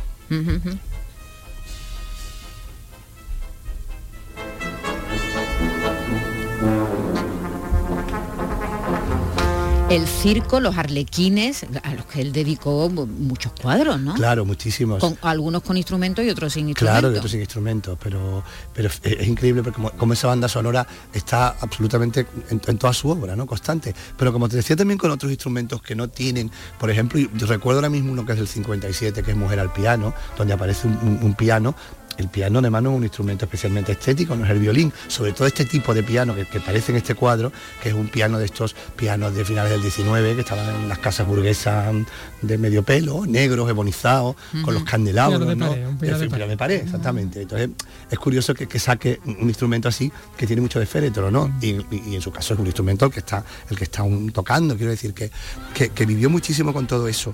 El 9.89 10.05
circo, 10.07 10.59
los 10.59 10.77
arlequines, 10.77 11.65
a 11.83 11.93
los 11.95 12.05
que 12.05 12.21
él 12.21 12.31
dedicó 12.31 12.89
muchos 12.89 13.53
cuadros, 13.59 13.99
¿no? 13.99 14.13
Claro, 14.13 14.45
muchísimos. 14.45 14.99
Con, 14.99 15.17
algunos 15.21 15.63
con 15.63 15.77
instrumentos 15.77 16.23
y 16.23 16.29
otros 16.29 16.53
sin 16.53 16.69
instrumentos. 16.69 17.01
Claro, 17.01 17.13
y 17.13 17.17
otros 17.17 17.31
sin 17.31 17.39
instrumentos, 17.39 17.97
pero, 18.01 18.43
pero 18.73 18.89
es, 18.89 19.27
increíble 19.27 19.63
porque 19.63 19.81
como, 19.97 20.13
esa 20.13 20.27
banda 20.27 20.47
sonora 20.47 20.85
está 21.11 21.55
absolutamente 21.59 22.27
en, 22.49 22.59
toda 22.77 22.93
su 22.93 23.09
obra, 23.09 23.35
¿no? 23.35 23.47
Constante. 23.47 23.95
Pero 24.15 24.31
como 24.31 24.47
te 24.47 24.57
decía 24.57 24.75
también 24.75 24.99
con 24.99 25.09
otros 25.09 25.31
instrumentos 25.31 25.81
que 25.81 25.95
no 25.95 26.07
tienen, 26.07 26.51
por 26.79 26.91
ejemplo, 26.91 27.19
yo 27.19 27.47
recuerdo 27.47 27.79
ahora 27.79 27.89
mismo 27.89 28.11
uno 28.11 28.25
que 28.25 28.33
es 28.33 28.37
del 28.37 28.47
57, 28.47 29.23
que 29.23 29.31
es 29.31 29.37
Mujer 29.37 29.59
al 29.59 29.73
Piano, 29.73 30.13
donde 30.37 30.53
aparece 30.53 30.87
un 30.87 31.33
piano, 31.33 31.73
el 32.20 32.28
piano 32.28 32.61
de 32.61 32.70
mano 32.70 32.91
es 32.91 32.97
un 32.97 33.03
instrumento 33.03 33.45
especialmente 33.45 33.93
estético, 33.93 34.36
no 34.36 34.43
es 34.43 34.51
el 34.51 34.59
violín, 34.59 34.91
sobre 35.07 35.32
todo 35.32 35.47
este 35.47 35.65
tipo 35.65 35.93
de 35.93 36.03
piano 36.03 36.36
que, 36.36 36.45
que 36.45 36.59
parece 36.59 36.91
en 36.91 36.97
este 36.97 37.15
cuadro, 37.15 37.51
que 37.82 37.89
es 37.89 37.95
un 37.95 38.09
piano 38.09 38.38
de 38.38 38.45
estos 38.45 38.76
pianos 38.95 39.34
de 39.34 39.45
finales 39.45 39.72
del 39.72 39.82
19, 39.82 40.36
que 40.36 40.41
estaban 40.41 40.67
en 40.76 40.89
las 40.89 40.99
casas 40.99 41.26
burguesas 41.26 41.95
de 42.41 42.57
medio 42.57 42.84
pelo, 42.84 43.26
negros, 43.26 43.70
ebonizados, 43.70 44.36
con 44.63 44.74
los 44.74 44.84
candelabros, 44.84 45.55
¿no? 45.55 45.72
un 45.72 45.97
piano 45.97 46.20
de 46.20 46.57
pared, 46.57 46.82
exactamente. 46.84 47.41
Entonces 47.41 47.70
es 48.09 48.20
curioso 48.20 48.53
que, 48.53 48.80
saque 48.80 49.20
un 49.26 49.47
instrumento 49.47 49.89
así 49.89 50.11
que 50.38 50.47
tiene 50.47 50.61
mucho 50.61 50.80
de 50.80 50.86
féretro, 50.86 51.32
¿no? 51.32 51.53
Y, 51.61 51.78
en 52.15 52.22
su 52.22 52.32
caso 52.32 52.53
es 52.53 52.59
un 52.59 52.65
instrumento 52.65 53.05
el 53.05 53.11
que 53.11 53.20
está, 53.20 53.43
el 53.70 53.78
que 53.78 53.86
está 53.86 54.03
tocando, 54.34 54.76
quiero 54.76 54.91
decir 54.91 55.13
que, 55.13 55.32
que 55.74 56.05
vivió 56.05 56.30
muchísimo 56.30 56.74
con 56.74 56.88
todo 56.88 57.07
eso. 57.07 57.34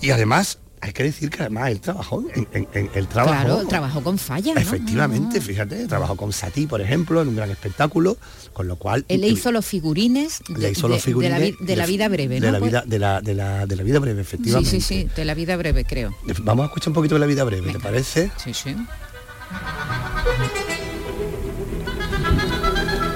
Y 0.00 0.10
además 0.10 0.58
hay 0.82 0.92
que 0.92 1.02
decir 1.02 1.28
que 1.30 1.42
además 1.42 1.70
él 1.70 1.80
trabajó 1.80 2.24
en, 2.34 2.68
el 2.94 3.06
trabajo. 3.06 3.44
Claro, 3.44 3.66
trabajó 3.66 4.02
con 4.02 4.18
Falla. 4.18 4.54
Efectivamente, 4.56 5.38
ah. 5.38 5.42
fíjate, 5.42 5.86
trabajó 5.86 6.16
con 6.16 6.32
Satí, 6.32 6.66
por 6.66 6.80
ejemplo, 6.80 7.20
en 7.20 7.28
un 7.28 7.36
gran 7.36 7.50
espectáculo, 7.50 8.16
con 8.52 8.66
lo 8.66 8.76
cual. 8.76 9.04
Él 9.08 9.20
le 9.20 9.28
hizo 9.28 9.52
los 9.52 9.66
figurines, 9.66 10.42
de, 10.48 10.70
hizo 10.70 10.88
los 10.88 11.02
figurines 11.02 11.54
de, 11.60 11.76
la, 11.76 11.86
vida 11.86 12.08
breve, 12.08 12.40
¿no? 12.40 12.46
De 12.46 12.52
la 12.52 12.60
vida, 12.60 12.82
de 12.86 12.98
la, 12.98 13.20
de 13.20 13.34
la, 13.34 13.66
de 13.66 13.76
la 13.76 13.82
vida 13.82 13.98
breve, 13.98 14.22
efectivamente. 14.22 14.70
Sí, 14.70 14.80
sí, 14.80 15.02
sí, 15.02 15.08
de 15.14 15.24
la 15.24 15.34
vida 15.34 15.56
breve, 15.56 15.84
creo. 15.84 16.14
Vamos 16.42 16.64
a 16.64 16.66
escuchar 16.66 16.88
un 16.88 16.94
poquito 16.94 17.16
de 17.16 17.20
la 17.20 17.26
vida 17.26 17.44
breve, 17.44 17.72
¿te 17.72 17.80
parece? 17.80 18.30
Sí, 18.42 18.54
sí. 18.54 18.74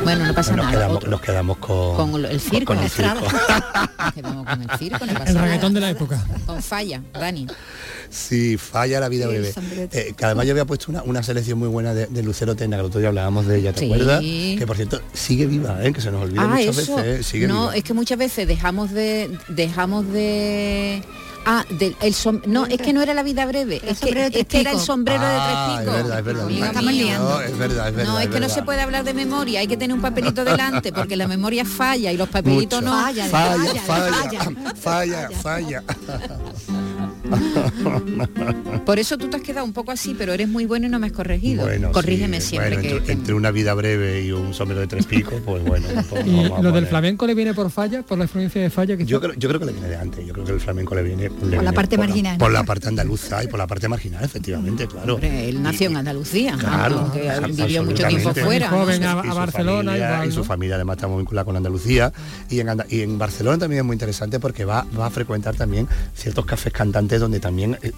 Bueno, 0.05 0.27
no 0.27 0.35
pasa 0.35 0.55
nos 0.55 0.67
nada. 0.67 0.77
Quedamos, 0.77 1.07
nos 1.07 1.21
quedamos 1.21 1.57
con, 1.59 1.97
con 1.97 2.25
el 2.25 2.41
circo. 2.41 2.75
Con, 2.75 2.85
el 2.85 2.91
circo. 2.91 3.21
nos 3.99 4.13
quedamos 4.13 4.47
con 4.47 4.63
el 4.63 4.79
circo, 4.79 5.07
no 5.07 5.15
pasa 5.15 5.31
El 5.31 5.39
reggaetón 5.39 5.75
de 5.75 5.81
la 5.81 5.91
época. 5.91 6.25
Con 6.47 6.63
falla, 6.63 7.03
Dani. 7.13 7.47
Sí, 8.11 8.57
falla 8.59 9.01
la 9.01 9.09
vida 9.09 9.27
breve. 9.27 9.53
Eh, 9.93 10.15
que 10.17 10.25
además 10.25 10.47
yo 10.47 10.53
había 10.53 10.65
puesto 10.65 10.93
una, 10.93 11.03
una 11.03 11.23
selección 11.23 11.59
muy 11.59 11.69
buena 11.69 11.95
de, 11.95 12.23
Lucero 12.23 12.55
Tena, 12.55 12.77
que 12.77 12.81
el 12.81 12.87
otro 12.87 13.01
día 13.01 13.09
hablábamos 13.09 13.47
de 13.47 13.59
ella, 13.59 13.73
¿te 13.73 13.87
acuerdas? 13.87 14.21
Que 14.21 14.65
por 14.67 14.77
cierto, 14.77 15.01
sigue 15.13 15.47
viva, 15.47 15.85
¿eh? 15.85 15.93
que 15.93 16.01
se 16.01 16.11
nos 16.11 16.23
olvida 16.23 16.43
ah, 16.43 16.47
muchas 16.47 16.77
veces. 16.77 17.35
¿eh? 17.35 17.47
no, 17.49 17.73
es 17.73 17.83
que 17.83 17.93
muchas 17.95 18.19
veces 18.19 18.47
dejamos 18.47 18.93
de 18.93 19.31
dejamos 19.49 20.07
de 20.13 21.03
Ah, 21.47 21.65
del, 21.69 21.97
el 22.01 22.15
no, 22.47 22.67
es 22.67 22.81
que 22.81 22.93
no 22.93 23.03
era 23.03 23.15
la 23.15 23.23
vida 23.23 23.45
breve, 23.47 23.81
es 23.87 24.01
que, 24.01 24.11
era 24.11 24.71
el 24.71 24.79
sombrero 24.79 25.23
de 25.23 25.35
tres 25.35 25.41
ah, 25.41 25.79
picos. 25.79 25.95
Es 25.95 26.03
verdad, 26.03 26.19
es 26.19 26.25
verdad. 26.25 26.45
No, 26.45 27.41
es 27.41 27.59
verdad, 27.59 27.89
es 27.89 27.95
verdad. 27.95 28.13
No, 28.13 28.21
es, 28.21 28.29
que 28.29 28.41
no 28.41 28.49
se 28.49 28.63
puede 28.63 28.81
hablar 28.81 29.05
de 29.05 29.15
memoria, 29.15 29.61
hay 29.61 29.67
que 29.67 29.77
tener 29.77 29.95
un 29.95 30.03
papelito 30.03 30.45
delante, 30.45 30.93
porque 30.93 31.17
la 31.17 31.29
memoria 31.29 31.65
falla 31.65 32.13
y 32.13 32.17
los 32.17 32.29
papelitos 32.29 32.83
no. 32.83 32.93
Falla, 32.93 33.27
falla, 33.29 33.83
falla, 33.83 34.51
falla, 34.75 35.31
falla. 35.31 35.83
Por 38.85 38.99
eso 38.99 39.17
tú 39.17 39.29
te 39.29 39.37
has 39.37 39.43
quedado 39.43 39.65
un 39.65 39.73
poco 39.73 39.91
así, 39.93 40.15
pero 40.17 40.33
eres 40.33 40.49
muy 40.49 40.67
bueno 40.67 40.87
y 40.87 40.91
no 40.91 40.99
me 40.99 41.07
has 41.07 41.13
corregido. 41.13 41.67
Corrígeme 41.93 42.41
siempre. 42.41 42.79
que, 42.79 43.13
entre, 43.13 43.35
una 43.35 43.51
vida 43.51 43.75
breve 43.75 44.23
y 44.23 44.33
un 44.33 44.55
sombrero 44.55 44.81
de 44.81 44.87
tres 44.87 45.07
picos, 45.07 45.41
pues 45.45 45.65
bueno. 45.65 45.87
Pues 46.11 46.27
¿Y 46.27 46.49
lo 46.63 46.71
del 46.73 46.87
flamenco 46.87 47.27
le 47.27 47.35
viene 47.35 47.55
por 47.55 47.71
falla, 47.71 48.03
por 48.03 48.19
la 48.19 48.25
experiencia 48.25 48.61
de 48.61 48.69
falla? 48.69 48.97
Que 48.97 49.07
yo, 49.07 49.21
creo, 49.21 49.33
yo 49.35 49.49
creo 49.49 49.59
que 49.59 49.67
le 49.67 49.73
viene 49.73 49.89
de 49.89 49.97
antes, 49.97 50.25
yo 50.27 50.33
creo 50.33 50.45
que 50.45 50.53
el 50.53 50.61
flamenco 50.61 50.95
le 50.95 51.03
viene 51.03 51.31
por 51.31 51.63
la 51.63 51.73
parte 51.73 51.97
marginal. 51.97 52.39
por 52.39 52.53
la 52.53 52.63
parte 52.63 52.89
andaluza 52.89 53.43
y 53.43 53.49
por 53.49 53.59
la 53.59 53.67
parte 53.67 53.89
marginal, 53.89 54.23
efectivamente, 54.23 54.87
claro. 54.87 55.19
él 55.21 55.63
nació 55.63 55.89
en 55.89 55.97
Andalucía, 55.97 56.57
claro, 56.59 57.11
vivió 57.49 57.85
mucho 57.85 58.07
tiempo 58.07 58.35
fuera. 58.35 58.69
Joven 58.69 59.05
a, 59.05 59.15
Barcelona 59.15 60.27
y 60.27 60.33
su 60.33 60.45
familia 60.45 60.77
además 60.77 60.97
está 60.97 61.09
muy 61.09 61.19
vinculada 61.19 61.45
con 61.45 61.57
Andalucía 61.57 62.13
y 62.51 62.61
en, 62.61 62.69
y 62.89 63.01
en 63.01 63.19
Barcelona 63.19 63.59
también 63.59 63.81
es 63.81 63.87
muy 63.87 63.95
interesante 63.95 64.39
porque 64.39 64.65
va, 64.65 64.87
va 64.99 65.07
a 65.07 65.11
frecuentar 65.11 65.57
también 65.57 65.89
ciertos 66.15 66.45
cafés 66.45 66.73
cantantes 66.73 67.14
donde 67.21 67.41
también 67.41 67.79
eh, 67.83 67.93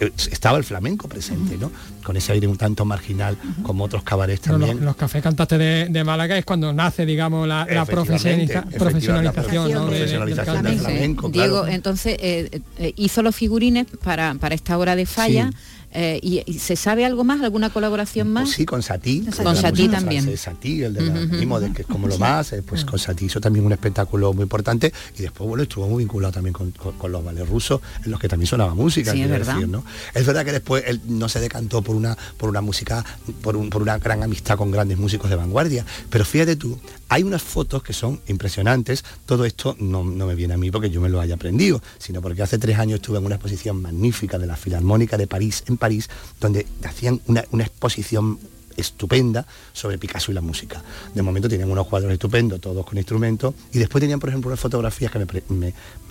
eh, 0.00 0.12
estaba 0.30 0.58
el 0.58 0.64
flamenco 0.64 1.08
presente, 1.08 1.56
¿no? 1.56 1.70
Con 2.02 2.16
ese 2.16 2.32
aire 2.32 2.46
un 2.46 2.56
tanto 2.56 2.84
marginal 2.84 3.36
como 3.62 3.84
otros 3.84 4.02
cabarets 4.02 4.42
también. 4.42 4.84
Los, 4.84 4.96
cafés 4.96 5.22
cantantes 5.22 5.58
de, 5.58 6.04
Málaga 6.04 6.38
es 6.38 6.44
cuando 6.44 6.72
nace, 6.72 7.06
digamos, 7.06 7.46
la, 7.46 7.66
profesionalización, 7.86 10.62
del, 10.62 10.78
flamenco. 10.78 11.28
Diego, 11.28 11.66
entonces 11.66 12.16
eh, 12.20 12.60
eh, 12.78 12.92
hizo 12.96 13.22
los 13.22 13.34
figurines 13.34 13.86
para, 14.02 14.34
para 14.34 14.54
esta 14.54 14.78
hora 14.78 14.96
de 14.96 15.06
falla. 15.06 15.50
Eh, 15.92 16.20
y, 16.22 16.58
se 16.58 16.76
sabe 16.76 17.04
algo 17.04 17.24
más? 17.24 17.40
¿Alguna 17.40 17.70
colaboración 17.70 18.30
más? 18.30 18.44
Pues 18.44 18.56
sí, 18.56 18.66
con 18.66 18.82
Satí. 18.82 19.24
Con 19.42 19.56
Satí 19.56 19.88
también. 19.88 20.36
Satí, 20.36 20.82
el 20.82 20.94
de 20.94 21.00
la 21.00 21.72
que 21.72 21.82
es 21.82 21.88
como 21.88 22.08
lo 22.08 22.18
más, 22.18 22.52
eh, 22.52 22.62
pues 22.62 22.84
con 22.84 22.98
Satí 22.98 23.26
hizo 23.26 23.40
también 23.40 23.64
un 23.64 23.72
espectáculo 23.72 24.32
muy 24.32 24.42
importante 24.42 24.92
y 25.18 25.22
después, 25.22 25.48
bueno, 25.48 25.62
estuvo 25.62 25.88
muy 25.88 26.02
vinculado 26.04 26.32
también 26.32 26.52
con, 26.52 26.72
los 27.10 27.24
ballets 27.24 27.48
rusos, 27.48 27.80
en 28.04 28.10
los 28.10 28.20
que 28.20 28.28
también 28.28 28.46
sonaba 28.46 28.74
música, 28.74 29.12
es 29.12 29.28
verdad. 29.28 29.54
Decir, 29.54 29.68
¿no? 29.68 29.84
Es 30.14 30.26
verdad 30.26 30.44
que 30.44 30.52
después 30.52 30.84
él 30.86 31.00
no 31.06 31.28
se 31.28 31.40
decantó 31.40 31.82
por 31.82 31.96
una, 31.96 32.16
por 32.36 32.50
una 32.50 32.60
música, 32.60 33.04
por, 33.42 33.56
un, 33.56 33.70
por 33.70 33.82
una 33.82 33.98
gran 33.98 34.22
amistad 34.22 34.56
con 34.56 34.70
grandes 34.70 34.98
músicos 34.98 35.30
de 35.30 35.36
vanguardia, 35.36 35.84
pero 36.10 36.24
fíjate 36.24 36.56
tú, 36.56 36.78
hay 37.08 37.22
unas 37.22 37.42
fotos 37.42 37.82
que 37.82 37.92
son 37.92 38.20
impresionantes, 38.28 39.04
todo 39.26 39.44
esto 39.44 39.76
no, 39.78 40.04
no 40.04 40.26
me 40.26 40.34
viene 40.34 40.54
a 40.54 40.56
mí 40.56 40.70
porque 40.70 40.90
yo 40.90 41.00
me 41.00 41.08
lo 41.08 41.20
haya 41.20 41.34
aprendido, 41.34 41.80
sino 41.98 42.20
porque 42.20 42.42
hace 42.42 42.58
tres 42.58 42.78
años 42.78 42.96
estuve 42.96 43.18
en 43.18 43.26
una 43.26 43.36
exposición 43.36 43.80
magnífica 43.80 44.38
de 44.38 44.46
la 44.46 44.56
Filarmónica 44.56 45.16
de 45.16 45.26
París, 45.26 45.64
en 45.66 45.76
París, 45.76 46.08
donde 46.40 46.66
hacían 46.84 47.20
una, 47.26 47.40
exposición 47.62 48.38
estupenda 48.76 49.46
sobre 49.72 49.98
Picasso 49.98 50.30
y 50.30 50.34
la 50.34 50.40
música. 50.40 50.82
De 51.14 51.22
momento 51.22 51.48
tenían 51.48 51.70
unos 51.70 51.86
cuadros 51.86 52.12
estupendos, 52.12 52.60
todos 52.60 52.86
con 52.86 52.96
instrumentos, 52.96 53.54
y 53.72 53.78
después 53.78 54.00
tenían, 54.00 54.20
por 54.20 54.28
ejemplo, 54.28 54.48
unas 54.48 54.60
fotografías 54.60 55.10
que 55.10 55.42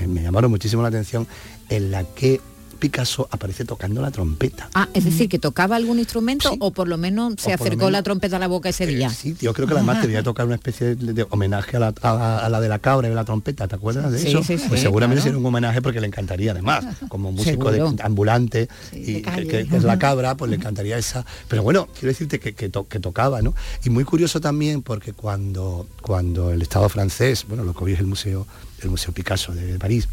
me 0.08 0.22
llamaron 0.22 0.52
muchísimo 0.52 0.82
la 0.82 0.90
atención, 0.90 1.28
en 1.70 1.92
la 1.92 2.04
que 2.04 2.42
Picasso 2.78 3.28
aparece 3.32 3.66
tocando 3.66 4.02
la 4.02 4.12
trompeta. 4.12 4.70
Ah, 4.74 4.88
es 4.94 5.06
decir, 5.06 5.30
que 5.30 5.40
tocaba 5.40 5.76
algún 5.76 6.00
instrumento 6.00 6.56
o 6.60 6.72
por 6.72 6.88
lo 6.88 6.98
menos 6.98 7.36
se 7.38 7.54
acercó 7.54 7.90
la 7.90 8.04
trompeta 8.04 8.38
a 8.38 8.40
la 8.40 8.48
boca 8.48 8.70
ese 8.70 8.86
eh, 8.86 8.88
día. 8.88 9.10
sí, 9.10 9.36
yo 9.40 9.54
creo 9.54 9.68
que 9.68 9.74
además 9.74 10.02
te 10.02 10.08
voy 10.08 10.16
a 10.16 10.24
tocar 10.24 10.46
una 10.46 10.56
especie 10.56 10.96
de, 10.96 11.28
homenaje 11.30 11.78
a 11.78 11.80
la, 11.80 12.60
de 12.60 12.70
la 12.70 12.80
cabra 12.80 13.08
y 13.08 13.10
de 13.10 13.16
la 13.16 13.26
trompeta, 13.26 13.68
¿te 13.68 13.76
acuerdas 13.76 14.12
de 14.12 14.28
eso? 14.28 14.44
Sí, 14.44 14.58
pues 14.68 14.82
seguramente 14.82 15.22
sería 15.22 15.38
un 15.38 15.46
homenaje 15.46 15.82
porque 15.82 16.00
le 16.00 16.08
encantaría 16.08 16.52
además, 16.52 16.86
como 17.10 17.32
músico 17.32 17.72
de, 17.72 17.82
ambulante 18.04 18.68
y 18.94 19.22
que, 19.22 19.68
es 19.72 19.84
la 19.84 20.00
cabra, 20.00 20.36
pues 20.36 20.50
le 20.50 20.58
encantaría 20.58 20.98
esa. 20.98 21.26
Pero 21.48 21.64
bueno, 21.64 21.88
quiero 21.94 22.10
decirte 22.10 22.40
que, 22.40 22.54
que, 22.54 22.70
tocaba, 22.70 23.42
¿no? 23.42 23.54
Y 23.84 23.90
muy 23.90 24.04
curioso 24.04 24.42
también 24.42 24.82
porque 24.82 25.14
cuando, 25.14 25.88
cuando 26.02 26.52
el 26.52 26.62
Estado 26.62 26.90
francés, 26.90 27.46
bueno, 27.48 27.64
lo 27.64 27.74
que 27.74 27.84
hoy 27.84 27.94
es 27.94 28.00
el 28.00 28.08
Museo, 28.08 28.48
el 28.82 28.90
Museo 28.90 29.14
Picasso 29.14 29.54
de 29.54 29.78
París, 29.80 30.08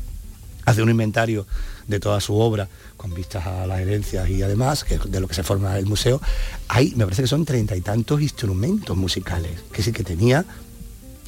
hace 0.65 0.83
un 0.83 0.91
inventario 0.91 1.47
de 1.87 2.01
toda 2.01 2.21
su 2.21 2.35
obra 2.35 2.69
con 2.97 3.15
vistas 3.15 3.47
a 3.47 3.67
las 3.67 3.81
herencias 3.81 4.29
y 4.29 4.43
además 4.43 4.85
que 4.85 4.99
de 4.99 5.21
lo 5.21 5.29
que 5.29 5.35
se 5.35 5.43
forma 5.43 5.79
el 5.79 5.87
museo 5.87 6.21
hay 6.69 6.95
me 6.97 7.05
parece 7.05 7.23
que 7.23 7.29
son 7.29 7.45
treinta 7.45 7.77
y 7.77 7.81
tantos 7.81 8.23
instrumentos 8.23 8.97
musicales 8.97 9.53
que 9.73 9.83
sí 9.83 9.93
que 9.93 10.05
tenía 10.05 10.45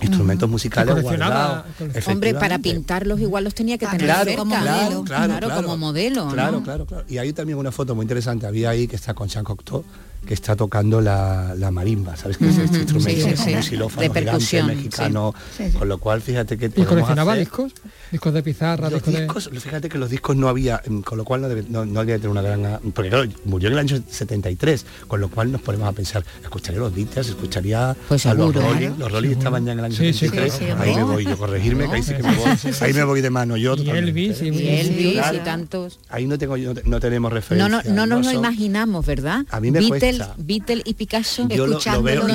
instrumentos 0.01 0.49
musicales 0.49 1.03
guardados. 1.03 1.65
Hombre, 2.07 2.35
para 2.35 2.59
pintarlos 2.59 3.21
igual 3.21 3.45
los 3.45 3.55
tenía 3.55 3.79
que 3.79 3.87
tener 3.87 4.07
claro, 4.07 4.37
como 4.37 4.57
modelo. 4.57 5.05
Claro, 5.05 5.51
como 5.55 5.77
modelo. 5.77 6.29
Claro, 6.29 6.63
claro, 6.63 6.87
claro. 6.87 7.05
Y 7.09 7.19
hay 7.19 7.33
también 7.33 7.59
una 7.59 7.73
foto 7.73 7.95
muy 7.95 8.05
interesante, 8.05 8.47
había 8.47 8.71
ahí 8.71 8.89
que 8.89 8.97
está 8.97 9.15
con 9.15 9.29
Jean 9.29 9.45
Cocteau, 9.45 9.85
que 10.27 10.35
está 10.35 10.57
tocando 10.57 11.01
la, 11.01 11.55
marimba, 11.73 12.17
¿sabes? 12.17 12.37
Que 12.37 12.49
es 12.49 12.59
este 12.59 12.79
instrumento 12.79 13.29
sí, 13.37 13.63
sí, 13.63 13.77
de 13.77 14.11
percusión, 14.11 14.67
mexicano, 14.67 15.35
con 15.79 15.89
lo 15.89 15.99
cual 15.99 16.21
fíjate 16.21 16.59
que 16.59 16.67
¿Y 16.67 16.85
coleccionaba 16.85 17.35
discos? 17.37 17.73
¿Discos 18.11 18.35
de 18.35 18.43
pizarra? 18.43 18.91
Los 18.91 19.05
discos, 19.05 19.51
fíjate 19.53 19.89
que 19.89 19.99
los 19.99 20.11
discos 20.11 20.37
no 20.37 20.49
había, 20.49 20.81
mm, 20.87 21.01
con 21.01 21.19
lo 21.19 21.25
cual 21.25 21.43
no, 21.43 21.49
debe, 21.49 21.65
no, 21.69 21.85
debía 21.85 22.17
tener 22.17 22.29
una 22.29 22.43
gran... 22.43 22.81
Porque 22.95 23.11
claro, 23.11 23.29
murió 23.45 23.69
en 23.69 23.75
el 23.75 23.79
año 23.79 24.03
73, 24.09 24.87
con 25.07 25.21
lo 25.21 25.29
cual 25.29 25.53
nos 25.53 25.61
ponemos 25.61 25.89
a 25.89 25.93
pensar, 25.93 26.25
escucharía 26.43 26.81
los 26.81 26.95
Beatles, 26.95 27.29
escucharía 27.29 27.97
pues 28.09 28.27
a 28.27 28.35
los 28.35 28.55
Rolling, 28.55 28.91
los 28.99 29.11
Rolling 29.11 29.31
estaban 29.31 29.65
ya 29.65 29.73
en 29.73 29.79
el 29.79 29.85
año 29.87 29.97
73, 29.97 30.61
ahí 30.79 30.95
me 30.95 31.03
voy 31.03 31.25
yo, 31.25 31.37
corregirme, 31.37 31.89
que 31.89 31.97
ahí 31.97 32.03
sí 32.03 32.15
que 32.15 32.23
me 32.23 32.35
voy, 32.37 32.51
ahí 32.81 32.93
me 32.93 33.05
voy 33.05 33.21
de 33.21 33.31
mano 33.31 33.57
yo. 33.57 33.77
Y 33.77 33.91
Elvis, 33.91 34.43
y, 34.43 34.49
Elvis 34.49 35.23
y 35.33 35.39
tantos. 35.39 35.99
Ahí 36.09 36.27
no, 36.27 36.39
tengo, 36.39 36.57
no, 36.57 37.01
tenemos 37.01 37.33
referencia. 37.33 37.69
No, 37.69 37.83
no, 37.83 38.07
no 38.07 38.07
nos 38.07 38.27
lo 38.27 38.33
imaginamos, 38.33 39.07
¿verdad? 39.07 39.45
A 39.51 39.61
mí 39.61 39.71
me 39.71 39.81
Beatles, 39.81 40.23
Beatles 40.37 40.83
y 40.87 40.95
Picasso 40.95 41.47
yo 41.49 41.67
escuchando, 41.67 42.03
lo, 42.03 42.29
no, 42.29 42.35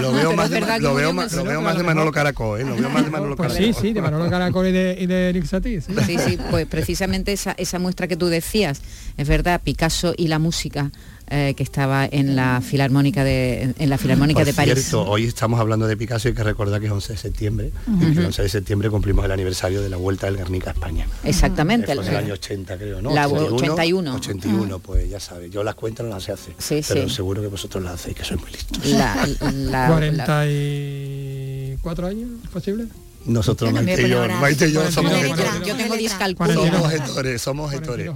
lo, 0.00 0.12
veo 0.12 0.32
más 0.34 0.50
de, 0.50 0.60
lo 0.60 1.12
más, 1.12 1.32
lo 1.32 1.44
veo 1.44 1.60
más 1.60 1.76
de 1.76 1.82
Manolo 1.82 2.12
Caracol, 2.12 2.60
¿eh? 2.60 2.64
Lo 2.64 2.76
veo 2.76 2.90
más 2.90 3.04
de 3.04 3.10
Manolo 3.10 3.36
pues 3.36 3.52
Caracol. 3.52 3.74
Sí, 3.74 3.80
sí, 3.80 3.92
de 3.92 4.02
Manolo 4.02 4.30
Caracol 4.30 4.66
y 4.68 4.72
de, 4.72 4.83
y 4.98 5.06
de 5.06 5.30
Eric 5.30 5.46
Satie. 5.46 5.80
Sí. 5.80 5.92
sí, 6.06 6.18
sí, 6.18 6.38
pues 6.50 6.66
precisamente 6.66 7.32
esa, 7.32 7.54
esa 7.58 7.78
muestra 7.78 8.08
que 8.08 8.16
tú 8.16 8.26
decías, 8.26 8.80
es 9.16 9.28
verdad, 9.28 9.60
Picasso 9.62 10.14
y 10.16 10.28
la 10.28 10.38
música 10.38 10.90
eh, 11.30 11.54
que 11.56 11.62
estaba 11.62 12.04
en 12.04 12.36
la 12.36 12.60
Filarmónica 12.60 13.24
de, 13.24 13.72
en 13.78 13.88
la 13.88 13.96
Filarmónica 13.96 14.40
Por 14.40 14.46
de 14.46 14.52
París. 14.52 14.74
Cierto, 14.74 15.08
hoy 15.08 15.24
estamos 15.24 15.58
hablando 15.58 15.86
de 15.86 15.96
Picasso 15.96 16.28
y 16.28 16.32
hay 16.32 16.36
que 16.36 16.44
recordar 16.44 16.80
que 16.80 16.86
es 16.86 16.92
11 16.92 17.14
de 17.14 17.18
septiembre. 17.18 17.72
el 17.98 18.26
11 18.26 18.42
de 18.42 18.48
septiembre 18.50 18.90
cumplimos 18.90 19.24
el 19.24 19.32
aniversario 19.32 19.80
de 19.80 19.88
la 19.88 19.96
vuelta 19.96 20.26
del 20.26 20.36
Guernica 20.36 20.68
a 20.70 20.74
España. 20.74 21.06
Exactamente. 21.24 21.92
en 21.92 21.98
el 21.98 22.16
año 22.16 22.34
80 22.34 22.76
creo, 22.76 23.00
¿no? 23.00 23.14
La 23.14 23.26
81. 23.26 24.16
81, 24.16 24.78
pues 24.80 25.08
ya 25.08 25.18
sabes. 25.18 25.50
Yo 25.50 25.64
las 25.64 25.76
cuentas 25.76 26.04
no 26.04 26.12
las 26.12 26.24
sé 26.24 26.32
hacer. 26.32 26.52
Sí, 26.58 26.82
pero 26.86 27.08
sí. 27.08 27.14
seguro 27.14 27.40
que 27.40 27.48
vosotros 27.48 27.82
las 27.82 27.94
hacéis, 27.94 28.16
que 28.16 28.24
sois 28.24 28.38
muy 28.38 28.50
listos. 28.50 28.84
La, 28.84 29.26
la, 29.50 29.88
44 29.88 32.06
años, 32.06 32.28
¿es 32.44 32.50
posible? 32.50 32.84
Nosotros, 33.26 33.72
Maite 33.72 34.02
y 34.02 34.10
yo, 34.10 34.28
Maite 34.40 34.68
y 34.68 34.72
yo 34.72 34.90
somos 34.90 35.12
gestores. 35.12 35.66
Yo 35.66 35.76
tengo 35.76 35.96
10 35.96 36.14
cálculos. 36.14 36.54
Somos 36.54 36.90
gestores, 36.90 37.42
somos 37.42 37.70
gestores. 37.70 38.10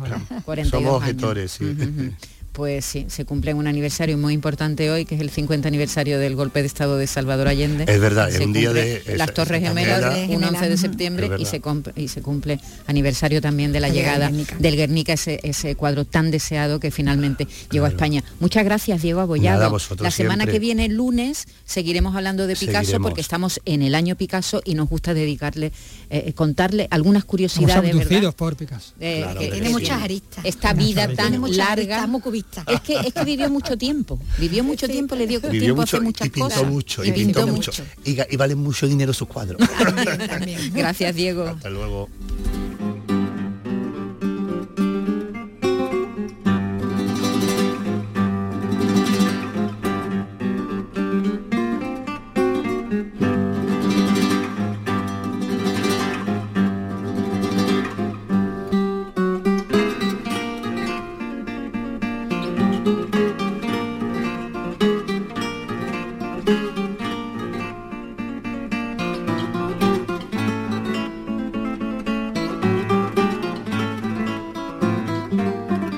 Somos 0.70 1.04
gestores, 1.04 1.52
sí. 1.52 1.76
Pues 2.58 2.84
sí, 2.84 3.06
se 3.06 3.24
cumple 3.24 3.54
un 3.54 3.68
aniversario 3.68 4.18
muy 4.18 4.34
importante 4.34 4.90
hoy, 4.90 5.04
que 5.04 5.14
es 5.14 5.20
el 5.20 5.30
50 5.30 5.68
aniversario 5.68 6.18
del 6.18 6.34
golpe 6.34 6.60
de 6.60 6.66
Estado 6.66 6.96
de 6.96 7.06
Salvador 7.06 7.46
Allende. 7.46 7.84
Es 7.86 8.00
verdad, 8.00 8.28
es 8.28 8.44
un 8.44 8.52
día 8.52 8.72
de... 8.72 9.00
Las 9.16 9.32
Torres 9.32 9.62
Gemelas, 9.62 10.28
un 10.28 10.42
11 10.42 10.68
de 10.68 10.76
septiembre, 10.76 11.30
y 11.38 11.44
se, 11.44 11.62
y 11.94 12.08
se 12.08 12.20
cumple 12.20 12.58
aniversario 12.88 13.40
también 13.40 13.70
de 13.70 13.78
la 13.78 13.90
llegada 13.90 14.32
del 14.58 14.74
Guernica, 14.74 15.12
ese, 15.12 15.38
ese 15.44 15.76
cuadro 15.76 16.04
tan 16.04 16.32
deseado 16.32 16.80
que 16.80 16.90
finalmente 16.90 17.46
llegó 17.70 17.86
a 17.86 17.90
España. 17.90 18.24
Muchas 18.40 18.64
gracias, 18.64 19.02
Diego 19.02 19.20
Abollado. 19.20 19.78
la 20.00 20.10
semana 20.10 20.44
que 20.44 20.58
viene, 20.58 20.86
el 20.86 20.94
lunes, 20.94 21.46
seguiremos 21.64 22.16
hablando 22.16 22.48
de 22.48 22.56
Picasso, 22.56 22.98
porque 22.98 23.20
estamos 23.20 23.60
en 23.66 23.82
el 23.82 23.94
año 23.94 24.16
Picasso 24.16 24.62
y 24.64 24.74
nos 24.74 24.88
gusta 24.88 25.14
dedicarle, 25.14 25.70
eh, 26.10 26.32
contarle 26.32 26.88
algunas 26.90 27.24
curiosidades. 27.24 27.94
Estamos 27.94 28.34
por 28.34 28.56
Picasso. 28.56 28.94
Eh, 29.00 29.20
claro, 29.22 29.40
que 29.40 29.48
tiene 29.48 29.70
muchas 29.70 30.02
aristas. 30.02 30.44
Esta 30.44 30.72
vida 30.72 31.08
tan 31.14 31.40
larga. 31.56 32.08
Es 32.66 32.80
que, 32.80 32.94
es 32.98 33.12
que 33.12 33.24
vivió 33.24 33.50
mucho 33.50 33.76
tiempo. 33.76 34.18
Vivió 34.38 34.64
mucho 34.64 34.88
tiempo, 34.88 35.14
le 35.14 35.26
dio 35.26 35.40
vivió 35.40 35.60
tiempo 35.60 35.82
mucho, 35.82 35.96
a 35.96 35.98
hacer 35.98 36.02
muchas 36.02 36.26
y 36.26 36.30
pintó 36.30 36.48
cosas. 36.48 36.70
Mucho, 36.70 37.04
y 37.04 37.12
pintó, 37.12 37.46
mucho. 37.46 37.72
Y, 38.04 38.16
y 38.30 38.36
vale 38.36 38.54
mucho 38.54 38.86
dinero 38.86 39.12
sus 39.12 39.28
cuadros. 39.28 39.60
También, 39.78 40.28
también. 40.28 40.72
Gracias, 40.72 41.14
Diego. 41.14 41.44
Hasta 41.44 41.70
luego. 41.70 42.08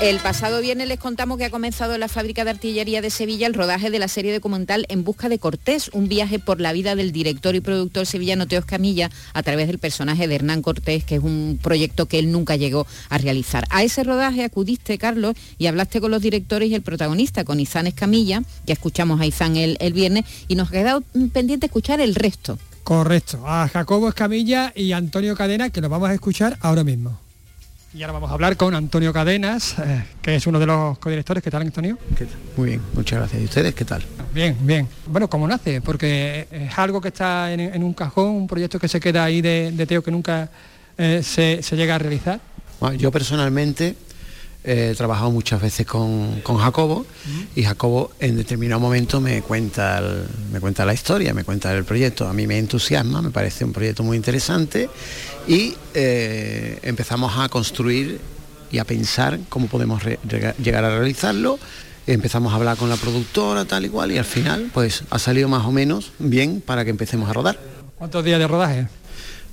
El 0.00 0.18
pasado 0.18 0.60
viernes 0.60 0.88
les 0.88 0.98
contamos 0.98 1.38
que 1.38 1.46
ha 1.46 1.50
comenzado 1.50 1.94
en 1.94 2.00
la 2.00 2.08
fábrica 2.08 2.44
de 2.44 2.50
artillería 2.50 3.00
de 3.00 3.08
Sevilla 3.08 3.46
el 3.46 3.54
rodaje 3.54 3.90
de 3.90 3.98
la 3.98 4.08
serie 4.08 4.34
documental 4.34 4.84
En 4.90 5.04
busca 5.04 5.30
de 5.30 5.38
Cortés, 5.38 5.88
un 5.94 6.06
viaje 6.06 6.38
por 6.38 6.60
la 6.60 6.74
vida 6.74 6.94
del 6.94 7.12
director 7.12 7.54
y 7.54 7.62
productor 7.62 8.04
sevillano 8.04 8.46
Teo 8.46 8.58
Escamilla 8.58 9.10
a 9.32 9.42
través 9.42 9.68
del 9.68 9.78
personaje 9.78 10.28
de 10.28 10.34
Hernán 10.34 10.60
Cortés, 10.60 11.02
que 11.04 11.14
es 11.14 11.22
un 11.22 11.58
proyecto 11.62 12.04
que 12.06 12.18
él 12.18 12.30
nunca 12.30 12.56
llegó 12.56 12.86
a 13.08 13.16
realizar. 13.16 13.64
A 13.70 13.84
ese 13.84 14.04
rodaje 14.04 14.44
acudiste, 14.44 14.98
Carlos, 14.98 15.34
y 15.56 15.66
hablaste 15.66 15.98
con 16.02 16.10
los 16.10 16.20
directores 16.20 16.68
y 16.68 16.74
el 16.74 16.82
protagonista, 16.82 17.44
con 17.44 17.58
Izán 17.58 17.86
Escamilla, 17.86 18.42
que 18.66 18.74
escuchamos 18.74 19.18
a 19.18 19.24
Izán 19.26 19.56
el, 19.56 19.78
el 19.80 19.94
viernes, 19.94 20.26
y 20.46 20.56
nos 20.56 20.68
ha 20.68 20.72
quedado 20.72 21.04
pendiente 21.32 21.66
escuchar 21.66 22.00
el 22.02 22.14
resto. 22.14 22.58
Correcto, 22.84 23.42
a 23.46 23.66
Jacobo 23.66 24.10
Escamilla 24.10 24.74
y 24.76 24.92
Antonio 24.92 25.34
Cadena, 25.34 25.70
que 25.70 25.80
los 25.80 25.90
vamos 25.90 26.10
a 26.10 26.14
escuchar 26.14 26.58
ahora 26.60 26.84
mismo. 26.84 27.25
Y 27.96 28.02
ahora 28.02 28.12
vamos 28.12 28.30
a 28.30 28.34
hablar 28.34 28.58
con 28.58 28.74
Antonio 28.74 29.10
Cadenas, 29.10 29.78
eh, 29.78 30.04
que 30.20 30.34
es 30.34 30.46
uno 30.46 30.58
de 30.58 30.66
los 30.66 30.98
codirectores. 30.98 31.42
¿Qué 31.42 31.50
tal, 31.50 31.62
Antonio? 31.62 31.96
¿Qué 32.14 32.26
tal? 32.26 32.36
Muy 32.54 32.68
bien, 32.68 32.82
muchas 32.92 33.20
gracias. 33.20 33.40
¿Y 33.40 33.44
ustedes 33.46 33.74
qué 33.74 33.86
tal? 33.86 34.04
Bien, 34.34 34.54
bien. 34.60 34.86
Bueno, 35.06 35.30
¿cómo 35.30 35.48
nace? 35.48 35.80
Porque 35.80 36.46
es 36.50 36.78
algo 36.78 37.00
que 37.00 37.08
está 37.08 37.50
en, 37.54 37.60
en 37.60 37.82
un 37.82 37.94
cajón, 37.94 38.28
un 38.28 38.46
proyecto 38.46 38.78
que 38.78 38.86
se 38.86 39.00
queda 39.00 39.24
ahí 39.24 39.40
de, 39.40 39.72
de 39.72 39.86
Teo 39.86 40.02
que 40.02 40.10
nunca 40.10 40.50
eh, 40.98 41.22
se, 41.24 41.62
se, 41.62 41.74
llega 41.74 41.94
a 41.94 41.98
realizar. 41.98 42.38
Bueno, 42.80 42.96
yo 42.96 43.10
personalmente 43.10 43.96
he 44.66 44.94
trabajado 44.96 45.30
muchas 45.30 45.62
veces 45.62 45.86
con, 45.86 46.40
con 46.42 46.56
Jacobo 46.58 47.06
y 47.54 47.62
Jacobo 47.62 48.10
en 48.18 48.36
determinado 48.36 48.80
momento 48.80 49.20
me 49.20 49.40
cuenta, 49.40 50.02
me 50.52 50.58
cuenta 50.58 50.84
la 50.84 50.92
historia, 50.92 51.32
me 51.32 51.44
cuenta 51.44 51.72
el 51.72 51.84
proyecto. 51.84 52.26
A 52.26 52.32
mí 52.32 52.48
me 52.48 52.58
entusiasma, 52.58 53.22
me 53.22 53.30
parece 53.30 53.64
un 53.64 53.72
proyecto 53.72 54.02
muy 54.02 54.16
interesante 54.16 54.90
y 55.46 55.74
eh, 55.94 56.80
empezamos 56.82 57.38
a 57.38 57.48
construir 57.48 58.20
y 58.72 58.78
a 58.78 58.84
pensar 58.84 59.38
cómo 59.48 59.68
podemos 59.68 60.02
llegar 60.24 60.84
a 60.84 60.98
realizarlo. 60.98 61.60
Empezamos 62.08 62.52
a 62.52 62.56
hablar 62.56 62.76
con 62.76 62.88
la 62.88 62.96
productora, 62.96 63.64
tal 63.64 63.86
y 63.86 63.88
cual, 63.88 64.12
y 64.12 64.18
al 64.18 64.24
final 64.24 64.70
pues 64.74 65.04
ha 65.10 65.18
salido 65.20 65.48
más 65.48 65.64
o 65.64 65.70
menos 65.70 66.12
bien 66.18 66.60
para 66.60 66.84
que 66.84 66.90
empecemos 66.90 67.30
a 67.30 67.32
rodar. 67.32 67.58
¿Cuántos 67.98 68.24
días 68.24 68.40
de 68.40 68.48
rodaje? 68.48 68.88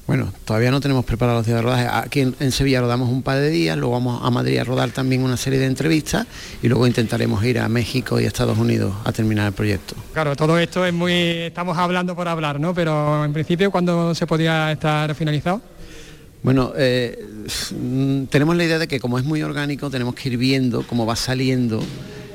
Bueno, 0.05 0.33
todavía 0.43 0.69
no 0.69 0.81
tenemos 0.81 1.05
preparados 1.05 1.39
los 1.39 1.45
días 1.47 1.57
de 1.57 1.61
rodaje. 1.61 1.87
Aquí 1.89 2.19
en, 2.19 2.35
en, 2.39 2.51
Sevilla 2.51 2.81
rodamos 2.81 3.09
un 3.09 3.23
par 3.23 3.37
de 3.37 3.49
días, 3.49 3.77
luego 3.77 3.93
vamos 3.93 4.21
a 4.21 4.29
Madrid 4.29 4.57
a 4.57 4.65
rodar 4.65 4.91
también 4.91 5.23
una 5.23 5.37
serie 5.37 5.59
de 5.59 5.65
entrevistas 5.65 6.27
y 6.61 6.67
luego 6.67 6.85
intentaremos 6.85 7.43
ir 7.45 7.59
a 7.59 7.69
México 7.69 8.19
y 8.19 8.25
a 8.25 8.27
Estados 8.27 8.57
Unidos 8.57 8.93
a 9.05 9.13
terminar 9.13 9.47
el 9.47 9.53
proyecto. 9.53 9.95
Claro, 10.11 10.35
todo 10.35 10.59
esto 10.59 10.85
es 10.85 10.93
muy... 10.93 11.13
estamos 11.13 11.77
hablando 11.77 12.15
por 12.15 12.27
hablar, 12.27 12.59
¿no? 12.59 12.73
Pero 12.73 13.23
en 13.23 13.31
principio, 13.31 13.71
¿cuándo 13.71 14.13
se 14.13 14.27
podría 14.27 14.73
estar 14.73 15.15
finalizado? 15.15 15.61
Bueno, 16.43 16.73
eh, 16.75 17.25
tenemos 18.29 18.57
la 18.57 18.65
idea 18.65 18.77
de 18.77 18.89
que 18.89 18.99
como 18.99 19.17
es 19.17 19.23
muy 19.23 19.41
orgánico, 19.41 19.89
tenemos 19.89 20.15
que 20.15 20.27
ir 20.27 20.37
viendo 20.37 20.85
cómo 20.85 21.05
va 21.05 21.15
saliendo 21.15 21.81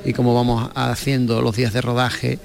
y 0.03 0.13
cómo 0.13 0.33
vamos 0.33 0.71
haciendo 0.73 1.43
los 1.43 1.55
días 1.55 1.73
de 1.73 1.81
rodaje. 1.81 2.39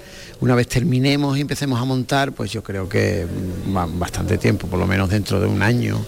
Una 0.45 0.55
vez 0.55 0.69
terminemos 0.69 1.39
y 1.39 1.41
empecemos 1.41 1.81
a 1.81 1.87
montar, 1.87 2.33
pues 2.33 2.53
yo 2.53 2.63
creo 2.63 2.87
que 2.87 3.27
va 3.75 3.87
bastante 3.87 4.37
tiempo, 4.37 4.67
por 4.67 4.79
lo 4.79 4.87
menos 4.87 5.09
dentro 5.09 5.41
de 5.41 5.47
un 5.47 5.63
año. 5.63 5.99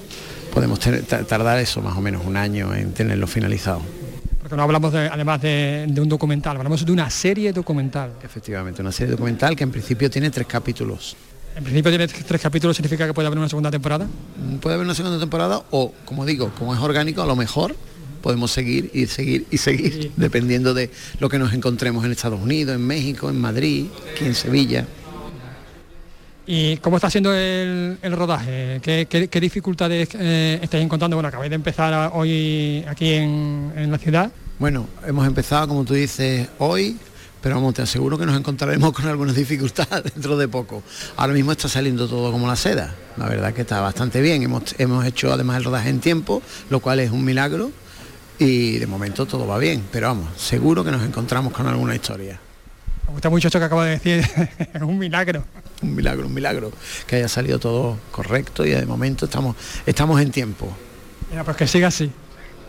Podemos 0.53 0.79
tener, 0.79 1.05
tardar 1.05 1.59
eso, 1.59 1.81
más 1.81 1.97
o 1.97 2.03
menos 2.03 2.23
un 2.23 2.37
año 2.37 2.75
en 2.75 2.93
tenerlo 2.93 3.27
finalizado. 3.27 3.81
Porque 4.39 4.55
no 4.55 4.63
hablamos 4.63 4.93
de, 4.93 5.09
además 5.09 5.41
de, 5.41 5.87
de, 5.89 6.01
un 6.03 6.11
documental, 6.11 6.55
hablamos 6.55 6.85
de 6.85 6.93
una 6.93 7.09
serie 7.09 7.51
documental. 7.55 8.13
Efectivamente, 8.23 8.83
una 8.83 8.93
serie 8.93 9.13
documental 9.13 9.57
que 9.57 9.65
en 9.65 9.71
principio 9.71 10.11
tiene 10.11 10.29
tres 10.29 10.47
capítulos. 10.47 11.17
En 11.57 11.65
principio 11.65 11.91
tiene 11.91 12.07
tres 12.07 12.43
capítulos, 12.43 12.77
¿significa 12.77 13.07
que 13.07 13.15
puede 13.15 13.29
haber 13.29 13.39
una 13.39 13.49
segunda 13.49 13.71
temporada? 13.71 14.07
Puede 14.61 14.75
haber 14.75 14.85
una 14.85 14.95
segunda 14.95 15.19
temporada 15.19 15.63
o, 15.71 15.95
como 16.05 16.27
digo, 16.27 16.53
como 16.59 16.75
es 16.75 16.81
orgánico, 16.83 17.23
a 17.23 17.27
lo 17.27 17.37
mejor 17.37 17.75
podemos 18.27 18.51
seguir 18.51 18.91
y 18.93 19.07
seguir 19.07 19.47
y 19.53 19.57
seguir, 19.57 19.93
sí. 19.93 20.13
dependiendo 20.17 20.75
de 20.75 20.91
lo 21.21 21.29
que 21.29 21.39
nos 21.39 21.53
encontremos 21.53 22.05
en 22.05 22.11
Estados 22.11 22.41
Unidos, 22.41 22.75
en 22.75 22.85
México, 22.85 23.31
en 23.31 23.41
Madrid, 23.41 23.87
aquí 24.13 24.25
en 24.25 24.35
Sevilla. 24.35 24.85
¿Y 26.45 26.77
cómo 26.79 26.97
está 26.97 27.09
siendo 27.09 27.33
el, 27.33 27.99
el 28.03 28.13
rodaje? 28.13 28.81
¿Qué, 28.83 29.07
qué, 29.09 29.29
qué 29.29 29.41
dificultades 29.41 30.09
eh, 30.15 30.59
estáis 30.61 30.83
encontrando? 30.83 31.15
Bueno, 31.15 31.29
acabáis 31.29 31.51
de 31.51 31.55
empezar 31.55 32.11
hoy 32.15 32.85
aquí 32.89 33.13
en, 33.13 33.73
en 33.77 33.93
la 33.93 33.99
ciudad. 33.99 34.33
Bueno, 34.59 34.89
hemos 35.07 35.25
empezado, 35.25 35.69
como 35.69 35.85
tú 35.85 35.95
dices, 35.95 36.49
hoy, 36.59 36.97
pero 37.41 37.55
vamos, 37.55 37.75
te 37.75 37.83
aseguro 37.83 38.19
que 38.19 38.27
nos 38.27 38.37
encontraremos 38.37 38.91
con 38.91 39.07
algunas 39.07 39.37
dificultades 39.37 40.03
dentro 40.15 40.37
de 40.37 40.49
poco. 40.49 40.83
Ahora 41.17 41.33
mismo 41.33 41.53
está 41.53 41.69
saliendo 41.69 42.09
todo 42.09 42.33
como 42.33 42.49
la 42.49 42.57
seda. 42.57 42.93
La 43.19 43.29
verdad 43.29 43.55
que 43.55 43.61
está 43.61 43.81
bastante 43.81 44.21
bien. 44.21 44.43
Hemos, 44.43 44.75
hemos 44.79 45.07
hecho 45.07 45.33
además 45.33 45.59
el 45.59 45.65
rodaje 45.65 45.91
en 45.91 46.01
tiempo, 46.01 46.43
lo 46.71 46.81
cual 46.81 46.99
es 46.99 47.13
un 47.13 47.25
milagro. 47.25 47.71
Y 48.39 48.79
de 48.79 48.87
momento 48.87 49.27
todo 49.27 49.47
va 49.47 49.59
bien. 49.59 49.85
Pero 49.91 50.09
vamos, 50.09 50.41
seguro 50.41 50.85
que 50.85 50.91
nos 50.91 51.03
encontramos 51.03 51.53
con 51.53 51.67
alguna 51.67 51.95
historia. 51.95 52.39
Me 53.07 53.13
gusta 53.13 53.31
mucho 53.31 53.49
esto 53.49 53.59
que 53.59 53.65
acabo 53.65 53.83
de 53.83 53.91
decir. 53.91 54.25
es 54.75 54.83
un 54.83 54.99
milagro. 54.99 55.45
Un 55.83 55.95
milagro, 55.95 56.27
un 56.27 56.35
milagro. 56.35 56.73
Que 57.07 57.17
haya 57.17 57.29
salido 57.29 57.59
todo 57.59 57.99
correcto 58.11 58.65
y 58.65 58.71
de 58.71 58.85
momento 58.87 59.27
estamos, 59.27 59.57
estamos 59.87 60.21
en 60.21 60.31
tiempo. 60.31 60.75
Mira, 61.31 61.45
pues 61.45 61.57
que 61.57 61.67
siga 61.67 61.89
así. 61.89 62.11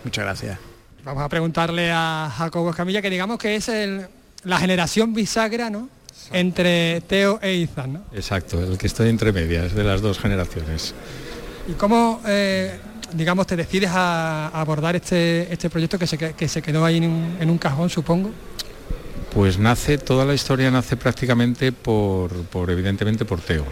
Muchas 0.04 0.24
gracias. 0.24 0.60
Vamos 1.04 1.24
a 1.24 1.30
preguntarle 1.30 1.92
a 1.92 2.32
Jacobo 2.38 2.70
Escamilla, 2.70 3.02
que 3.02 3.10
digamos 3.10 3.38
que 3.38 3.56
es 3.56 3.70
el, 3.70 4.08
la 4.44 4.58
generación 4.58 5.14
bisagra, 5.14 5.70
¿no? 5.70 5.90
Entre 6.34 7.02
Teo 7.02 7.40
e 7.42 7.54
Izan, 7.54 7.94
¿no? 7.94 8.04
Exacto, 8.12 8.62
el 8.62 8.78
que 8.78 8.88
estoy 8.88 9.10
entre 9.10 9.32
medias 9.32 9.74
de 9.74 9.84
las 9.84 10.02
dos 10.02 10.20
generaciones. 10.20 10.94
¿Y 11.68 11.74
cómo, 11.74 12.22
eh, 12.28 12.78
digamos, 13.14 13.48
te 13.48 13.56
decides 13.56 13.90
a, 13.94 14.48
abordar 14.50 14.96
este, 14.96 15.52
este 15.52 15.70
proyecto 15.70 15.98
que 16.00 16.08
se, 16.08 16.18
que 16.18 16.48
se 16.48 16.62
quedó 16.62 16.86
ahí 16.86 16.98
en 16.98 17.04
un, 17.06 17.38
en 17.40 17.50
un 17.50 17.58
cajón, 17.58 17.90
supongo? 17.90 18.32
Pues 19.34 19.58
nace, 19.60 19.98
toda 19.98 20.26
la 20.26 20.34
historia 20.34 20.72
nace 20.72 20.98
prácticamente 20.98 21.72
por, 21.72 22.32
por 22.46 22.72
evidentemente 22.72 23.26
por 23.26 23.40
Teo. 23.42 23.66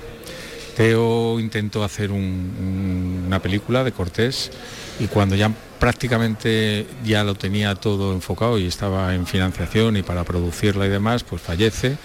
Teo 0.76 1.40
intentó 1.40 1.84
hacer 1.84 2.12
un- 2.12 2.20
un- 2.20 3.24
una 3.28 3.42
película 3.42 3.84
de 3.84 3.92
Cortés 3.94 4.52
y 5.00 5.08
cuando 5.08 5.36
ya 5.36 5.50
prácticamente 5.80 6.86
ya 7.06 7.24
lo 7.24 7.36
tenía 7.36 7.76
todo 7.76 8.14
enfocado 8.14 8.60
y 8.60 8.68
estaba 8.68 9.16
en 9.16 9.26
financiación 9.26 9.96
y 9.98 10.04
para 10.04 10.24
producirla 10.24 10.86
y 10.86 10.90
demás, 10.90 11.24
pues 11.24 11.42
fallece 11.42 11.98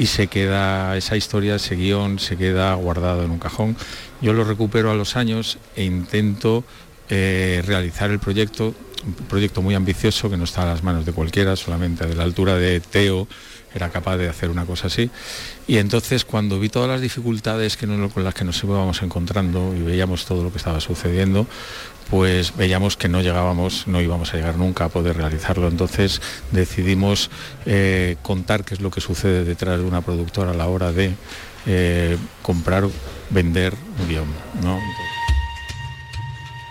y 0.00 0.06
se 0.06 0.28
queda 0.28 0.96
esa 0.96 1.14
historia, 1.14 1.56
ese 1.56 1.76
guion 1.76 2.18
se 2.18 2.38
queda 2.38 2.72
guardado 2.72 3.22
en 3.22 3.30
un 3.30 3.38
cajón. 3.38 3.76
Yo 4.22 4.32
lo 4.32 4.44
recupero 4.44 4.90
a 4.90 4.94
los 4.94 5.14
años 5.14 5.58
e 5.76 5.84
intento 5.84 6.64
eh, 7.10 7.62
realizar 7.66 8.10
el 8.10 8.18
proyecto, 8.18 8.74
un 9.06 9.12
proyecto 9.26 9.60
muy 9.60 9.74
ambicioso 9.74 10.30
que 10.30 10.38
no 10.38 10.44
está 10.44 10.62
a 10.62 10.72
las 10.72 10.82
manos 10.82 11.04
de 11.04 11.12
cualquiera, 11.12 11.54
solamente 11.54 12.06
de 12.06 12.14
la 12.14 12.22
altura 12.22 12.54
de 12.54 12.80
Teo 12.80 13.28
era 13.74 13.90
capaz 13.90 14.16
de 14.16 14.30
hacer 14.30 14.48
una 14.48 14.64
cosa 14.64 14.86
así. 14.86 15.10
Y 15.66 15.76
entonces 15.76 16.24
cuando 16.24 16.58
vi 16.58 16.70
todas 16.70 16.88
las 16.88 17.02
dificultades 17.02 17.76
que 17.76 17.86
con 17.86 18.24
las 18.24 18.34
que 18.34 18.44
nos 18.44 18.64
íbamos 18.64 19.02
encontrando 19.02 19.74
y 19.76 19.82
veíamos 19.82 20.24
todo 20.24 20.42
lo 20.42 20.50
que 20.50 20.56
estaba 20.56 20.80
sucediendo, 20.80 21.46
pues 22.10 22.56
veíamos 22.56 22.96
que 22.96 23.08
no 23.08 23.22
llegábamos, 23.22 23.86
no 23.86 24.00
íbamos 24.00 24.34
a 24.34 24.36
llegar 24.36 24.56
nunca 24.56 24.86
a 24.86 24.88
poder 24.88 25.16
realizarlo. 25.16 25.68
Entonces 25.68 26.20
decidimos 26.50 27.30
eh, 27.66 28.16
contar 28.22 28.64
qué 28.64 28.74
es 28.74 28.80
lo 28.80 28.90
que 28.90 29.00
sucede 29.00 29.44
detrás 29.44 29.78
de 29.78 29.84
una 29.84 30.00
productora 30.00 30.50
a 30.50 30.54
la 30.54 30.66
hora 30.66 30.92
de 30.92 31.14
eh, 31.66 32.18
comprar, 32.42 32.84
vender 33.30 33.74
un 34.00 34.08
guion. 34.08 34.28
¿no? 34.62 34.78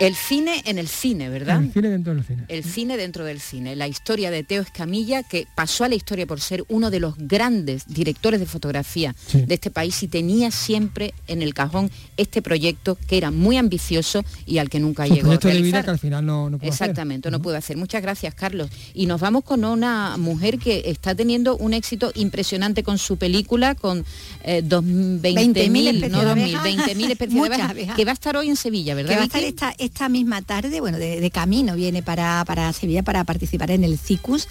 El 0.00 0.14
cine 0.16 0.62
en 0.64 0.78
el 0.78 0.88
cine, 0.88 1.28
¿verdad? 1.28 1.62
El 1.62 1.72
cine 1.72 1.88
dentro 1.90 2.14
del 2.14 2.24
cine. 2.24 2.44
El 2.48 2.64
cine 2.64 2.96
dentro 2.96 3.24
del 3.24 3.38
cine, 3.40 3.76
la 3.76 3.86
historia 3.86 4.30
de 4.30 4.42
Teo 4.42 4.62
Escamilla, 4.62 5.22
que 5.22 5.46
pasó 5.54 5.84
a 5.84 5.88
la 5.88 5.94
historia 5.94 6.26
por 6.26 6.40
ser 6.40 6.64
uno 6.68 6.90
de 6.90 7.00
los 7.00 7.14
grandes 7.18 7.84
directores 7.86 8.40
de 8.40 8.46
fotografía 8.46 9.14
Sí. 9.26 9.42
de 9.42 9.54
este 9.54 9.70
país 9.70 10.02
y 10.02 10.08
tenía 10.08 10.50
siempre 10.50 11.12
en 11.28 11.42
el 11.42 11.52
cajón 11.54 11.90
este 12.16 12.40
proyecto 12.42 12.96
que 13.06 13.18
era 13.18 13.30
muy 13.30 13.58
ambicioso 13.58 14.24
y 14.46 14.58
al 14.58 14.70
que 14.70 14.80
nunca 14.80 15.04
llegó 15.06 15.32
a 15.32 15.38
proyecto 15.38 15.48
de 15.48 15.60
vida 15.62 15.82
que 15.84 15.90
al 15.90 15.98
final 15.98 16.24
no, 16.24 16.48
no 16.48 16.56
hacer. 16.56 16.68
Exactamente, 16.68 17.30
no 17.30 17.40
puedo 17.42 17.56
hacer. 17.58 17.76
Muchas 17.76 18.00
gracias, 18.02 18.34
Carlos. 18.34 18.70
Y 18.94 19.04
nos 19.06 19.20
vamos 19.20 19.44
con 19.44 19.64
una 19.64 20.16
mujer 20.16 20.58
que 20.58 20.82
está 20.86 21.14
teniendo 21.14 21.56
un 21.58 21.74
éxito 21.74 22.10
impresionante 22.14 22.82
con 22.82 22.96
su 22.96 23.18
película, 23.18 23.74
con 23.74 24.04
eh, 24.44 24.62
dos- 24.64 24.82
20.000, 24.82 25.26
especies 25.38 26.10
no 26.10 26.20
de 26.20 26.26
2.000, 26.26 26.56
abejas. 26.56 26.64
20.000 26.64 27.10
especies 27.10 27.42
de 27.42 27.54
abejas, 27.62 27.96
que 27.96 28.04
va 28.06 28.10
a 28.12 28.14
estar 28.14 28.36
hoy 28.38 28.48
en 28.48 28.56
Sevilla, 28.56 28.94
¿verdad? 28.94 29.10
que 29.10 29.16
va 29.16 29.22
a 29.22 29.26
estar 29.26 29.40
Vicky? 29.42 29.50
esta, 29.50 29.74
esta 29.92 30.08
misma 30.08 30.40
tarde, 30.42 30.80
bueno, 30.80 30.98
de, 30.98 31.20
de 31.20 31.30
camino 31.30 31.74
viene 31.74 32.02
para, 32.02 32.44
para 32.46 32.72
Sevilla 32.72 33.02
para 33.02 33.24
participar 33.24 33.70
en 33.72 33.82
el 33.84 33.98
CICUS, 33.98 34.46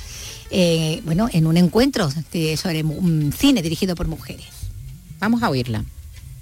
eh, 0.52 1.02
bueno, 1.06 1.30
en 1.32 1.48
un 1.48 1.56
encuentro 1.58 2.10
de- 2.34 2.58
sobre 2.58 2.84
un 2.84 3.32
cine 3.32 3.62
dirigido 3.62 3.96
por 3.96 4.08
mujeres. 4.08 4.48
Vamos 5.20 5.42
a 5.42 5.50
oírla. 5.50 5.84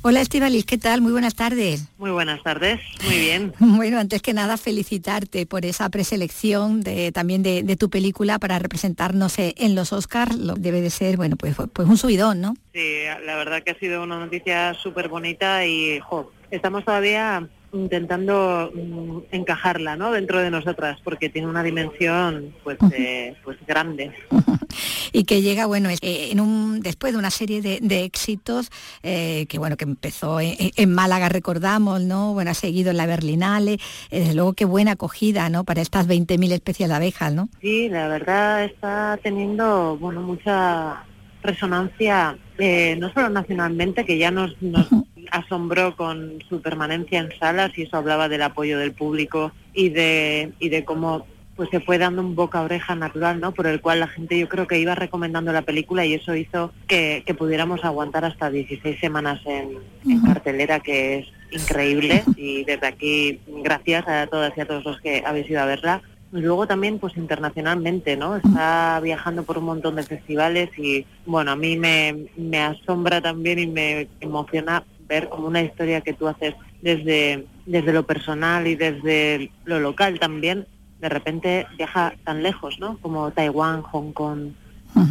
Hola 0.03 0.21
Estivalis, 0.21 0.65
¿qué 0.65 0.77
tal? 0.77 1.01
Muy 1.01 1.11
buenas 1.11 1.35
tardes. 1.35 1.85
Muy 1.97 2.11
buenas 2.11 2.41
tardes, 2.41 2.79
muy 3.05 3.19
bien. 3.19 3.53
Bueno, 3.59 3.99
antes 3.99 4.21
que 4.21 4.33
nada 4.33 4.57
felicitarte 4.57 5.45
por 5.45 5.65
esa 5.65 5.89
preselección 5.89 6.81
de, 6.81 7.11
también 7.11 7.43
de, 7.43 7.61
de 7.63 7.75
tu 7.75 7.89
película 7.89 8.39
para 8.39 8.57
representarnos 8.57 9.37
eh, 9.37 9.53
en 9.57 9.75
los 9.75 9.93
Oscars. 9.93 10.35
Lo, 10.35 10.53
debe 10.55 10.81
de 10.81 10.89
ser, 10.89 11.17
bueno, 11.17 11.35
pues, 11.35 11.55
pues 11.73 11.87
un 11.87 11.97
subidón, 11.97 12.41
¿no? 12.41 12.55
Sí, 12.73 13.03
la 13.25 13.35
verdad 13.35 13.63
que 13.63 13.71
ha 13.71 13.79
sido 13.79 14.01
una 14.03 14.17
noticia 14.19 14.73
súper 14.81 15.07
bonita 15.09 15.65
y 15.65 15.99
jo, 15.99 16.31
estamos 16.51 16.85
todavía 16.85 17.47
intentando 17.73 18.71
mm, 18.73 19.19
encajarla 19.31 19.95
¿no? 19.95 20.11
dentro 20.11 20.39
de 20.39 20.49
nosotras 20.49 20.99
porque 21.03 21.29
tiene 21.29 21.47
una 21.47 21.63
dimensión 21.63 22.53
pues, 22.63 22.77
eh, 22.93 23.35
pues 23.43 23.57
grande. 23.67 24.11
y 25.11 25.23
que 25.23 25.41
llega 25.41 25.65
bueno 25.65 25.89
eh, 25.89 26.29
en 26.31 26.39
un 26.39 26.79
después 26.81 27.13
de 27.13 27.19
una 27.19 27.29
serie 27.31 27.61
de, 27.61 27.79
de 27.81 28.03
éxitos 28.03 28.69
eh, 29.03 29.45
que 29.47 29.59
bueno 29.59 29.77
que 29.77 29.85
empezó 29.85 30.39
en, 30.39 30.55
en 30.59 30.93
Málaga 30.93 31.29
recordamos 31.29 32.01
no 32.01 32.33
bueno 32.33 32.51
ha 32.51 32.53
seguido 32.53 32.91
en 32.91 32.97
la 32.97 33.05
Berlinale 33.05 33.73
eh, 34.11 34.19
desde 34.19 34.35
luego 34.35 34.53
qué 34.53 34.65
buena 34.65 34.91
acogida 34.91 35.49
no 35.49 35.63
para 35.63 35.81
estas 35.81 36.07
20.000 36.07 36.51
especies 36.51 36.89
de 36.89 36.95
abejas 36.95 37.33
no 37.33 37.49
Sí, 37.61 37.89
la 37.89 38.07
verdad 38.07 38.63
está 38.65 39.19
teniendo 39.21 39.97
bueno 39.97 40.21
mucha 40.21 41.03
resonancia, 41.47 42.37
eh, 42.57 42.95
no 42.99 43.11
solo 43.13 43.29
nacionalmente, 43.29 44.05
que 44.05 44.17
ya 44.17 44.31
nos, 44.31 44.61
nos 44.61 44.87
asombró 45.31 45.95
con 45.95 46.43
su 46.49 46.61
permanencia 46.61 47.19
en 47.19 47.37
salas 47.39 47.77
y 47.77 47.83
eso 47.83 47.97
hablaba 47.97 48.29
del 48.29 48.41
apoyo 48.41 48.77
del 48.79 48.93
público 48.93 49.51
y 49.73 49.89
de, 49.89 50.53
y 50.59 50.69
de 50.69 50.85
cómo 50.85 51.25
pues 51.57 51.69
se 51.71 51.79
fue 51.79 51.97
dando 51.97 52.21
un 52.21 52.35
boca 52.35 52.59
a 52.59 52.61
oreja 52.61 52.95
natural, 52.95 53.39
¿no? 53.39 53.51
Por 53.51 53.65
el 53.65 53.81
cual 53.81 53.99
la 53.99 54.07
gente 54.07 54.39
yo 54.39 54.47
creo 54.47 54.67
que 54.67 54.79
iba 54.79 54.93
recomendando 54.93 55.51
la 55.51 55.63
película 55.63 56.05
y 56.05 56.13
eso 56.13 56.35
hizo 56.35 56.71
que, 56.87 57.23
que 57.25 57.33
pudiéramos 57.33 57.83
aguantar 57.83 58.23
hasta 58.25 58.51
16 58.51 58.99
semanas 58.99 59.41
en, 59.45 59.79
en 60.07 60.21
cartelera, 60.21 60.79
que 60.79 61.19
es 61.19 61.27
increíble. 61.51 62.23
Y 62.35 62.63
desde 62.63 62.85
aquí, 62.85 63.39
gracias 63.47 64.07
a 64.07 64.27
todas 64.27 64.55
y 64.55 64.61
a 64.61 64.67
todos 64.67 64.85
los 64.85 65.01
que 65.01 65.23
habéis 65.25 65.49
ido 65.49 65.61
a 65.61 65.65
verla. 65.65 66.01
Y 66.31 66.41
luego 66.41 66.67
también, 66.67 66.99
pues 66.99 67.17
internacionalmente, 67.17 68.15
¿no? 68.17 68.35
Está 68.35 68.99
viajando 69.01 69.43
por 69.43 69.57
un 69.57 69.65
montón 69.65 69.95
de 69.95 70.03
festivales 70.03 70.69
y, 70.77 71.07
bueno, 71.25 71.51
a 71.51 71.55
mí 71.55 71.75
me, 71.75 72.27
me 72.35 72.59
asombra 72.59 73.19
también 73.19 73.57
y 73.57 73.65
me 73.65 74.07
emociona 74.19 74.83
ver 75.07 75.29
como 75.29 75.47
una 75.47 75.61
historia 75.61 76.01
que 76.01 76.13
tú 76.13 76.27
haces 76.27 76.55
desde, 76.81 77.45
desde 77.65 77.93
lo 77.93 78.05
personal 78.05 78.67
y 78.67 78.75
desde 78.75 79.51
lo 79.65 79.79
local 79.79 80.19
también, 80.19 80.67
de 80.99 81.09
repente 81.09 81.67
viaja 81.77 82.13
tan 82.23 82.43
lejos, 82.43 82.79
¿no? 82.79 82.97
Como 82.99 83.31
Taiwán, 83.31 83.81
Hong 83.83 84.11
Kong, 84.11 84.51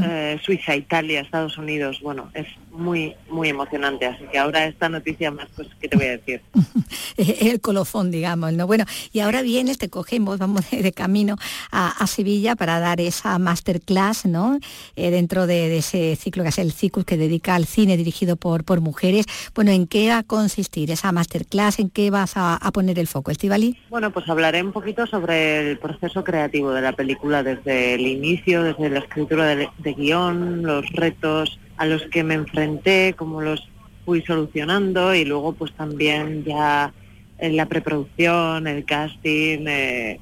eh, 0.03 0.39
Suiza, 0.43 0.74
Italia, 0.74 1.20
Estados 1.20 1.59
Unidos. 1.59 2.01
Bueno, 2.03 2.31
es 2.35 2.47
muy, 2.70 3.14
muy 3.31 3.49
emocionante. 3.49 4.07
Así 4.07 4.24
que 4.31 4.39
ahora 4.39 4.66
esta 4.66 4.89
noticia 4.89 5.31
más, 5.31 5.49
pues, 5.55 5.68
¿qué 5.81 5.89
te 5.89 5.97
voy 5.97 6.07
a 6.07 6.11
decir? 6.12 6.41
el 7.16 7.61
colofón 7.61 8.11
digamos 8.11 8.53
no 8.53 8.66
bueno 8.66 8.85
y 9.12 9.20
ahora 9.20 9.43
vienes 9.43 9.79
te 9.79 9.89
cogemos 9.89 10.39
vamos 10.39 10.70
de, 10.70 10.83
de 10.83 10.93
camino 10.93 11.37
a, 11.70 11.89
a 11.89 12.07
Sevilla 12.07 12.57
para 12.57 12.79
dar 12.79 13.01
esa 13.01 13.39
masterclass 13.39 14.27
no 14.27 14.59
Eh, 14.97 15.11
dentro 15.11 15.47
de, 15.47 15.68
de 15.68 15.79
ese 15.79 16.16
ciclo 16.16 16.43
que 16.43 16.51
es 16.51 16.59
el 16.59 16.72
CICUS 16.72 17.05
que 17.05 17.16
dedica 17.16 17.55
al 17.55 17.66
cine 17.66 17.97
dirigido 17.97 18.37
por 18.37 18.64
por 18.64 18.81
mujeres 18.81 19.27
bueno 19.55 19.70
en 19.70 19.87
qué 19.87 20.09
va 20.09 20.18
a 20.18 20.22
consistir 20.22 20.91
esa 20.91 21.12
masterclass 21.12 21.79
en 21.79 21.91
qué 21.91 22.11
vas 22.11 22.37
a, 22.37 22.57
a 22.57 22.70
poner 22.72 22.99
el 22.99 23.07
foco 23.07 23.31
Estivali 23.31 23.77
Bueno, 23.89 24.11
pues 24.11 24.29
hablaré 24.29 24.62
un 24.62 24.72
poquito 24.72 25.07
sobre 25.07 25.70
el 25.70 25.79
proceso 25.79 26.24
creativo 26.24 26.72
de 26.72 26.83
la 26.83 26.93
película 26.93 27.43
desde 27.43 27.95
el 27.95 28.07
inicio, 28.07 28.62
desde 28.62 28.91
la 28.91 29.01
escritura 29.01 29.47
de, 29.78 29.94
guion, 29.94 30.62
los 30.62 30.88
retos 30.92 31.58
a 31.76 31.86
los 31.86 32.02
que 32.04 32.24
me 32.24 32.34
enfrenté, 32.34 33.14
cómo 33.16 33.40
los 33.40 33.68
fui 34.04 34.22
solucionando 34.22 35.14
y 35.14 35.24
luego 35.24 35.52
pues 35.52 35.72
también 35.72 36.44
ya 36.44 36.92
en 37.38 37.56
la 37.56 37.66
preproducción, 37.66 38.66
el 38.66 38.84
casting, 38.84 39.66
eh, 39.66 40.20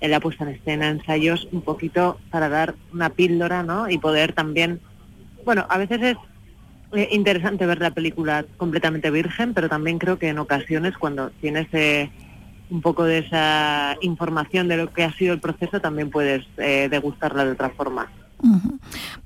en 0.00 0.10
la 0.10 0.20
puesta 0.20 0.44
en 0.44 0.56
escena, 0.56 0.88
ensayos, 0.88 1.46
un 1.52 1.62
poquito 1.62 2.18
para 2.30 2.48
dar 2.48 2.74
una 2.92 3.10
píldora, 3.10 3.62
¿no? 3.62 3.88
Y 3.88 3.98
poder 3.98 4.32
también, 4.32 4.80
bueno, 5.44 5.66
a 5.68 5.78
veces 5.78 6.02
es 6.02 6.16
eh, 6.92 7.08
interesante 7.12 7.66
ver 7.66 7.80
la 7.80 7.92
película 7.92 8.44
completamente 8.56 9.10
virgen, 9.10 9.54
pero 9.54 9.68
también 9.68 9.98
creo 9.98 10.18
que 10.18 10.28
en 10.28 10.38
ocasiones 10.38 10.96
cuando 10.98 11.30
tienes 11.30 11.68
eh, 11.72 12.10
un 12.70 12.80
poco 12.80 13.04
de 13.04 13.18
esa 13.18 13.96
información 14.00 14.68
de 14.68 14.76
lo 14.76 14.92
que 14.92 15.04
ha 15.04 15.12
sido 15.12 15.34
el 15.34 15.40
proceso, 15.40 15.80
también 15.80 16.10
puedes 16.10 16.46
eh, 16.56 16.88
degustarla 16.90 17.44
de 17.44 17.52
otra 17.52 17.70
forma. 17.70 18.10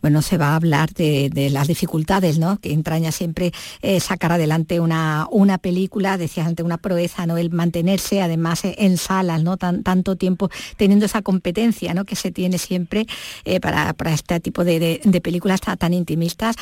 Bueno, 0.01 0.23
se 0.23 0.39
va 0.39 0.49
a 0.49 0.57
hablar 0.57 0.93
de, 0.93 1.31
las 1.51 1.69
dificultades 1.69 2.39
¿no? 2.39 2.59
que 2.59 2.73
entraña 2.73 3.13
siempre 3.13 3.53
eh, 3.81 4.01
sacar 4.01 4.33
adelante 4.33 4.81
una, 4.81 5.27
una 5.31 5.59
película, 5.59 6.19
decías 6.19 6.47
ante 6.47 6.63
una 6.63 6.79
proeza, 6.79 7.27
¿no? 7.27 7.39
el 7.39 7.51
mantenerse 7.51 8.21
además 8.21 8.65
eh, 8.65 8.75
en 8.79 8.97
salas, 8.99 9.43
¿no? 9.43 9.57
tanto 9.57 10.17
tiempo 10.17 10.51
teniendo 10.77 11.07
esa 11.07 11.23
competencia 11.23 11.95
¿no? 11.95 12.05
que 12.05 12.17
se 12.17 12.33
tiene 12.33 12.59
siempre 12.59 13.07
eh, 13.45 13.61
para, 13.61 13.95
este 14.13 14.41
tipo 14.41 14.65
de, 14.65 15.01
películas 15.23 15.61
tan, 15.61 15.95
intimistas, 15.95 16.57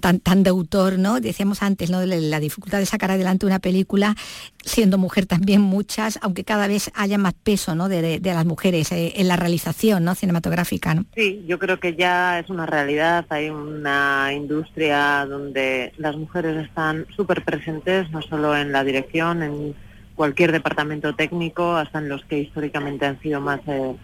tan, 0.00 0.20
tan 0.20 0.42
de 0.42 0.50
autor, 0.50 0.98
¿no? 0.98 1.20
decíamos 1.20 1.62
antes, 1.62 1.90
¿no? 1.90 2.04
la 2.06 2.40
dificultad 2.40 2.78
de 2.78 2.86
sacar 2.86 3.10
adelante 3.10 3.46
una 3.46 3.58
película 3.58 4.16
siendo 4.64 4.96
mujer 4.96 5.26
también 5.26 5.60
muchas, 5.60 6.18
aunque 6.22 6.44
cada 6.44 6.66
vez 6.68 6.90
haya 6.94 7.18
más 7.18 7.34
peso 7.34 7.74
¿no? 7.74 7.88
de, 7.88 8.20
las 8.22 8.46
mujeres 8.46 8.88
en 8.92 9.28
la 9.28 9.36
realización 9.36 10.04
¿no? 10.04 10.14
cinematográfica. 10.14 11.04
Sí, 11.14 11.44
yo 11.46 11.58
creo 11.58 11.80
que 11.80 11.95
ya 11.96 12.38
es 12.38 12.50
una 12.50 12.66
realidad, 12.66 13.24
hay 13.28 13.50
una 13.50 14.30
industria 14.32 15.26
donde 15.26 15.92
las 15.96 16.16
mujeres 16.16 16.56
están 16.64 17.06
súper 17.14 17.42
presentes, 17.42 18.10
no 18.10 18.22
solo 18.22 18.56
en 18.56 18.72
la 18.72 18.84
dirección, 18.84 19.42
en 19.42 19.74
cualquier 20.14 20.52
departamento 20.52 21.14
técnico, 21.14 21.76
hasta 21.76 21.98
en 21.98 22.08
los 22.08 22.24
que 22.24 22.38
históricamente 22.38 23.06
han 23.06 23.20
sido 23.20 23.40
más 23.40 23.60
eh, 23.66 23.94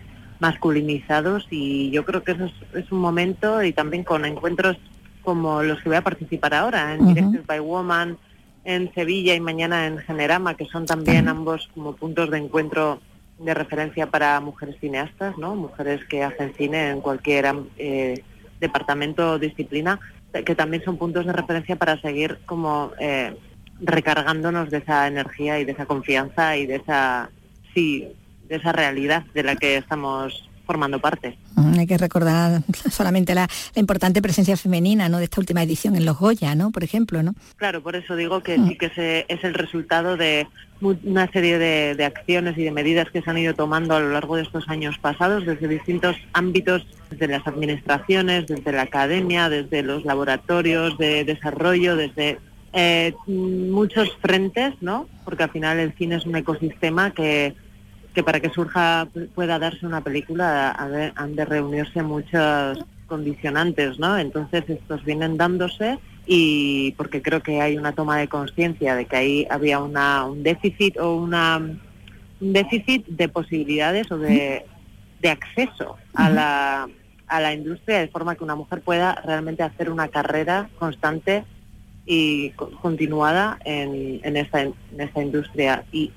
masculinizados. 0.41 1.47
Y 1.51 1.91
yo 1.91 2.05
creo 2.05 2.23
que 2.23 2.33
eso 2.33 2.51
es, 2.75 2.91
un 2.93 2.99
momento 2.99 3.63
y 3.63 3.73
también 3.73 4.05
con 4.05 4.25
encuentros 4.25 4.77
como 5.23 5.63
los 5.63 5.81
que 5.81 5.89
voy 5.89 5.99
a 5.99 6.03
participar 6.03 6.55
ahora, 6.55 6.95
en 6.95 7.07
Directed 7.07 7.47
by 7.47 7.61
Woman, 7.61 8.19
en 8.65 8.93
Sevilla 8.95 9.35
y 9.35 9.41
mañana 9.41 9.87
en 9.87 9.99
Generama, 9.99 10.55
que 10.55 10.67
son 10.67 10.85
también 10.87 11.29
ambos 11.29 11.69
como 11.75 11.95
puntos 11.95 12.31
de 12.31 12.39
encuentro 12.39 13.01
de 13.45 13.55
referencia 13.55 14.07
para 14.07 14.41
mujeres 14.41 14.77
cineastas, 14.81 15.37
¿no? 15.39 15.55
Mujeres 15.55 16.05
que 16.05 16.23
hacen 16.23 16.55
cine 16.55 16.91
en 16.91 17.01
cualquier 17.01 17.53
eh, 17.79 18.23
departamento 18.61 19.33
o 19.33 19.39
disciplina, 19.39 19.99
que 20.45 20.55
también 20.55 20.83
son 20.85 20.97
puntos 20.97 21.27
de 21.27 21.33
referencia 21.33 21.77
para 21.77 22.01
seguir 22.01 22.39
como 22.47 22.93
eh, 22.99 23.37
recargándonos 23.81 24.71
de 24.71 24.79
esa 24.79 25.07
energía 25.07 25.59
y 25.59 25.65
de 25.65 25.73
esa 25.73 25.87
confianza 25.87 26.57
y 26.57 26.67
de 26.67 26.77
esa 26.77 27.31
sí, 27.75 28.09
de 28.49 28.57
esa 28.57 28.73
realidad 28.73 29.25
de 29.35 29.43
la 29.43 29.57
que 29.57 29.77
estamos 29.77 30.49
formando 30.67 31.01
parte. 31.01 31.37
Mm, 31.57 31.79
hay 31.79 31.87
que 31.87 31.99
recordar 31.99 32.63
solamente 32.91 33.35
la, 33.35 33.49
importante 33.75 34.23
presencia 34.23 34.57
femenina 34.57 35.09
¿no? 35.09 35.19
de 35.19 35.25
esta 35.25 35.41
última 35.41 35.63
edición 35.63 35.97
en 35.97 36.05
los 36.05 36.19
Goya, 36.19 36.55
¿no? 36.55 36.71
por 36.71 36.85
ejemplo. 36.85 37.23
¿no? 37.23 37.35
Claro, 37.57 37.83
por 37.83 37.97
eso 37.97 38.17
digo 38.17 38.43
que 38.43 38.59
mm. 38.59 38.69
sí 38.69 38.77
que 38.77 38.91
se, 38.91 39.27
es 39.29 39.45
el 39.45 39.55
resultado 39.55 40.17
de 40.17 40.47
una 40.81 41.31
serie 41.31 41.59
de, 41.59 41.95
de, 41.95 42.05
acciones 42.05 42.59
y 42.59 42.65
de 42.65 42.73
medidas 42.73 43.09
que 43.11 43.23
se 43.23 43.31
han 43.31 43.39
ido 43.39 43.55
tomando 43.55 43.95
a 43.95 44.01
lo 44.01 44.11
largo 44.11 44.37
de 44.37 44.43
estos 44.43 44.69
años 44.69 44.99
pasados 44.99 45.47
desde 45.47 45.69
distintos 45.69 46.17
ámbitos, 46.33 46.85
desde 47.09 47.29
las 47.29 47.47
administraciones, 47.47 48.49
desde 48.49 48.73
la 48.73 48.83
academia, 48.83 49.49
desde 49.49 49.83
los 49.83 50.05
laboratorios 50.05 50.99
de 50.99 51.25
desarrollo, 51.25 51.95
desde 51.95 52.39
eh, 52.73 53.15
muchos 53.27 54.17
frentes, 54.21 54.75
¿no? 54.81 55.07
Porque 55.25 55.43
al 55.43 55.51
final 55.51 55.79
el 55.79 55.93
cine 55.93 56.17
es 56.17 56.27
un 56.27 56.37
ecosistema 56.37 57.11
que 57.11 57.55
que 58.15 58.23
para 58.23 58.41
que 58.41 58.51
surja, 58.51 59.09
pueda 59.35 59.59
darse 59.59 59.87
una 59.87 60.03
película, 60.03 60.71
han 61.17 61.37
de 61.37 61.45
reunirse 61.45 62.03
muchos 62.03 62.85
condicionantes, 63.07 63.99
¿no? 63.99 64.19
Entonces 64.19 64.65
estos 64.69 65.05
vienen 65.05 65.37
dándose 65.37 65.99
y 66.27 66.93
porque 66.93 67.21
creo 67.21 67.43
que 67.43 67.61
hay 67.61 67.77
una 67.77 67.93
toma 67.93 68.19
de 68.19 68.29
conciencia 68.29 68.95
de 68.95 69.07
que 69.07 69.17
ahí 69.17 69.47
había 69.51 69.81
una, 69.81 70.25
un 70.25 70.43
déficit 70.43 70.99
o 70.99 71.17
una 71.17 71.61
un 72.43 72.53
déficit 72.53 73.07
de 73.07 73.29
posibilidades 73.29 74.11
o 74.11 74.19
de, 74.19 74.67
de 75.21 75.31
acceso 75.31 75.97
a 76.15 76.29
la, 76.29 76.89
a 77.29 77.41
la 77.41 77.55
industria 77.55 78.01
de 78.01 78.09
forma 78.09 78.35
que 78.35 78.43
una 78.43 78.57
mujer 78.57 78.83
pueda 78.83 79.15
realmente 79.25 79.63
hacer 79.63 79.89
una 79.91 80.09
carrera 80.09 80.69
constante 80.79 81.45
y 82.05 82.51
continuada 82.51 83.59
en, 83.65 84.21
en, 84.25 84.37
esta, 84.37 84.63
en 84.63 84.75
esta 84.99 85.23
industria. 85.23 85.85
Y 85.93 86.11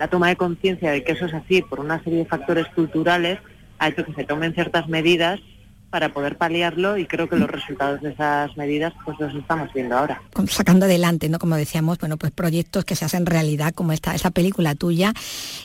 la 0.00 0.08
toma 0.08 0.28
de 0.28 0.36
conciencia 0.36 0.90
de 0.90 1.04
que 1.04 1.12
eso 1.12 1.26
es 1.26 1.34
así 1.34 1.60
por 1.60 1.78
una 1.78 2.02
serie 2.02 2.20
de 2.20 2.24
factores 2.24 2.66
culturales 2.68 3.38
ha 3.78 3.88
hecho 3.88 4.04
que 4.04 4.14
se 4.14 4.24
tomen 4.24 4.54
ciertas 4.54 4.88
medidas 4.88 5.38
para 5.90 6.10
poder 6.10 6.36
paliarlo 6.36 6.96
y 6.96 7.06
creo 7.06 7.28
que 7.28 7.36
los 7.36 7.50
resultados 7.50 8.00
de 8.00 8.10
esas 8.10 8.56
medidas 8.56 8.92
pues 9.04 9.18
los 9.18 9.34
estamos 9.34 9.72
viendo 9.72 9.98
ahora. 9.98 10.22
Sacando 10.46 10.86
adelante, 10.86 11.28
¿no? 11.28 11.38
Como 11.38 11.56
decíamos, 11.56 11.98
bueno, 11.98 12.16
pues 12.16 12.32
proyectos 12.32 12.84
que 12.84 12.94
se 12.94 13.04
hacen 13.04 13.26
realidad, 13.26 13.74
como 13.74 13.92
esta, 13.92 14.14
esa 14.14 14.30
película 14.30 14.74
tuya, 14.74 15.12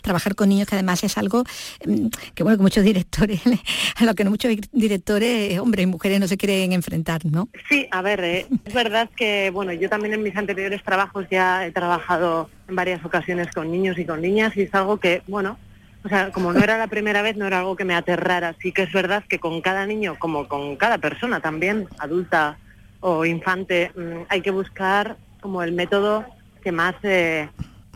trabajar 0.01 0.35
con 0.35 0.49
niños 0.49 0.67
que 0.67 0.75
además 0.75 1.03
es 1.03 1.17
algo 1.17 1.43
mm, 1.85 2.07
que 2.33 2.43
bueno, 2.43 2.57
que 2.57 2.63
muchos 2.63 2.83
directores, 2.83 3.41
a 3.95 4.03
lo 4.03 4.15
que 4.15 4.25
muchos 4.25 4.51
directores, 4.71 5.59
hombres 5.59 5.83
y 5.83 5.87
mujeres 5.87 6.19
no 6.19 6.27
se 6.27 6.37
quieren 6.37 6.73
enfrentar, 6.73 7.25
¿no? 7.25 7.47
Sí, 7.69 7.87
a 7.91 8.01
ver, 8.01 8.23
eh, 8.23 8.47
es 8.65 8.73
verdad 8.73 9.09
que 9.15 9.51
bueno, 9.51 9.73
yo 9.73 9.89
también 9.89 10.13
en 10.15 10.23
mis 10.23 10.35
anteriores 10.35 10.83
trabajos 10.83 11.27
ya 11.29 11.65
he 11.65 11.71
trabajado 11.71 12.49
en 12.67 12.75
varias 12.75 13.05
ocasiones 13.05 13.47
con 13.53 13.71
niños 13.71 13.97
y 13.99 14.05
con 14.05 14.21
niñas 14.21 14.57
y 14.57 14.63
es 14.63 14.73
algo 14.73 14.97
que, 14.97 15.21
bueno, 15.27 15.57
o 16.05 16.07
sea, 16.07 16.31
como 16.31 16.53
no 16.53 16.63
era 16.63 16.77
la 16.77 16.85
primera 16.85 17.23
vez, 17.23 17.35
no 17.35 17.47
era 17.47 17.59
algo 17.59 17.75
que 17.75 17.83
me 17.83 17.95
aterrara. 17.95 18.55
Sí 18.61 18.71
que 18.71 18.83
es 18.83 18.93
verdad 18.93 19.23
que 19.27 19.39
con 19.39 19.59
cada 19.61 19.87
niño, 19.87 20.17
como 20.19 20.47
con 20.47 20.75
cada 20.75 20.99
persona 20.99 21.39
también, 21.39 21.87
adulta 21.97 22.59
o 22.99 23.25
infante, 23.25 23.91
mm, 23.95 24.25
hay 24.29 24.41
que 24.41 24.51
buscar 24.51 25.17
como 25.41 25.63
el 25.63 25.71
método 25.71 26.23
que 26.63 26.71
más 26.71 26.93
eh, 27.01 27.49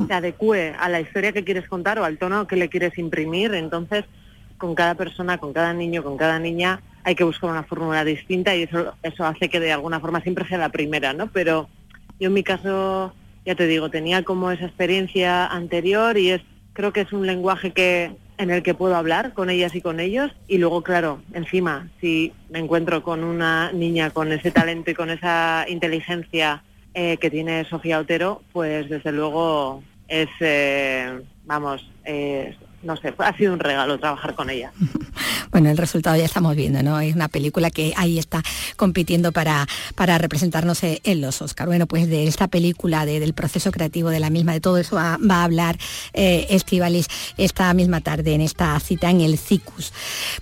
se 0.07 0.13
adecue 0.13 0.73
a 0.79 0.89
la 0.89 1.01
historia 1.01 1.33
que 1.33 1.43
quieres 1.43 1.69
contar 1.69 1.99
o 1.99 2.03
al 2.03 2.17
tono 2.17 2.47
que 2.47 2.55
le 2.55 2.67
quieres 2.67 2.97
imprimir. 2.97 3.53
Entonces, 3.53 4.05
con 4.57 4.73
cada 4.73 4.95
persona, 4.95 5.37
con 5.37 5.53
cada 5.53 5.73
niño, 5.75 6.03
con 6.03 6.17
cada 6.17 6.39
niña, 6.39 6.81
hay 7.03 7.13
que 7.13 7.23
buscar 7.23 7.51
una 7.51 7.63
fórmula 7.63 8.03
distinta 8.03 8.55
y 8.55 8.63
eso, 8.63 8.95
eso 9.03 9.23
hace 9.23 9.49
que 9.49 9.59
de 9.59 9.71
alguna 9.71 9.99
forma 9.99 10.21
siempre 10.21 10.47
sea 10.47 10.57
la 10.57 10.69
primera, 10.69 11.13
¿no? 11.13 11.27
Pero 11.27 11.69
yo 12.19 12.27
en 12.29 12.33
mi 12.33 12.41
caso, 12.41 13.13
ya 13.45 13.53
te 13.53 13.67
digo, 13.67 13.91
tenía 13.91 14.23
como 14.23 14.49
esa 14.49 14.65
experiencia 14.65 15.45
anterior 15.45 16.17
y 16.17 16.31
es 16.31 16.41
creo 16.79 16.93
que 16.93 17.01
es 17.01 17.11
un 17.11 17.27
lenguaje 17.27 17.71
que 17.71 18.13
en 18.37 18.51
el 18.51 18.63
que 18.63 18.73
puedo 18.73 18.95
hablar 18.95 19.33
con 19.33 19.49
ellas 19.49 19.75
y 19.75 19.81
con 19.81 19.99
ellos. 19.99 20.31
Y 20.47 20.59
luego 20.59 20.81
claro 20.81 21.21
encima 21.33 21.89
si 21.99 22.31
me 22.49 22.59
encuentro 22.59 23.03
con 23.03 23.25
una 23.25 23.73
niña 23.73 24.11
con 24.11 24.31
ese 24.31 24.49
talento 24.49 24.89
y 24.89 24.93
con 24.93 25.09
esa 25.09 25.65
inteligencia 25.67 26.63
eh, 26.93 27.17
que 27.17 27.29
tiene 27.29 27.65
Sofía 27.65 27.99
Otero 27.99 28.43
pues 28.53 28.89
desde 28.89 29.11
luego 29.11 29.83
es 30.07 30.29
eh, 30.39 31.19
vamos 31.43 31.85
no 32.83 32.95
sé, 32.97 33.13
ha 33.17 33.35
sido 33.35 33.53
un 33.53 33.59
regalo 33.59 33.99
trabajar 33.99 34.35
con 34.35 34.49
ella. 34.49 34.71
Bueno, 35.51 35.71
el 35.71 35.77
resultado 35.77 36.15
ya 36.15 36.25
estamos 36.25 36.55
viendo, 36.55 36.83
¿no? 36.83 36.99
Es 36.99 37.15
una 37.15 37.27
película 37.27 37.71
que 37.71 37.91
ahí 37.97 38.19
está 38.19 38.43
compitiendo 38.77 39.31
para, 39.31 39.67
para 39.95 40.19
representarnos 40.19 40.83
en 40.83 41.21
los 41.21 41.41
Oscar. 41.41 41.65
Bueno, 41.65 41.87
pues 41.87 42.07
de 42.07 42.27
esta 42.27 42.47
película, 42.47 43.03
del 43.05 43.33
proceso 43.33 43.71
creativo 43.71 44.09
de 44.09 44.19
la 44.19 44.29
misma, 44.29 44.53
de 44.53 44.61
todo 44.61 44.77
eso 44.77 44.97
va, 44.97 45.17
a 45.17 45.43
hablar 45.43 45.79
eh, 46.13 46.45
Estivalis 46.51 47.07
esta 47.37 47.73
misma 47.73 48.01
tarde 48.01 48.35
en 48.35 48.41
esta 48.41 48.79
cita 48.79 49.09
en 49.09 49.21
el 49.21 49.39
CICUS. 49.39 49.91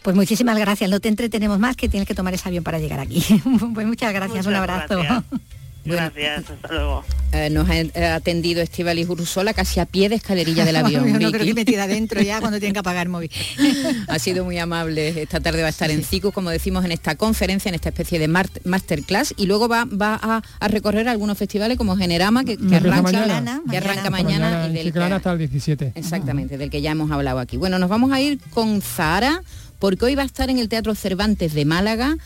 Pues 0.01 0.13
muchísimas 0.15 0.57
gracias, 0.57 0.89
no 0.89 0.99
te 0.99 1.07
entretenemos 1.07 1.57
más 1.57 1.77
que 1.77 1.87
tienes 1.87 2.05
que 2.05 2.13
tomar 2.13 2.33
ese 2.33 2.49
avión 2.49 2.65
para 2.65 2.77
llegar 2.77 2.99
aquí. 2.99 3.23
pues 3.73 3.87
muchas 3.87 4.13
gracias, 4.13 4.45
un 4.45 4.55
abrazo. 4.55 4.99
Gracias, 4.99 5.23
hasta 5.95 6.67
luego. 6.69 7.03
Eh, 7.33 7.49
nos 7.49 7.67
ha 7.69 8.15
atendido 8.15 8.61
Estivalis 8.61 9.09
Ursola 9.09 9.53
casi 9.53 9.79
a 9.79 9.85
pie 9.85 10.09
de 10.09 10.15
escalerilla 10.15 10.65
del 10.65 10.75
avión. 10.77 11.11
no 11.11 11.31
creo 11.31 11.45
que 11.45 11.53
metida 11.53 11.83
adentro 11.83 12.21
ya 12.21 12.39
cuando 12.39 12.59
tienen 12.59 12.73
que 12.73 12.79
apagar 12.79 13.07
el 13.07 13.11
móvil. 13.11 13.31
ha 14.07 14.19
sido 14.19 14.45
muy 14.45 14.57
amable. 14.57 15.21
Esta 15.21 15.39
tarde 15.39 15.61
va 15.61 15.67
a 15.67 15.69
estar 15.69 15.91
en 15.91 16.03
CICU, 16.03 16.31
como 16.31 16.49
decimos, 16.49 16.85
en 16.85 16.91
esta 16.91 17.15
conferencia, 17.15 17.69
en 17.69 17.75
esta 17.75 17.89
especie 17.89 18.19
de 18.19 18.27
masterclass, 18.27 19.33
y 19.37 19.45
luego 19.45 19.67
va, 19.67 19.85
va 19.85 20.19
a, 20.59 20.67
recorrer 20.67 21.07
algunos 21.07 21.37
festivales 21.37 21.77
como 21.77 21.95
Generama, 21.97 22.43
que, 22.43 22.57
arranca 22.73 23.01
mañana, 23.01 23.61
que 23.69 23.77
arranca 23.77 24.09
mañana, 24.09 24.67
y 24.69 24.73
del 24.73 24.93
que, 24.93 24.99
hasta 24.99 25.31
el 25.31 25.39
17. 25.39 25.93
Exactamente, 25.95 26.57
del 26.57 26.69
que 26.69 26.81
ya 26.81 26.91
hemos 26.91 27.11
hablado 27.11 27.39
aquí. 27.39 27.57
Bueno, 27.57 27.79
nos 27.79 27.89
vamos 27.89 28.11
a 28.11 28.21
ir 28.21 28.39
con 28.51 28.81
Zara, 28.81 29.41
porque 29.79 30.05
hoy 30.05 30.15
va 30.15 30.23
a 30.23 30.25
estar 30.25 30.49
en 30.49 30.59
el 30.59 30.69
Teatro 30.69 30.95
Cervantes 30.95 31.53
de 31.53 31.65
Málaga 31.65 32.17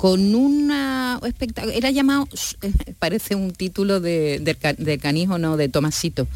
con 0.00 0.34
una 0.34 1.20
espectáculo, 1.26 1.74
era 1.74 1.90
llamado, 1.90 2.26
parece 2.98 3.34
un 3.34 3.52
título 3.52 4.00
de, 4.00 4.40
de, 4.78 4.98
canijo, 4.98 5.36
no, 5.36 5.58
de 5.58 5.68
Tomasito, 5.68 6.26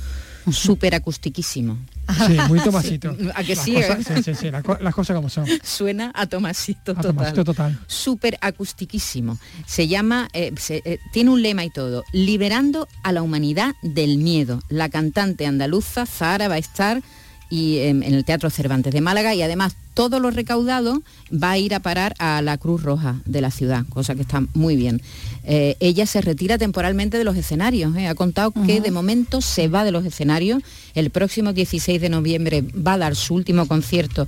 súper 0.52 0.94
acustiquísimo. 0.94 1.78
Sí, 2.26 2.36
muy 2.46 2.60
Tomasito. 2.60 3.16
¿A 3.34 3.42
que 3.42 3.54
las 3.54 3.64
sí, 3.64 3.72
cosas, 3.72 4.04
sí, 4.06 4.22
sí, 4.22 4.34
sí, 4.34 4.50
las 4.50 4.94
cosas 4.94 5.16
como 5.16 5.30
son. 5.30 5.46
Suena 5.62 6.12
a 6.14 6.26
Tomasito 6.26 6.92
a 6.92 6.96
total. 6.96 7.14
Tomasito 7.14 7.44
total. 7.44 7.80
Súper 7.86 8.36
acustiquísimo. 8.42 9.38
Se 9.64 9.88
llama, 9.88 10.28
eh, 10.34 10.52
eh, 10.68 10.98
tiene 11.14 11.30
un 11.30 11.40
lema 11.40 11.64
y 11.64 11.70
todo, 11.70 12.04
liberando 12.12 12.86
a 13.02 13.12
la 13.12 13.22
humanidad 13.22 13.74
del 13.80 14.18
miedo. 14.18 14.62
La 14.68 14.90
cantante 14.90 15.46
andaluza 15.46 16.04
Zahara 16.04 16.48
va 16.48 16.56
a 16.56 16.58
estar 16.58 17.02
y 17.50 17.78
en, 17.78 18.02
el 18.02 18.24
Teatro 18.24 18.50
Cervantes 18.50 18.92
de 18.92 19.00
Málaga 19.00 19.34
y 19.34 19.42
además 19.42 19.76
todo 19.94 20.18
lo 20.18 20.30
recaudado 20.30 21.02
va 21.30 21.52
a 21.52 21.58
ir 21.58 21.74
a 21.74 21.80
parar 21.80 22.14
a 22.18 22.42
la 22.42 22.58
Cruz 22.58 22.82
Roja 22.82 23.20
de 23.26 23.40
la 23.40 23.50
ciudad, 23.50 23.84
cosa 23.88 24.14
que 24.14 24.22
está 24.22 24.42
muy 24.54 24.76
bien. 24.76 25.00
Eh, 25.44 25.76
ella 25.78 26.06
se 26.06 26.20
retira 26.20 26.58
temporalmente 26.58 27.16
de 27.16 27.24
los 27.24 27.36
escenarios, 27.36 27.96
¿eh? 27.96 28.08
ha 28.08 28.14
contado 28.14 28.52
que 28.66 28.80
de 28.80 28.90
momento 28.90 29.40
se 29.40 29.68
va 29.68 29.84
de 29.84 29.92
los 29.92 30.04
escenarios, 30.04 30.62
el 30.94 31.10
próximo 31.10 31.52
16 31.52 32.00
de 32.00 32.08
noviembre 32.08 32.62
va 32.62 32.94
a 32.94 32.98
dar 32.98 33.14
su 33.14 33.34
último 33.34 33.66
concierto 33.66 34.26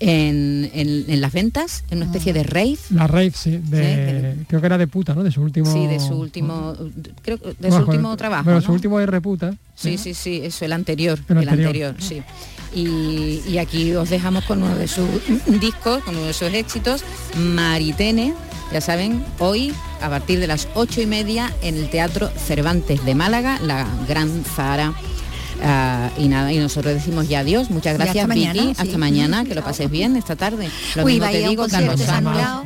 en, 0.00 1.20
las 1.20 1.32
ventas, 1.32 1.84
en 1.90 1.98
una 1.98 2.06
especie 2.06 2.32
de 2.32 2.42
rave. 2.42 2.78
La 2.90 3.06
rave, 3.06 3.32
sí, 3.34 3.60
creo 4.48 4.60
que 4.60 4.66
era 4.66 4.78
de 4.78 4.86
puta, 4.86 5.14
¿no? 5.14 5.22
De 5.22 5.30
su 5.30 5.42
último... 5.42 5.72
Sí, 5.72 5.86
de 5.86 6.00
su 6.00 6.14
último, 6.14 6.74
creo, 7.22 7.38
de 7.38 7.70
su 7.70 7.78
último 7.78 8.16
trabajo. 8.16 8.44
Bueno, 8.44 8.60
su 8.60 8.72
último 8.72 9.00
R 9.00 9.20
puta. 9.20 9.54
Sí, 9.74 9.98
sí, 9.98 10.14
sí, 10.14 10.40
eso, 10.42 10.64
el 10.64 10.72
anterior, 10.72 11.18
el, 11.28 11.48
anterior. 11.48 11.94
sí. 11.98 12.22
Y, 12.74 13.40
y, 13.48 13.56
aquí 13.56 13.94
os 13.94 14.10
dejamos 14.10 14.44
con 14.44 14.62
uno 14.62 14.76
de 14.76 14.88
sus 14.88 15.08
discos, 15.58 16.02
con 16.04 16.14
uno 16.14 16.26
de 16.26 16.34
sus 16.34 16.52
éxitos, 16.52 17.02
Maritene, 17.34 18.34
ya 18.72 18.82
saben, 18.82 19.24
hoy 19.38 19.72
a 20.02 20.10
partir 20.10 20.38
de 20.38 20.46
las 20.46 20.68
ocho 20.74 21.00
y 21.00 21.06
media 21.06 21.50
en 21.62 21.76
el 21.76 21.88
Teatro 21.88 22.28
Cervantes 22.28 23.02
de 23.06 23.14
Málaga, 23.14 23.58
la 23.60 23.86
Gran 24.06 24.44
Zara 24.44 24.92
Ah, 25.62 26.10
y 26.16 26.28
nada, 26.28 26.52
y 26.52 26.58
nosotros 26.58 26.94
decimos 26.94 27.28
ya 27.28 27.40
adiós. 27.40 27.70
Muchas 27.70 27.94
gracias, 27.94 28.24
hasta 28.24 28.34
Vicky. 28.34 28.46
Mañana, 28.46 28.74
hasta 28.78 28.98
mañana, 28.98 29.44
que 29.44 29.54
lo 29.54 29.62
pases 29.62 29.90
bien 29.90 30.16
esta 30.16 30.36
tarde. 30.36 30.70
Lo 30.94 31.04
Uy, 31.04 31.14
mismo 31.14 31.28
te 31.30 31.48
digo, 31.48 31.66
Carlos 31.68 32.00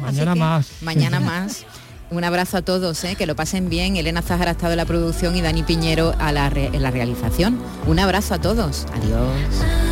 Mañana 0.01 0.34
más. 0.34 0.66
Mañana 0.80 1.20
más. 1.20 1.64
Un 2.11 2.24
abrazo 2.24 2.59
a 2.59 2.62
todos, 2.62 3.03
¿eh? 3.05 3.14
que 3.16 3.26
lo 3.26 3.34
pasen 3.34 3.70
bien. 3.70 3.97
Elena 3.97 4.20
Zahara 4.20 4.51
ha 4.51 4.53
estado 4.53 4.72
en 4.72 4.76
la 4.76 4.84
producción 4.84 5.34
y 5.34 5.40
Dani 5.40 5.62
Piñero 5.62 6.14
a 6.18 6.30
la 6.30 6.49
en 6.49 6.82
la 6.82 6.90
realización. 6.90 7.59
Un 7.86 7.99
abrazo 7.99 8.34
a 8.34 8.38
todos. 8.38 8.86
Adiós. 8.95 9.91